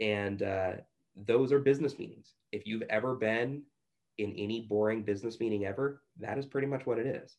and 0.00 0.42
uh, 0.42 0.72
those 1.14 1.52
are 1.52 1.60
business 1.60 1.98
meetings. 1.98 2.34
If 2.50 2.66
you've 2.66 2.82
ever 2.90 3.14
been 3.14 3.62
in 4.18 4.32
any 4.36 4.62
boring 4.62 5.02
business 5.02 5.38
meeting 5.38 5.66
ever, 5.66 6.02
that 6.18 6.36
is 6.36 6.46
pretty 6.46 6.66
much 6.66 6.84
what 6.84 6.98
it 6.98 7.06
is. 7.06 7.36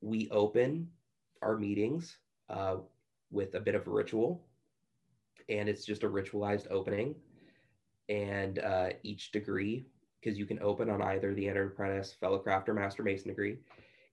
We 0.00 0.28
open 0.30 0.88
our 1.42 1.56
meetings 1.58 2.16
uh, 2.48 2.76
with 3.30 3.54
a 3.54 3.60
bit 3.60 3.74
of 3.74 3.86
a 3.88 3.90
ritual, 3.90 4.44
and 5.48 5.68
it's 5.68 5.84
just 5.84 6.04
a 6.04 6.08
ritualized 6.08 6.70
opening. 6.70 7.16
And 8.08 8.60
uh, 8.60 8.90
each 9.02 9.32
degree, 9.32 9.86
because 10.20 10.38
you 10.38 10.46
can 10.46 10.60
open 10.62 10.90
on 10.90 11.02
either 11.02 11.34
the 11.34 11.48
Entered 11.48 11.72
Apprentice, 11.72 12.12
Fellow 12.12 12.38
Craft, 12.38 12.68
or 12.68 12.74
Master 12.74 13.02
Mason 13.02 13.28
degree. 13.28 13.58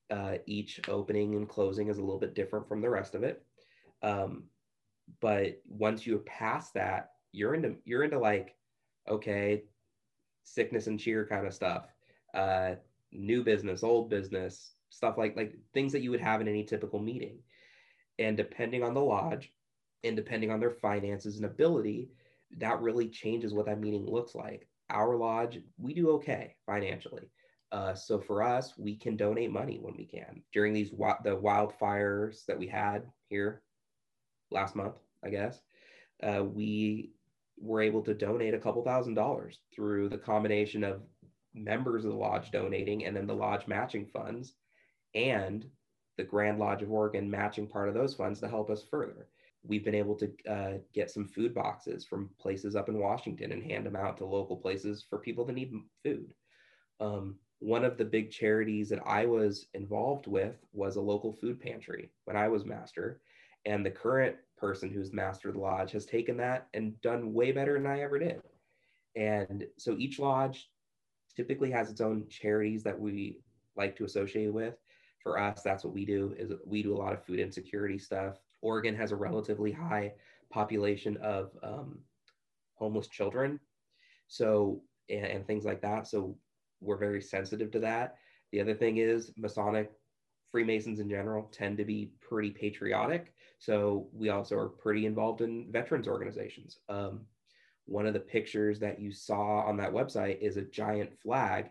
Uh, 0.10 0.38
each 0.48 0.82
opening 0.88 1.36
and 1.36 1.48
closing 1.48 1.88
is 1.88 2.00
a 2.00 2.02
little 2.02 2.20
bit 2.20 2.34
different 2.34 2.68
from 2.68 2.82
the 2.82 2.90
rest 2.90 3.14
of 3.14 3.24
it. 3.24 3.44
Um, 4.02 4.46
but 5.22 5.62
once 5.68 6.06
you 6.06 6.20
pass 6.26 6.72
that, 6.72 7.12
you're 7.32 7.54
into 7.54 7.76
you're 7.86 8.04
into 8.04 8.20
like, 8.20 8.56
okay, 9.08 9.64
sickness 10.44 10.88
and 10.88 11.00
cheer 11.00 11.26
kind 11.28 11.46
of 11.46 11.54
stuff, 11.54 11.86
uh, 12.34 12.76
new 13.12 13.44
business, 13.44 13.84
old 13.84 14.10
business, 14.10 14.74
stuff 14.90 15.18
like 15.18 15.36
like 15.36 15.54
things 15.74 15.92
that 15.92 16.02
you 16.02 16.12
would 16.12 16.22
have 16.22 16.42
in 16.42 16.48
any 16.48 16.64
typical 16.64 17.00
meeting. 17.00 17.40
And 18.18 18.36
depending 18.36 18.84
on 18.84 18.94
the 18.94 19.02
lodge 19.02 19.52
and 20.04 20.16
depending 20.16 20.52
on 20.52 20.60
their 20.60 20.72
finances 20.72 21.38
and 21.38 21.46
ability, 21.46 22.10
that 22.58 22.82
really 22.82 23.10
changes 23.10 23.54
what 23.54 23.68
that 23.68 23.80
meeting 23.80 24.06
looks 24.06 24.36
like. 24.36 24.68
Our 24.90 25.16
lodge, 25.16 25.62
we 25.78 25.94
do 25.94 26.10
okay 26.12 26.56
financially. 26.66 27.30
Uh, 27.72 27.94
so 27.94 28.20
for 28.20 28.42
us, 28.42 28.74
we 28.78 28.96
can 28.96 29.16
donate 29.16 29.52
money 29.52 29.78
when 29.80 29.96
we 29.96 30.06
can. 30.06 30.42
During 30.54 30.74
these 30.74 30.90
the 30.90 31.38
wildfires 31.38 32.46
that 32.46 32.58
we 32.58 32.68
had 32.68 33.04
here 33.30 33.62
last 34.50 34.76
month, 34.76 34.96
I 35.24 35.30
guess, 35.30 35.62
uh, 36.24 36.44
we 36.44 37.12
were 37.60 37.82
able 37.82 38.02
to 38.04 38.14
donate 38.14 38.54
a 38.54 38.60
couple 38.60 38.84
thousand 38.84 39.14
dollars 39.14 39.60
through 39.74 40.10
the 40.10 40.18
combination 40.18 40.84
of 40.84 41.02
members 41.54 42.06
of 42.06 42.12
the 42.12 42.18
lodge 42.18 42.52
donating 42.52 43.06
and 43.06 43.16
then 43.16 43.28
the 43.28 43.34
lodge 43.34 43.68
matching 43.68 44.06
funds 44.06 44.54
and 45.14 45.66
the 46.18 46.24
Grand 46.24 46.60
Lodge 46.60 46.82
of 46.82 46.92
Oregon 46.92 47.30
matching 47.30 47.68
part 47.68 47.88
of 47.88 47.94
those 47.94 48.14
funds 48.14 48.40
to 48.40 48.48
help 48.48 48.70
us 48.70 48.84
further. 48.90 49.28
We've 49.64 49.84
been 49.84 49.96
able 49.96 50.16
to 50.16 50.32
uh, 50.50 50.74
get 50.94 51.12
some 51.12 51.28
food 51.28 51.54
boxes 51.54 52.06
from 52.06 52.30
places 52.40 52.76
up 52.76 52.90
in 52.90 53.00
Washington 53.00 53.52
and 53.52 53.64
hand 53.64 53.86
them 53.86 53.96
out 53.96 54.18
to 54.18 54.26
local 54.26 54.58
places 54.58 55.06
for 55.10 55.20
people 55.20 55.46
that 55.46 55.54
need 55.54 55.74
food. 56.04 56.34
Um, 57.00 57.36
one 57.60 57.84
of 57.84 57.98
the 57.98 58.06
big 58.06 58.32
charities 58.32 58.90
that 58.90 59.02
I 59.06 59.26
was 59.26 59.68
involved 59.74 60.28
with 60.28 60.56
was 60.74 60.96
a 60.96 61.02
local 61.02 61.34
food 61.34 61.60
pantry 61.60 62.10
when 62.26 62.36
I 62.36 62.48
was 62.48 62.66
master. 62.66 63.22
And 63.66 63.86
the 63.86 63.92
current 63.92 64.36
person 64.58 64.90
who's 64.90 65.12
master 65.12 65.50
of 65.50 65.56
the 65.56 65.62
lodge 65.62 65.92
has 65.92 66.06
taken 66.06 66.38
that 66.38 66.68
and 66.74 67.00
done 67.02 67.34
way 67.34 67.52
better 67.52 67.74
than 67.74 67.88
I 67.88 68.02
ever 68.02 68.20
did. 68.20 68.42
And 69.16 69.66
so 69.78 69.98
each 69.98 70.20
lodge 70.20 70.70
typically 71.36 71.72
has 71.72 71.90
its 71.90 72.02
own 72.02 72.28
charities 72.30 72.84
that 72.84 73.00
we 73.00 73.42
like 73.76 73.96
to 73.98 74.06
associate 74.06 74.54
with 74.54 74.76
for 75.22 75.38
us, 75.38 75.62
that's 75.62 75.84
what 75.84 75.94
we 75.94 76.06
do 76.06 76.34
is 76.38 76.52
we 76.66 76.82
do 76.82 76.96
a 76.96 76.98
lot 76.98 77.14
of 77.14 77.24
food 77.24 77.40
insecurity 77.40 78.00
stuff. 78.00 78.38
Oregon 78.62 78.96
has 78.96 79.12
a 79.12 79.16
relatively 79.16 79.72
high 79.72 80.14
population 80.50 81.18
of 81.18 81.52
um, 81.62 82.00
homeless 82.76 83.08
children. 83.08 83.60
So, 84.28 84.82
and, 85.10 85.26
and 85.26 85.48
things 85.48 85.66
like 85.66 85.82
that. 85.82 86.08
So 86.08 86.38
we're 86.82 86.98
very 86.98 87.22
sensitive 87.22 87.72
to 87.72 87.80
that. 87.80 88.18
The 88.52 88.62
other 88.62 88.74
thing 88.74 88.98
is 88.98 89.32
Masonic 89.38 89.92
Freemasons 90.52 91.00
in 91.00 91.10
general 91.10 91.50
tend 91.52 91.78
to 91.78 91.86
be 91.86 92.12
pretty 92.22 92.50
patriotic. 92.50 93.34
So 93.60 94.08
we 94.14 94.30
also 94.30 94.58
are 94.58 94.70
pretty 94.70 95.06
involved 95.06 95.42
in 95.42 95.72
veterans 95.72 96.08
organizations. 96.08 96.80
Um, 96.88 97.22
one 97.86 98.06
of 98.06 98.14
the 98.14 98.20
pictures 98.20 98.80
that 98.80 99.00
you 99.00 99.12
saw 99.12 99.62
on 99.62 99.78
that 99.78 99.92
website 99.92 100.40
is 100.40 100.58
a 100.58 100.62
giant 100.62 101.12
flag 101.22 101.70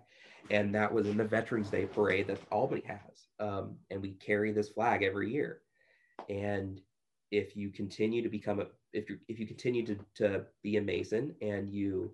and 0.50 0.74
that 0.74 0.92
was 0.92 1.06
in 1.06 1.16
the 1.16 1.24
Veterans 1.24 1.70
Day 1.70 1.86
parade 1.86 2.26
that 2.28 2.40
Albany 2.50 2.82
has. 2.86 3.26
Um, 3.38 3.76
and 3.90 4.00
we 4.00 4.12
carry 4.12 4.52
this 4.52 4.70
flag 4.70 5.02
every 5.02 5.30
year. 5.30 5.60
And 6.28 6.80
if 7.30 7.56
you 7.56 7.70
continue 7.70 8.22
to 8.22 8.28
become 8.28 8.60
a 8.60 8.66
if 8.92 9.10
you 9.10 9.18
if 9.28 9.38
you 9.38 9.46
continue 9.46 9.84
to 9.84 9.98
to 10.16 10.44
be 10.62 10.76
a 10.76 10.80
Mason 10.80 11.34
and 11.42 11.70
you 11.70 12.12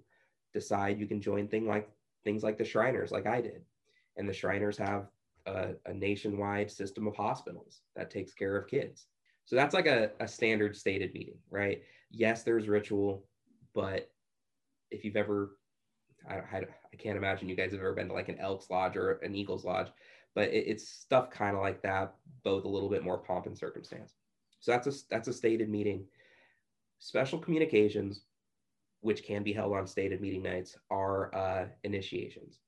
decide 0.52 0.98
you 0.98 1.06
can 1.06 1.20
join 1.20 1.46
thing 1.46 1.66
like 1.66 1.88
things 2.24 2.42
like 2.42 2.58
the 2.58 2.64
Shriners, 2.64 3.10
like 3.10 3.26
I 3.26 3.40
did, 3.40 3.62
and 4.16 4.28
the 4.28 4.32
Shriners 4.32 4.78
have 4.78 5.06
a, 5.46 5.74
a 5.86 5.94
nationwide 5.94 6.70
system 6.70 7.06
of 7.06 7.14
hospitals 7.14 7.80
that 7.96 8.10
takes 8.10 8.32
care 8.32 8.56
of 8.56 8.66
kids. 8.66 9.06
So 9.44 9.56
that's 9.56 9.74
like 9.74 9.86
a, 9.86 10.10
a 10.20 10.26
standard 10.26 10.76
stated 10.76 11.12
meeting, 11.12 11.38
right? 11.50 11.82
Yes, 12.10 12.42
there's 12.42 12.68
ritual, 12.68 13.26
but 13.74 14.10
if 14.90 15.04
you've 15.04 15.16
ever 15.16 15.56
I, 16.28 16.36
I, 16.36 16.56
I, 16.58 16.96
can't 16.96 17.18
imagine 17.18 17.48
you 17.48 17.56
guys 17.56 17.72
have 17.72 17.80
ever 17.80 17.92
been 17.92 18.08
to 18.08 18.14
like 18.14 18.28
an 18.28 18.38
Elks 18.38 18.70
Lodge 18.70 18.96
or 18.96 19.12
an 19.22 19.34
Eagles 19.34 19.64
Lodge, 19.64 19.88
but 20.34 20.48
it, 20.48 20.64
it's 20.66 20.88
stuff 20.88 21.30
kind 21.30 21.56
of 21.56 21.62
like 21.62 21.82
that, 21.82 22.14
both 22.42 22.64
a 22.64 22.68
little 22.68 22.88
bit 22.88 23.04
more 23.04 23.18
pomp 23.18 23.46
and 23.46 23.56
circumstance. 23.56 24.14
So 24.60 24.72
that's 24.72 24.86
a 24.86 24.92
that's 25.10 25.28
a 25.28 25.32
stated 25.32 25.68
meeting. 25.68 26.06
Special 26.98 27.38
communications, 27.38 28.22
which 29.04 29.22
can 29.22 29.42
be 29.42 29.52
held 29.52 29.74
on 29.74 29.86
stated 29.86 30.20
meeting 30.20 30.42
nights, 30.42 30.78
are 30.90 31.34
uh, 31.34 31.66
initiations. 31.84 32.60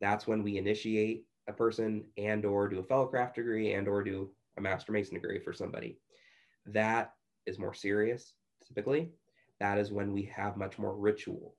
That's 0.00 0.26
when 0.26 0.44
we 0.44 0.56
initiate 0.56 1.24
a 1.48 1.52
person 1.52 2.04
and 2.16 2.44
or 2.44 2.68
do 2.68 2.78
a 2.78 2.84
fellow 2.84 3.06
craft 3.06 3.34
degree 3.34 3.72
and 3.72 3.88
or 3.88 4.04
do 4.04 4.30
a 4.56 4.60
master 4.60 4.92
mason 4.92 5.14
degree 5.14 5.40
for 5.40 5.52
somebody. 5.52 5.98
That 6.66 7.14
is 7.46 7.58
more 7.58 7.74
serious 7.74 8.34
typically. 8.66 9.10
That 9.58 9.78
is 9.78 9.90
when 9.90 10.12
we 10.12 10.22
have 10.34 10.56
much 10.56 10.78
more 10.78 10.96
ritual 10.96 11.56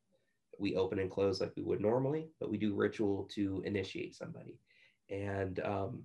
we 0.60 0.76
open 0.76 1.00
and 1.00 1.12
close 1.12 1.42
like 1.42 1.52
we 1.58 1.64
would 1.64 1.82
normally, 1.82 2.30
but 2.40 2.50
we 2.50 2.58
do 2.58 2.74
ritual 2.74 3.30
to 3.34 3.62
initiate 3.66 4.16
somebody. 4.16 4.58
And 5.10 5.60
um, 5.60 6.04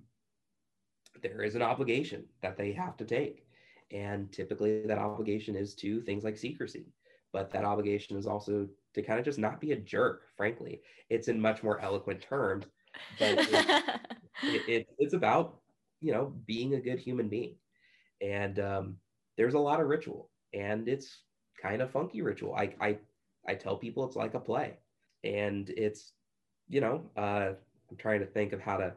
there 1.23 1.41
is 1.41 1.55
an 1.55 1.61
obligation 1.61 2.25
that 2.41 2.57
they 2.57 2.73
have 2.73 2.97
to 2.97 3.05
take. 3.05 3.45
And 3.91 4.29
typically 4.31 4.85
that 4.85 4.97
obligation 4.97 5.55
is 5.55 5.73
to 5.75 6.01
things 6.01 6.25
like 6.25 6.37
secrecy. 6.37 6.85
But 7.33 7.51
that 7.51 7.65
obligation 7.65 8.17
is 8.17 8.27
also 8.27 8.67
to 8.93 9.01
kind 9.01 9.19
of 9.19 9.25
just 9.25 9.39
not 9.39 9.61
be 9.61 9.71
a 9.71 9.77
jerk, 9.77 10.23
frankly. 10.35 10.81
It's 11.09 11.27
in 11.27 11.39
much 11.39 11.63
more 11.63 11.79
eloquent 11.79 12.21
terms, 12.21 12.65
but 13.19 13.37
it, 14.43 14.67
it, 14.67 14.87
it's 14.97 15.13
about, 15.13 15.59
you 16.01 16.11
know, 16.11 16.33
being 16.45 16.73
a 16.75 16.81
good 16.81 16.99
human 16.99 17.29
being. 17.29 17.55
And 18.21 18.59
um, 18.59 18.97
there's 19.37 19.53
a 19.53 19.59
lot 19.59 19.79
of 19.79 19.87
ritual 19.87 20.29
and 20.53 20.87
it's 20.87 21.21
kind 21.61 21.81
of 21.81 21.91
funky 21.91 22.21
ritual. 22.21 22.53
I, 22.55 22.73
I, 22.79 22.97
I 23.47 23.55
tell 23.55 23.77
people 23.77 24.05
it's 24.05 24.15
like 24.15 24.33
a 24.33 24.39
play 24.39 24.77
and 25.23 25.69
it's, 25.69 26.13
you 26.69 26.81
know, 26.81 27.03
uh, 27.17 27.53
I'm 27.89 27.97
trying 27.97 28.19
to 28.19 28.25
think 28.25 28.53
of 28.53 28.59
how 28.61 28.77
to, 28.77 28.93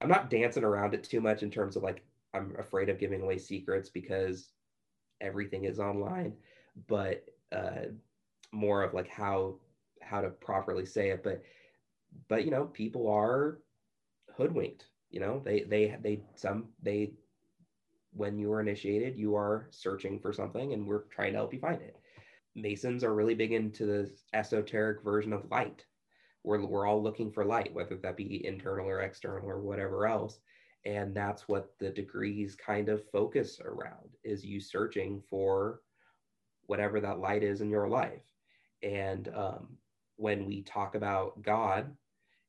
I'm 0.00 0.08
not 0.08 0.30
dancing 0.30 0.64
around 0.64 0.94
it 0.94 1.04
too 1.04 1.20
much 1.20 1.42
in 1.42 1.50
terms 1.50 1.76
of 1.76 1.82
like, 1.82 2.04
I'm 2.34 2.54
afraid 2.58 2.88
of 2.88 2.98
giving 2.98 3.22
away 3.22 3.38
secrets 3.38 3.88
because 3.88 4.48
everything 5.20 5.64
is 5.64 5.78
online, 5.78 6.34
but 6.88 7.24
uh, 7.52 7.86
more 8.52 8.82
of 8.82 8.94
like 8.94 9.08
how 9.08 9.56
how 10.02 10.20
to 10.20 10.30
properly 10.30 10.86
say 10.86 11.10
it. 11.10 11.22
But 11.22 11.42
but 12.28 12.44
you 12.44 12.50
know, 12.50 12.64
people 12.66 13.08
are 13.08 13.58
hoodwinked. 14.36 14.86
You 15.10 15.20
know, 15.20 15.42
they 15.44 15.60
they 15.62 15.96
they 16.02 16.20
some 16.34 16.68
they 16.82 17.12
when 18.12 18.38
you 18.38 18.52
are 18.52 18.60
initiated, 18.60 19.18
you 19.18 19.34
are 19.34 19.66
searching 19.70 20.20
for 20.20 20.32
something, 20.32 20.72
and 20.72 20.86
we're 20.86 21.04
trying 21.10 21.32
to 21.32 21.38
help 21.38 21.52
you 21.52 21.60
find 21.60 21.82
it. 21.82 21.96
Masons 22.54 23.02
are 23.02 23.14
really 23.14 23.34
big 23.34 23.52
into 23.52 23.86
the 23.86 24.10
esoteric 24.32 25.02
version 25.02 25.32
of 25.32 25.50
light. 25.50 25.84
We're, 26.44 26.64
we're 26.64 26.86
all 26.86 27.02
looking 27.02 27.32
for 27.32 27.44
light, 27.44 27.74
whether 27.74 27.96
that 27.96 28.16
be 28.16 28.46
internal 28.46 28.86
or 28.86 29.00
external 29.00 29.48
or 29.48 29.60
whatever 29.60 30.06
else 30.06 30.38
and 30.84 31.14
that's 31.14 31.48
what 31.48 31.72
the 31.78 31.90
degrees 31.90 32.54
kind 32.54 32.88
of 32.88 33.08
focus 33.10 33.60
around 33.64 34.10
is 34.22 34.44
you 34.44 34.60
searching 34.60 35.22
for 35.30 35.80
whatever 36.66 37.00
that 37.00 37.18
light 37.18 37.42
is 37.42 37.60
in 37.60 37.70
your 37.70 37.88
life. 37.88 38.22
And 38.82 39.28
um, 39.34 39.78
when 40.16 40.46
we 40.46 40.62
talk 40.62 40.94
about 40.94 41.42
god 41.42 41.94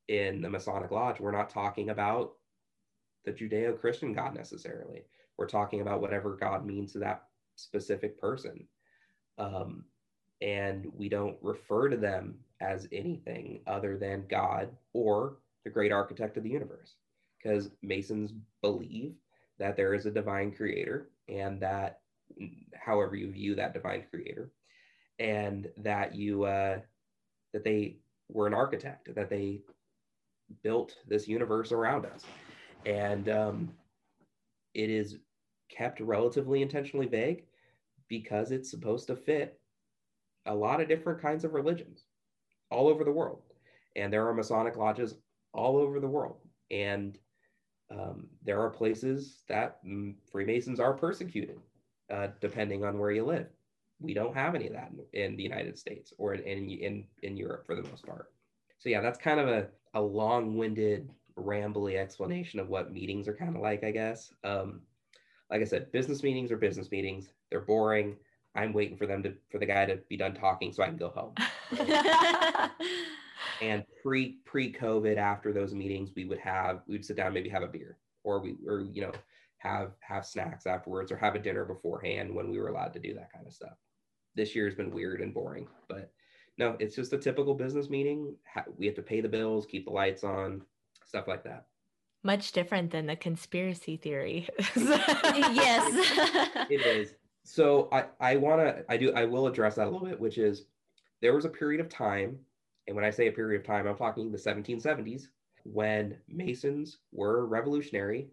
in 0.08 0.42
the 0.42 0.50
masonic 0.50 0.92
lodge 0.92 1.20
we're 1.20 1.32
not 1.32 1.50
talking 1.50 1.90
about 1.90 2.34
the 3.26 3.32
judeo-christian 3.32 4.14
god 4.14 4.36
necessarily. 4.36 5.04
We're 5.38 5.48
talking 5.48 5.82
about 5.82 6.02
whatever 6.02 6.36
god 6.36 6.66
means 6.66 6.94
to 6.94 7.00
that 7.00 7.24
specific 7.56 8.20
person. 8.20 8.68
Um, 9.38 9.86
and 10.42 10.86
we 10.96 11.10
don't 11.10 11.38
refer 11.42 11.90
to 11.90 11.98
them 11.98 12.36
as 12.62 12.88
anything 12.92 13.62
other 13.68 13.98
than 13.98 14.28
god 14.30 14.70
or 14.94 15.38
the 15.64 15.70
great 15.70 15.92
architect 15.92 16.38
of 16.38 16.44
the 16.44 16.50
universe 16.50 16.96
because 17.42 17.70
Masons 17.82 18.34
believe 18.62 19.16
that 19.60 19.76
there 19.76 19.94
is 19.94 20.06
a 20.06 20.12
divine 20.12 20.52
creator 20.52 21.10
and 21.28 21.60
that 21.62 22.02
however 22.76 23.16
you 23.16 23.32
view 23.32 23.56
that 23.56 23.74
divine 23.74 24.04
creator 24.10 24.52
and 25.20 25.68
that 25.78 26.16
you 26.16 26.44
uh, 26.44 26.80
that 27.54 27.64
they 27.64 27.98
were 28.30 28.48
an 28.48 28.54
architect 28.54 29.14
that 29.16 29.30
they 29.30 29.62
built 30.64 30.96
this 31.08 31.28
universe 31.28 31.72
around 31.72 32.06
us. 32.06 32.24
And 32.86 33.30
um, 33.30 33.72
it 34.74 34.90
is 34.90 35.18
kept 35.70 36.00
relatively 36.00 36.62
intentionally 36.62 37.08
vague 37.08 37.44
because 38.08 38.52
it's 38.52 38.70
supposed 38.70 39.08
to 39.08 39.16
fit 39.16 39.60
a 40.46 40.54
lot 40.54 40.82
of 40.82 40.88
different 40.88 41.22
kinds 41.22 41.44
of 41.44 41.54
religions 41.54 42.06
all 42.70 42.88
over 42.88 43.04
the 43.04 43.12
world. 43.12 43.42
And 43.96 44.12
there 44.12 44.28
are 44.28 44.34
masonic 44.34 44.76
lodges 44.76 45.16
all 45.54 45.78
over 45.78 46.00
the 46.00 46.08
world. 46.08 46.38
And 46.70 47.18
um, 47.90 48.28
there 48.44 48.62
are 48.62 48.70
places 48.70 49.44
that 49.48 49.80
Freemasons 50.32 50.80
are 50.80 50.94
persecuted, 50.94 51.60
uh, 52.12 52.28
depending 52.40 52.84
on 52.84 53.00
where 53.00 53.12
you 53.12 53.26
live. 53.26 53.48
We 54.00 54.14
don't 54.14 54.36
have 54.36 54.56
any 54.56 54.68
of 54.68 54.74
that 54.74 54.92
in, 55.14 55.22
in 55.22 55.36
the 55.38 55.44
United 55.44 55.78
States 55.78 56.14
or 56.18 56.34
in, 56.34 56.70
in, 56.70 57.06
in 57.24 57.38
Europe 57.38 57.66
for 57.66 57.76
the 57.76 57.84
most 57.84 58.06
part. 58.06 58.32
So 58.78 58.90
yeah, 58.90 59.02
that's 59.02 59.18
kind 59.18 59.40
of 59.40 59.48
a, 59.48 59.68
a 59.94 60.02
long-winded, 60.02 61.10
rambly 61.38 61.98
explanation 61.98 62.60
of 62.60 62.70
what 62.70 62.94
meetings 62.94 63.28
are 63.28 63.34
kind 63.34 63.56
of 63.56 63.62
like, 63.62 63.84
I 63.84 63.92
guess. 63.92 64.34
Um, 64.44 64.82
like 65.50 65.62
I 65.62 65.66
said, 65.66 65.92
business 65.92 66.24
meetings 66.24 66.52
are 66.52 66.58
business 66.58 66.92
meetings. 66.92 67.30
They're 67.50 67.62
boring. 67.62 68.16
I'm 68.56 68.74
waiting 68.74 68.98
for 68.98 69.06
them 69.06 69.22
to 69.24 69.34
for 69.52 69.58
the 69.58 69.66
guy 69.66 69.86
to 69.86 69.98
be 70.10 70.18
done 70.18 70.34
talking 70.34 70.72
so 70.72 70.84
I 70.84 70.88
can 70.88 70.98
go 70.98 71.10
home. 71.10 71.34
and 73.62 73.84
pre 74.02 74.38
pre 74.46 74.72
COVID, 74.72 75.18
after 75.18 75.52
those 75.52 75.74
meetings, 75.74 76.12
we 76.16 76.26
would 76.26 76.40
have 76.40 76.82
we 76.88 76.96
would 76.96 77.06
sit 77.06 77.18
down, 77.18 77.34
maybe 77.34 77.50
have 77.50 77.64
a 77.64 77.68
beer, 77.68 77.98
or 78.24 78.40
we 78.40 78.56
or 78.66 78.82
you 78.92 79.02
know 79.02 79.12
have 79.66 79.92
have 80.00 80.26
snacks 80.26 80.66
afterwards, 80.66 81.12
or 81.12 81.18
have 81.18 81.36
a 81.36 81.40
dinner 81.40 81.66
beforehand 81.66 82.34
when 82.34 82.50
we 82.50 82.60
were 82.60 82.70
allowed 82.70 82.94
to 82.94 83.00
do 83.00 83.14
that 83.16 83.32
kind 83.34 83.48
of 83.48 83.54
stuff. 83.54 83.78
This 84.36 84.56
year 84.56 84.66
has 84.66 84.76
been 84.76 84.92
weird 84.92 85.22
and 85.22 85.34
boring, 85.34 85.68
but 85.88 86.12
no, 86.58 86.76
it's 86.80 86.96
just 86.96 87.14
a 87.14 87.18
typical 87.18 87.54
business 87.54 87.90
meeting. 87.90 88.36
We 88.78 88.86
have 88.86 88.96
to 88.96 89.02
pay 89.02 89.22
the 89.22 89.30
bills, 89.30 89.66
keep 89.66 89.86
the 89.86 89.92
lights 89.92 90.24
on, 90.24 90.62
stuff 91.06 91.28
like 91.28 91.44
that. 91.44 91.66
Much 92.24 92.52
different 92.52 92.92
than 92.92 93.06
the 93.06 93.16
conspiracy 93.16 93.98
theory. 93.98 94.48
yes, 94.76 96.68
it 96.70 96.86
is. 96.86 97.14
So 97.44 97.90
I 97.92 98.06
I 98.20 98.36
want 98.38 98.62
to 98.62 98.86
I 98.90 98.98
do 98.98 99.14
I 99.14 99.26
will 99.26 99.48
address 99.48 99.76
that 99.76 99.88
a 99.88 99.90
little 99.90 100.08
bit, 100.08 100.20
which 100.20 100.38
is 100.38 100.66
there 101.22 101.34
was 101.34 101.46
a 101.46 101.50
period 101.50 101.82
of 101.82 101.90
time 101.90 102.40
and 102.88 102.96
when 102.96 103.06
I 103.06 103.10
say 103.10 103.28
a 103.28 103.32
period 103.32 103.60
of 103.60 103.68
time, 103.68 103.88
I'm 103.88 103.98
talking 103.98 104.32
the 104.32 104.38
1770s 104.38 105.28
when 105.64 106.18
Masons 106.28 107.00
were 107.12 107.48
revolutionary 107.48 108.28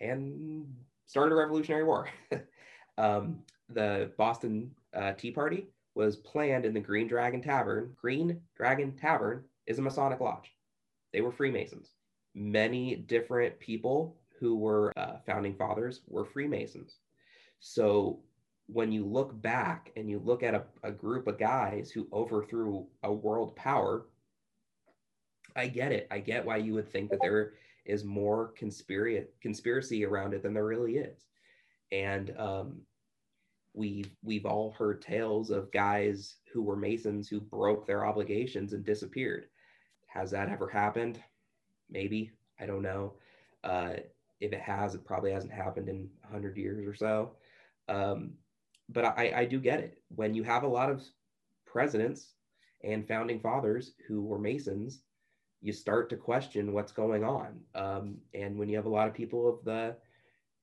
and 0.00 0.66
started 1.06 1.32
a 1.32 1.36
revolutionary 1.36 1.84
war. 1.84 2.08
um, 2.98 3.38
the 3.68 4.10
Boston 4.16 4.70
uh, 4.94 5.12
Tea 5.12 5.30
Party 5.30 5.68
was 5.94 6.16
planned 6.16 6.64
in 6.64 6.74
the 6.74 6.80
Green 6.80 7.08
Dragon 7.08 7.40
Tavern. 7.40 7.94
Green 8.00 8.40
Dragon 8.56 8.92
Tavern 8.92 9.44
is 9.66 9.78
a 9.78 9.82
Masonic 9.82 10.20
lodge. 10.20 10.52
They 11.12 11.20
were 11.20 11.32
Freemasons. 11.32 11.92
Many 12.34 12.96
different 12.96 13.58
people 13.58 14.16
who 14.38 14.56
were 14.56 14.92
uh, 14.98 15.16
founding 15.24 15.54
fathers 15.54 16.02
were 16.06 16.24
Freemasons. 16.24 16.98
So 17.60 18.20
when 18.66 18.92
you 18.92 19.04
look 19.04 19.40
back 19.40 19.92
and 19.96 20.10
you 20.10 20.18
look 20.18 20.42
at 20.42 20.54
a, 20.54 20.64
a 20.82 20.92
group 20.92 21.26
of 21.26 21.38
guys 21.38 21.90
who 21.90 22.06
overthrew 22.12 22.86
a 23.02 23.12
world 23.12 23.56
power, 23.56 24.06
I 25.54 25.68
get 25.68 25.92
it. 25.92 26.06
I 26.10 26.18
get 26.18 26.44
why 26.44 26.58
you 26.58 26.74
would 26.74 26.92
think 26.92 27.10
that 27.10 27.20
there 27.22 27.54
is 27.86 28.04
more 28.04 28.52
conspiracy 28.56 29.26
conspiracy 29.40 30.04
around 30.04 30.34
it 30.34 30.42
than 30.42 30.54
there 30.54 30.66
really 30.66 30.96
is. 30.96 31.26
And 31.92 32.34
um, 32.38 32.80
we've 33.74 34.10
we've 34.22 34.46
all 34.46 34.72
heard 34.72 35.02
tales 35.02 35.50
of 35.50 35.70
guys 35.72 36.36
who 36.52 36.62
were 36.62 36.76
Masons 36.76 37.28
who 37.28 37.40
broke 37.40 37.86
their 37.86 38.06
obligations 38.06 38.72
and 38.72 38.84
disappeared. 38.84 39.46
Has 40.06 40.30
that 40.32 40.48
ever 40.48 40.68
happened? 40.68 41.22
Maybe. 41.90 42.32
I 42.58 42.66
don't 42.66 42.82
know. 42.82 43.14
Uh, 43.62 43.94
if 44.40 44.52
it 44.52 44.60
has, 44.60 44.94
it 44.94 45.04
probably 45.04 45.32
hasn't 45.32 45.52
happened 45.52 45.88
in 45.88 46.08
100 46.22 46.56
years 46.56 46.86
or 46.86 46.94
so. 46.94 47.32
Um, 47.88 48.32
but 48.88 49.04
I, 49.04 49.32
I 49.36 49.44
do 49.44 49.60
get 49.60 49.80
it. 49.80 50.02
When 50.14 50.34
you 50.34 50.42
have 50.44 50.62
a 50.62 50.68
lot 50.68 50.90
of 50.90 51.02
presidents 51.66 52.32
and 52.84 53.06
founding 53.06 53.40
fathers 53.40 53.92
who 54.06 54.22
were 54.22 54.38
Masons, 54.38 55.00
you 55.60 55.72
start 55.72 56.10
to 56.10 56.16
question 56.16 56.72
what's 56.72 56.92
going 56.92 57.24
on. 57.24 57.60
Um, 57.74 58.18
and 58.34 58.58
when 58.58 58.68
you 58.68 58.76
have 58.76 58.86
a 58.86 58.90
lot 58.90 59.08
of 59.08 59.14
people 59.14 59.48
of 59.48 59.64
the 59.64 59.96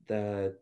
the 0.07 0.55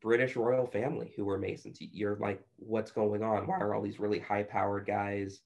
British 0.00 0.36
royal 0.36 0.66
family 0.66 1.12
who 1.16 1.24
were 1.24 1.38
Masons, 1.38 1.78
you're 1.80 2.16
like, 2.16 2.42
what's 2.56 2.90
going 2.90 3.22
on? 3.22 3.46
Why 3.46 3.58
are 3.58 3.74
all 3.74 3.82
these 3.82 4.00
really 4.00 4.18
high 4.18 4.42
powered 4.42 4.86
guys 4.86 5.40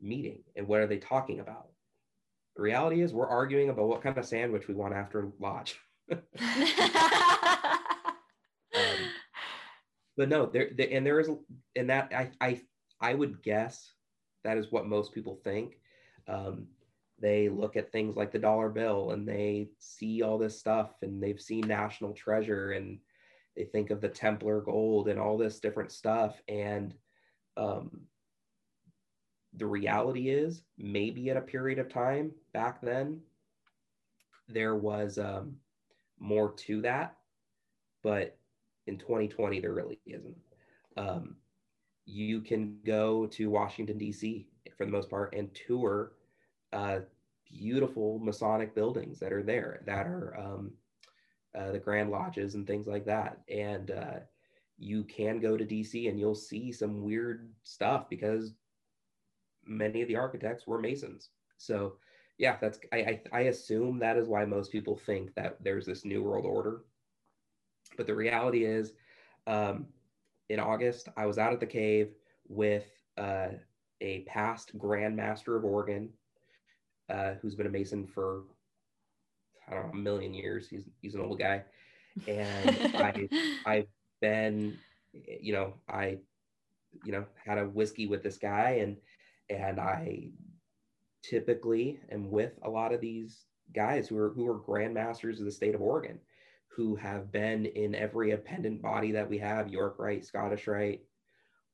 meeting? 0.00 0.42
And 0.54 0.68
what 0.68 0.80
are 0.80 0.86
they 0.86 0.98
talking 0.98 1.40
about? 1.40 1.68
The 2.56 2.62
reality 2.62 3.00
is, 3.00 3.14
we're 3.14 3.28
arguing 3.28 3.70
about 3.70 3.88
what 3.88 4.02
kind 4.02 4.18
of 4.18 4.26
sandwich 4.26 4.68
we 4.68 4.74
want 4.74 4.94
after 4.94 5.32
lodge. 5.40 5.78
um, 6.12 6.20
but 10.16 10.28
no, 10.28 10.44
there, 10.46 10.68
and 10.90 11.06
there 11.06 11.18
is, 11.18 11.30
and 11.74 11.88
that 11.88 12.12
I, 12.14 12.30
I, 12.40 12.60
I 13.00 13.14
would 13.14 13.42
guess 13.42 13.90
that 14.44 14.58
is 14.58 14.70
what 14.70 14.86
most 14.86 15.14
people 15.14 15.40
think. 15.42 15.78
Um, 16.28 16.66
they 17.22 17.48
look 17.48 17.76
at 17.76 17.90
things 17.90 18.16
like 18.16 18.32
the 18.32 18.38
dollar 18.38 18.68
bill 18.68 19.12
and 19.12 19.26
they 19.26 19.68
see 19.78 20.22
all 20.22 20.36
this 20.36 20.58
stuff 20.58 20.90
and 21.02 21.22
they've 21.22 21.40
seen 21.40 21.66
national 21.66 22.12
treasure 22.12 22.72
and 22.72 22.98
they 23.56 23.64
think 23.64 23.90
of 23.90 24.00
the 24.00 24.08
Templar 24.08 24.60
gold 24.60 25.08
and 25.08 25.18
all 25.18 25.38
this 25.38 25.60
different 25.60 25.92
stuff. 25.92 26.42
And 26.48 26.94
um, 27.56 28.02
the 29.54 29.66
reality 29.66 30.30
is, 30.30 30.62
maybe 30.76 31.30
at 31.30 31.36
a 31.36 31.42
period 31.42 31.78
of 31.78 31.88
time 31.88 32.32
back 32.52 32.80
then, 32.82 33.20
there 34.48 34.74
was 34.74 35.18
um, 35.18 35.56
more 36.18 36.52
to 36.52 36.82
that. 36.82 37.16
But 38.02 38.36
in 38.86 38.98
2020 38.98 39.60
there 39.60 39.72
really 39.72 39.98
isn't 40.06 40.36
um, 40.96 41.36
you 42.04 42.40
can 42.40 42.78
go 42.84 43.26
to 43.26 43.50
washington 43.50 43.98
d.c 43.98 44.46
for 44.76 44.84
the 44.84 44.90
most 44.90 45.08
part 45.08 45.34
and 45.34 45.48
tour 45.54 46.12
uh, 46.72 47.00
beautiful 47.50 48.18
masonic 48.18 48.74
buildings 48.74 49.18
that 49.18 49.32
are 49.32 49.42
there 49.42 49.82
that 49.86 50.06
are 50.06 50.36
um, 50.38 50.72
uh, 51.58 51.72
the 51.72 51.78
Grand 51.78 52.10
Lodges 52.10 52.54
and 52.54 52.66
things 52.66 52.86
like 52.86 53.04
that. 53.06 53.40
And 53.48 53.90
uh, 53.90 54.20
you 54.78 55.04
can 55.04 55.38
go 55.40 55.56
to 55.56 55.64
DC 55.64 56.08
and 56.08 56.18
you'll 56.18 56.34
see 56.34 56.72
some 56.72 57.02
weird 57.02 57.50
stuff 57.62 58.08
because 58.08 58.54
many 59.64 60.02
of 60.02 60.08
the 60.08 60.16
architects 60.16 60.66
were 60.66 60.80
Masons. 60.80 61.30
So 61.58 61.94
yeah, 62.38 62.56
that's 62.60 62.80
I, 62.92 62.96
I, 62.96 63.20
I 63.32 63.40
assume 63.42 63.98
that 63.98 64.16
is 64.16 64.26
why 64.26 64.44
most 64.44 64.72
people 64.72 64.96
think 64.96 65.34
that 65.34 65.62
there's 65.62 65.86
this 65.86 66.04
new 66.04 66.22
world 66.22 66.46
order. 66.46 66.82
But 67.96 68.06
the 68.06 68.14
reality 68.14 68.64
is, 68.64 68.94
um, 69.46 69.86
in 70.48 70.58
August, 70.58 71.08
I 71.16 71.26
was 71.26 71.38
out 71.38 71.52
at 71.52 71.60
the 71.60 71.66
cave 71.66 72.14
with 72.48 72.86
uh, 73.18 73.48
a 74.00 74.20
past 74.20 74.76
Grand 74.78 75.14
Master 75.14 75.56
of 75.56 75.64
Oregon, 75.64 76.08
uh, 77.08 77.34
who's 77.40 77.54
been 77.54 77.66
a 77.66 77.70
Mason 77.70 78.06
for 78.06 78.42
I 79.68 79.74
don't 79.74 79.86
know 79.86 79.92
a 79.92 79.96
million 79.96 80.34
years. 80.34 80.68
He's 80.68 80.84
he's 81.00 81.14
an 81.14 81.20
old 81.20 81.38
guy, 81.38 81.62
and 82.26 82.96
I 82.96 83.28
I've 83.66 83.86
been, 84.20 84.78
you 85.12 85.52
know, 85.52 85.74
I, 85.88 86.18
you 87.04 87.12
know, 87.12 87.24
had 87.44 87.58
a 87.58 87.68
whiskey 87.68 88.06
with 88.06 88.22
this 88.22 88.38
guy, 88.38 88.80
and 88.80 88.96
and 89.50 89.80
I 89.80 90.30
typically 91.22 92.00
am 92.10 92.30
with 92.30 92.52
a 92.62 92.70
lot 92.70 92.92
of 92.92 93.00
these 93.00 93.44
guys 93.74 94.08
who 94.08 94.18
are 94.18 94.30
who 94.30 94.48
are 94.48 94.58
grandmasters 94.58 95.38
of 95.38 95.44
the 95.44 95.52
state 95.52 95.74
of 95.74 95.80
Oregon, 95.80 96.18
who 96.68 96.96
have 96.96 97.30
been 97.32 97.66
in 97.66 97.94
every 97.94 98.32
appendant 98.32 98.82
body 98.82 99.12
that 99.12 99.28
we 99.28 99.38
have, 99.38 99.68
York 99.68 99.96
Rite 99.98 100.24
Scottish 100.24 100.66
Rite 100.66 101.02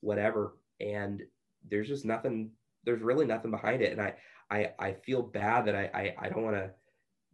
whatever. 0.00 0.56
And 0.80 1.22
there's 1.68 1.88
just 1.88 2.04
nothing, 2.04 2.50
there's 2.88 3.02
really 3.02 3.26
nothing 3.26 3.50
behind 3.50 3.82
it. 3.82 3.92
And 3.92 4.00
I 4.00 4.14
I 4.50 4.70
I 4.78 4.92
feel 4.94 5.22
bad 5.22 5.66
that 5.66 5.76
I 5.76 5.90
I, 5.92 6.14
I 6.18 6.28
don't 6.30 6.42
want 6.42 6.56
to 6.56 6.70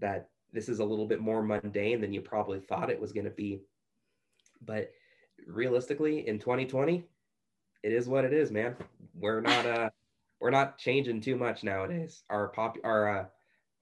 that 0.00 0.30
this 0.52 0.68
is 0.68 0.80
a 0.80 0.84
little 0.84 1.06
bit 1.06 1.20
more 1.20 1.44
mundane 1.44 2.00
than 2.00 2.12
you 2.12 2.20
probably 2.20 2.58
thought 2.58 2.90
it 2.90 3.00
was 3.00 3.12
going 3.12 3.24
to 3.24 3.30
be. 3.30 3.62
But 4.64 4.90
realistically, 5.46 6.26
in 6.26 6.40
2020, 6.40 7.04
it 7.84 7.92
is 7.92 8.08
what 8.08 8.24
it 8.24 8.32
is, 8.32 8.50
man. 8.50 8.74
We're 9.14 9.40
not 9.40 9.64
uh 9.64 9.90
we're 10.40 10.50
not 10.50 10.76
changing 10.76 11.20
too 11.20 11.36
much 11.36 11.62
nowadays. 11.62 12.24
Our 12.28 12.48
pop 12.48 12.76
our 12.82 13.20
uh, 13.20 13.24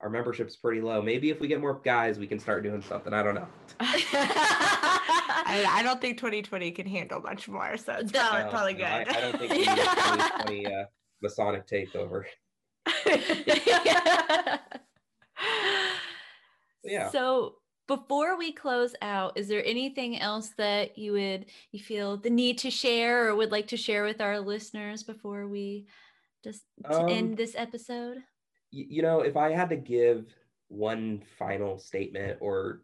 our 0.02 0.10
membership's 0.10 0.56
pretty 0.56 0.82
low. 0.82 1.00
Maybe 1.00 1.30
if 1.30 1.40
we 1.40 1.48
get 1.48 1.60
more 1.60 1.80
guys, 1.82 2.18
we 2.18 2.26
can 2.26 2.38
start 2.38 2.62
doing 2.64 2.82
something. 2.82 3.14
I 3.14 3.22
don't 3.22 3.34
know. 3.34 3.48
I, 3.80 5.64
I, 5.68 5.82
don't 5.82 6.00
think 6.00 6.18
2020 6.18 6.72
can 6.72 6.86
handle 6.86 7.20
much 7.20 7.48
more, 7.48 7.76
so 7.76 7.92
it's 7.94 8.10
probably, 8.10 8.42
no, 8.42 8.50
probably 8.50 8.74
good. 8.74 8.84
I, 8.84 9.00
I, 9.00 9.20
don't 9.20 9.38
think 9.38 9.52
2020 9.52 10.66
uh, 10.66 10.84
Masonic 11.22 11.66
takeover. 11.66 12.24
yeah. 16.84 17.10
So 17.10 17.56
before 17.88 18.36
we 18.38 18.52
close 18.52 18.94
out, 19.02 19.36
is 19.36 19.48
there 19.48 19.64
anything 19.64 20.20
else 20.20 20.50
that 20.58 20.98
you 20.98 21.12
would 21.12 21.46
you 21.70 21.80
feel 21.80 22.16
the 22.16 22.30
need 22.30 22.58
to 22.58 22.70
share 22.70 23.28
or 23.28 23.36
would 23.36 23.52
like 23.52 23.68
to 23.68 23.76
share 23.76 24.04
with 24.04 24.20
our 24.20 24.40
listeners 24.40 25.02
before 25.02 25.46
we 25.46 25.86
just 26.42 26.62
um, 26.86 27.08
end 27.08 27.36
this 27.36 27.54
episode? 27.56 28.18
You 28.70 29.02
know, 29.02 29.20
if 29.20 29.36
I 29.36 29.50
had 29.50 29.68
to 29.68 29.76
give 29.76 30.34
one 30.68 31.22
final 31.38 31.78
statement 31.78 32.38
or 32.40 32.82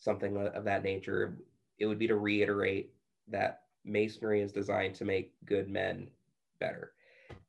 something 0.00 0.36
of 0.36 0.64
that 0.64 0.82
nature, 0.82 1.38
it 1.78 1.86
would 1.86 1.98
be 1.98 2.08
to 2.08 2.16
reiterate 2.16 2.90
that 3.28 3.62
masonry 3.84 4.42
is 4.42 4.52
designed 4.52 4.96
to 4.96 5.04
make 5.04 5.32
good 5.44 5.68
men 5.68 6.08
better. 6.58 6.93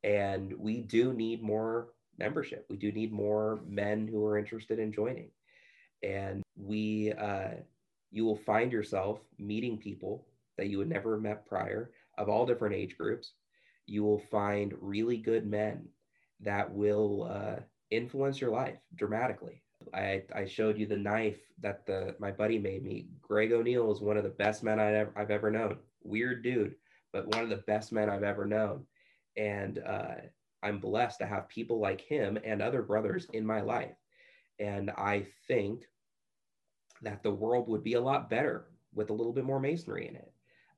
And 0.04 0.54
we 0.58 0.80
do 0.80 1.12
need 1.12 1.42
more 1.42 1.88
membership. 2.18 2.66
We 2.68 2.76
do 2.76 2.92
need 2.92 3.12
more 3.12 3.60
men 3.66 4.06
who 4.06 4.24
are 4.24 4.38
interested 4.38 4.78
in 4.78 4.92
joining. 4.92 5.30
And 6.02 6.42
we, 6.56 7.12
uh, 7.12 7.54
you 8.10 8.24
will 8.24 8.36
find 8.36 8.72
yourself 8.72 9.20
meeting 9.38 9.78
people 9.78 10.26
that 10.56 10.68
you 10.68 10.78
would 10.78 10.88
never 10.88 11.14
have 11.14 11.22
met 11.22 11.46
prior 11.46 11.90
of 12.18 12.28
all 12.28 12.46
different 12.46 12.74
age 12.74 12.96
groups 12.96 13.32
you 13.86 14.02
will 14.02 14.18
find 14.18 14.74
really 14.80 15.16
good 15.16 15.46
men 15.46 15.88
that 16.40 16.70
will 16.70 17.28
uh, 17.30 17.60
influence 17.90 18.40
your 18.40 18.50
life 18.50 18.76
dramatically. 18.96 19.62
I, 19.94 20.22
I 20.34 20.46
showed 20.46 20.78
you 20.78 20.86
the 20.86 20.96
knife 20.96 21.38
that 21.60 21.86
the 21.86 22.16
my 22.18 22.30
buddy 22.32 22.58
made 22.58 22.82
me. 22.82 23.06
Greg 23.20 23.52
O'Neill 23.52 23.92
is 23.92 24.00
one 24.00 24.16
of 24.16 24.24
the 24.24 24.30
best 24.30 24.62
men 24.64 24.80
I 24.80 24.92
ever, 24.94 25.12
I've 25.16 25.30
ever 25.30 25.50
known. 25.50 25.78
Weird 26.02 26.42
dude, 26.42 26.74
but 27.12 27.32
one 27.34 27.44
of 27.44 27.50
the 27.50 27.56
best 27.68 27.92
men 27.92 28.10
I've 28.10 28.24
ever 28.24 28.44
known. 28.44 28.84
And 29.36 29.80
uh, 29.86 30.14
I'm 30.62 30.78
blessed 30.78 31.18
to 31.20 31.26
have 31.26 31.48
people 31.48 31.78
like 31.78 32.00
him 32.00 32.38
and 32.44 32.62
other 32.62 32.82
brothers 32.82 33.26
in 33.32 33.44
my 33.46 33.60
life. 33.60 33.96
And 34.58 34.90
I 34.90 35.26
think 35.46 35.84
that 37.02 37.22
the 37.22 37.34
world 37.34 37.68
would 37.68 37.84
be 37.84 37.94
a 37.94 38.00
lot 38.00 38.30
better 38.30 38.66
with 38.94 39.10
a 39.10 39.12
little 39.12 39.32
bit 39.32 39.44
more 39.44 39.60
masonry 39.60 40.08
in 40.08 40.16
it. 40.16 40.32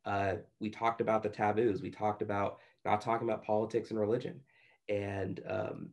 Uh, 0.05 0.35
we 0.59 0.71
talked 0.71 1.01
about 1.01 1.23
the 1.23 1.29
taboos. 1.29 1.83
We 1.83 1.91
talked 1.91 2.23
about 2.23 2.59
not 2.85 3.01
talking 3.01 3.29
about 3.29 3.45
politics 3.45 3.91
and 3.91 4.01
religion, 4.01 4.41
and 4.89 5.41
um, 5.49 5.91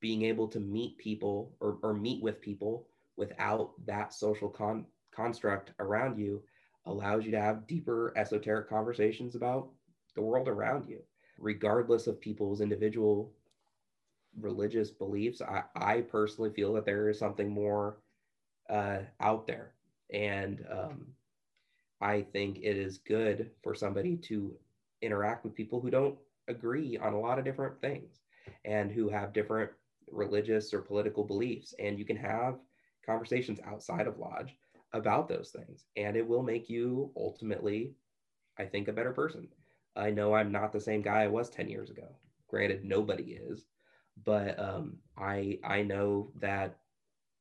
being 0.00 0.22
able 0.22 0.48
to 0.48 0.60
meet 0.60 0.98
people 0.98 1.54
or, 1.60 1.78
or 1.82 1.94
meet 1.94 2.22
with 2.22 2.40
people 2.40 2.86
without 3.16 3.72
that 3.86 4.12
social 4.12 4.48
con- 4.48 4.86
construct 5.14 5.72
around 5.78 6.18
you 6.18 6.42
allows 6.86 7.24
you 7.24 7.30
to 7.30 7.40
have 7.40 7.66
deeper 7.66 8.12
esoteric 8.16 8.68
conversations 8.68 9.34
about 9.34 9.70
the 10.14 10.22
world 10.22 10.48
around 10.48 10.86
you, 10.86 11.00
regardless 11.44 12.06
of 12.06 12.18
people's 12.20 12.62
individual 12.62 13.30
religious 14.40 14.90
beliefs. 14.90 15.42
I, 15.42 15.62
I 15.76 16.00
personally 16.00 16.50
feel 16.50 16.72
that 16.72 16.86
there 16.86 17.10
is 17.10 17.18
something 17.18 17.50
more 17.50 17.98
uh, 18.70 19.00
out 19.20 19.46
there. 19.46 19.74
And 20.12 20.64
um, 20.70 21.06
I 22.00 22.22
think 22.22 22.58
it 22.58 22.76
is 22.78 22.98
good 22.98 23.50
for 23.62 23.74
somebody 23.74 24.16
to 24.28 24.54
interact 25.02 25.44
with 25.44 25.54
people 25.54 25.80
who 25.80 25.90
don't 25.90 26.16
agree 26.48 26.96
on 26.96 27.12
a 27.12 27.20
lot 27.20 27.38
of 27.38 27.44
different 27.44 27.78
things 27.80 28.20
and 28.64 28.90
who 28.90 29.08
have 29.10 29.34
different 29.34 29.70
religious 30.10 30.72
or 30.72 30.80
political 30.80 31.24
beliefs. 31.24 31.74
And 31.78 31.98
you 31.98 32.06
can 32.06 32.16
have 32.16 32.56
conversations 33.04 33.60
outside 33.66 34.06
of 34.06 34.18
Lodge 34.18 34.56
about 34.94 35.28
those 35.28 35.50
things. 35.50 35.84
And 35.96 36.16
it 36.16 36.26
will 36.26 36.42
make 36.42 36.70
you 36.70 37.10
ultimately, 37.16 37.92
I 38.58 38.64
think, 38.64 38.88
a 38.88 38.92
better 38.94 39.12
person. 39.12 39.48
I 39.96 40.10
know 40.10 40.34
I'm 40.34 40.52
not 40.52 40.72
the 40.72 40.80
same 40.80 41.02
guy 41.02 41.22
I 41.22 41.28
was 41.28 41.50
10 41.50 41.68
years 41.68 41.90
ago. 41.90 42.08
Granted, 42.48 42.84
nobody 42.84 43.32
is, 43.32 43.66
but 44.24 44.58
um, 44.58 44.98
I 45.16 45.58
I 45.64 45.82
know 45.82 46.32
that 46.40 46.78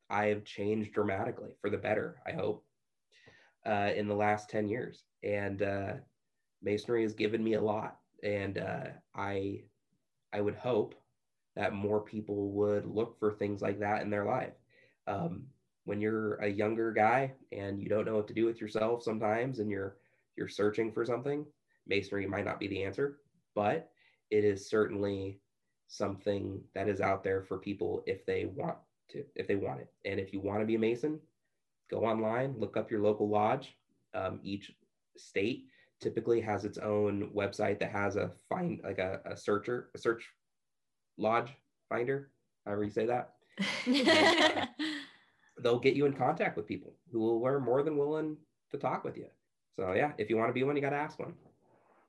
I 0.09 0.27
have 0.27 0.45
changed 0.45 0.93
dramatically 0.93 1.51
for 1.61 1.69
the 1.69 1.77
better. 1.77 2.21
I 2.25 2.31
hope 2.31 2.65
uh, 3.65 3.91
in 3.95 4.07
the 4.07 4.15
last 4.15 4.49
10 4.49 4.67
years, 4.67 5.05
and 5.23 5.61
uh, 5.61 5.93
masonry 6.61 7.03
has 7.03 7.13
given 7.13 7.43
me 7.43 7.53
a 7.53 7.61
lot, 7.61 7.99
and 8.23 8.57
uh, 8.57 8.87
I 9.15 9.63
I 10.31 10.41
would 10.41 10.55
hope 10.55 10.95
that 11.55 11.73
more 11.73 12.01
people 12.01 12.51
would 12.51 12.85
look 12.85 13.19
for 13.19 13.31
things 13.33 13.61
like 13.61 13.79
that 13.79 14.01
in 14.01 14.09
their 14.09 14.25
life. 14.25 14.53
Um, 15.07 15.47
when 15.85 16.01
you're 16.01 16.35
a 16.35 16.47
younger 16.47 16.91
guy 16.91 17.33
and 17.51 17.81
you 17.81 17.89
don't 17.89 18.05
know 18.05 18.15
what 18.15 18.27
to 18.29 18.33
do 18.33 18.45
with 18.45 18.61
yourself 18.61 19.03
sometimes, 19.03 19.59
and 19.59 19.69
you're 19.69 19.97
you're 20.35 20.47
searching 20.47 20.91
for 20.91 21.05
something, 21.05 21.45
masonry 21.87 22.25
might 22.25 22.45
not 22.45 22.59
be 22.59 22.67
the 22.67 22.83
answer, 22.83 23.19
but 23.55 23.89
it 24.31 24.43
is 24.43 24.69
certainly 24.69 25.39
something 25.87 26.61
that 26.73 26.87
is 26.87 27.01
out 27.01 27.23
there 27.23 27.43
for 27.43 27.57
people 27.57 28.03
if 28.07 28.25
they 28.25 28.45
want 28.45 28.77
to, 29.09 29.23
if 29.35 29.47
they 29.47 29.55
want 29.55 29.81
it. 29.81 29.91
And 30.05 30.19
if 30.19 30.33
you 30.33 30.39
want 30.39 30.61
to 30.61 30.65
be 30.65 30.75
a 30.75 30.79
mason, 30.79 31.19
go 31.91 32.05
online, 32.05 32.55
look 32.57 32.77
up 32.77 32.89
your 32.89 33.01
local 33.01 33.29
lodge. 33.29 33.75
Um, 34.13 34.39
each 34.43 34.71
state 35.17 35.65
typically 36.01 36.41
has 36.41 36.65
its 36.65 36.77
own 36.77 37.29
website 37.35 37.79
that 37.79 37.91
has 37.91 38.15
a 38.15 38.31
find 38.49 38.79
like 38.83 38.99
a, 38.99 39.21
a 39.25 39.37
searcher, 39.37 39.89
a 39.95 39.97
search 39.97 40.27
lodge 41.17 41.51
finder, 41.89 42.31
however 42.65 42.83
you 42.83 42.89
say 42.89 43.05
that. 43.05 43.33
and, 43.85 44.09
uh, 44.09 44.65
they'll 45.61 45.79
get 45.79 45.95
you 45.95 46.05
in 46.05 46.13
contact 46.13 46.57
with 46.57 46.67
people 46.67 46.95
who 47.11 47.19
will 47.19 47.45
are 47.45 47.59
more 47.59 47.83
than 47.83 47.97
willing 47.97 48.37
to 48.71 48.77
talk 48.77 49.03
with 49.03 49.17
you. 49.17 49.27
So 49.75 49.93
yeah, 49.93 50.11
if 50.17 50.29
you 50.29 50.37
want 50.37 50.49
to 50.49 50.53
be 50.53 50.63
one, 50.63 50.75
you 50.75 50.81
got 50.81 50.89
to 50.89 50.95
ask 50.95 51.19
one. 51.19 51.33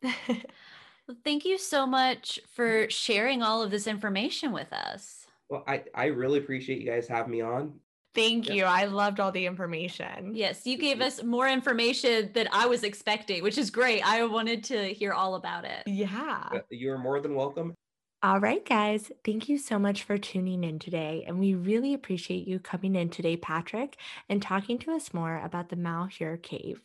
well, 0.29 1.17
thank 1.25 1.45
you 1.45 1.59
so 1.59 1.87
much 1.87 2.41
for 2.55 2.89
sharing 2.91 3.43
all 3.43 3.63
of 3.63 3.71
this 3.71 3.87
information 3.87 4.53
with 4.53 4.73
us. 4.73 5.27
Well, 5.49 5.65
I, 5.67 5.85
I 5.95 6.07
really 6.07 6.39
appreciate 6.39 6.81
you 6.81 6.91
guys 6.91 7.07
having 7.07 7.33
me 7.33 7.41
on. 7.41 7.75
Thank 8.15 8.49
you. 8.49 8.65
I 8.65 8.85
loved 8.85 9.19
all 9.19 9.33
the 9.33 9.45
information. 9.45 10.35
Yes, 10.35 10.67
you 10.67 10.79
gave 10.79 11.01
us 11.01 11.23
more 11.25 11.49
information 11.49 12.31
than 12.33 12.49
I 12.53 12.67
was 12.67 12.85
expecting, 12.85 13.43
which 13.43 13.59
is 13.59 13.71
great. 13.71 14.07
I 14.07 14.25
wanted 14.25 14.63
to 14.65 14.95
hear 14.95 15.13
all 15.13 15.35
about 15.35 15.65
it. 15.65 15.83
Yeah. 15.87 16.49
You're 16.71 16.99
more 16.99 17.21
than 17.21 17.35
welcome. 17.35 17.75
All 18.23 18.41
right, 18.41 18.65
guys. 18.65 19.11
Thank 19.25 19.49
you 19.49 19.59
so 19.59 19.79
much 19.79 20.05
for 20.05 20.17
tuning 20.17 20.65
in 20.65 20.79
today. 20.79 21.25
And 21.27 21.39
we 21.39 21.55
really 21.55 21.93
appreciate 21.93 22.47
you 22.47 22.59
coming 22.59 22.95
in 22.95 23.11
today, 23.11 23.37
Patrick, 23.37 23.99
and 24.29 24.41
talking 24.41 24.79
to 24.79 24.93
us 24.93 25.13
more 25.13 25.39
about 25.45 25.69
the 25.69 25.77
Malheur 25.77 26.39
Cave. 26.39 26.81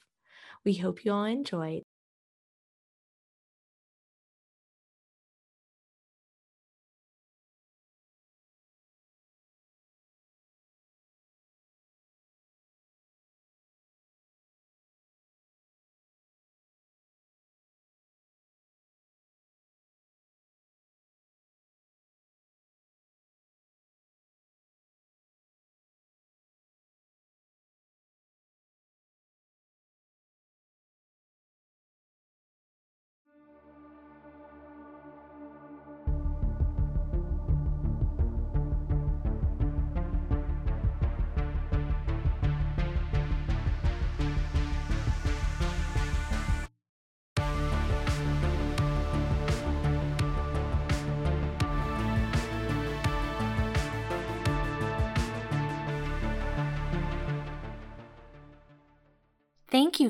We 0.65 0.73
hope 0.73 1.05
you 1.05 1.13
all 1.13 1.23
enjoyed. 1.23 1.83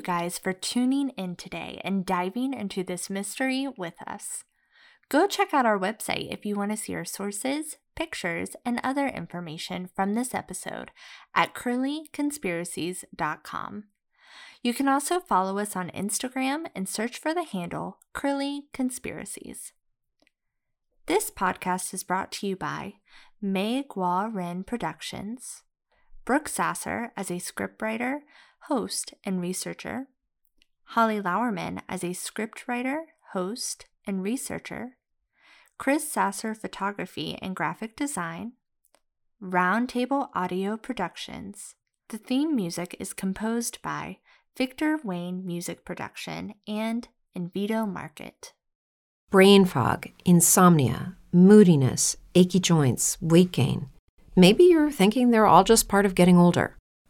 You 0.00 0.02
guys 0.02 0.38
for 0.38 0.54
tuning 0.54 1.10
in 1.10 1.36
today 1.36 1.78
and 1.84 2.06
diving 2.06 2.54
into 2.54 2.82
this 2.82 3.10
mystery 3.10 3.68
with 3.76 3.96
us. 4.06 4.44
Go 5.10 5.26
check 5.26 5.52
out 5.52 5.66
our 5.66 5.78
website 5.78 6.32
if 6.32 6.46
you 6.46 6.56
want 6.56 6.70
to 6.70 6.76
see 6.78 6.94
our 6.94 7.04
sources, 7.04 7.76
pictures, 7.94 8.56
and 8.64 8.80
other 8.82 9.08
information 9.08 9.90
from 9.94 10.14
this 10.14 10.34
episode 10.34 10.90
at 11.34 11.52
curlyconspiracies.com. 11.52 13.84
You 14.62 14.72
can 14.72 14.88
also 14.88 15.20
follow 15.20 15.58
us 15.58 15.76
on 15.76 15.90
Instagram 15.90 16.68
and 16.74 16.88
search 16.88 17.18
for 17.18 17.34
the 17.34 17.44
handle 17.44 17.98
Curly 18.14 18.62
Conspiracies. 18.72 19.74
This 21.04 21.30
podcast 21.30 21.92
is 21.92 22.04
brought 22.04 22.32
to 22.32 22.46
you 22.46 22.56
by 22.56 22.94
May 23.42 23.84
Gua 23.86 24.30
Ren 24.32 24.64
Productions, 24.64 25.62
Brooke 26.24 26.48
Sasser 26.48 27.12
as 27.18 27.30
a 27.30 27.34
scriptwriter, 27.34 28.20
host, 28.68 29.14
and 29.24 29.40
researcher, 29.40 30.06
Holly 30.84 31.20
Lauerman 31.20 31.82
as 31.88 32.02
a 32.02 32.08
scriptwriter, 32.08 33.02
host, 33.32 33.86
and 34.06 34.22
researcher, 34.22 34.96
Chris 35.78 36.10
Sasser 36.10 36.54
Photography 36.54 37.38
and 37.40 37.56
Graphic 37.56 37.96
Design, 37.96 38.52
Roundtable 39.42 40.28
Audio 40.34 40.76
Productions. 40.76 41.74
The 42.08 42.18
theme 42.18 42.54
music 42.54 42.96
is 42.98 43.12
composed 43.12 43.80
by 43.82 44.18
Victor 44.56 44.98
Wayne 45.02 45.46
Music 45.46 45.84
Production 45.84 46.54
and 46.66 47.08
Envato 47.38 47.90
Market. 47.90 48.52
Brain 49.30 49.64
fog, 49.64 50.08
insomnia, 50.24 51.16
moodiness, 51.32 52.16
achy 52.34 52.58
joints, 52.58 53.16
weight 53.20 53.52
gain. 53.52 53.88
Maybe 54.34 54.64
you're 54.64 54.90
thinking 54.90 55.30
they're 55.30 55.46
all 55.46 55.64
just 55.64 55.88
part 55.88 56.04
of 56.04 56.14
getting 56.14 56.36
older, 56.36 56.76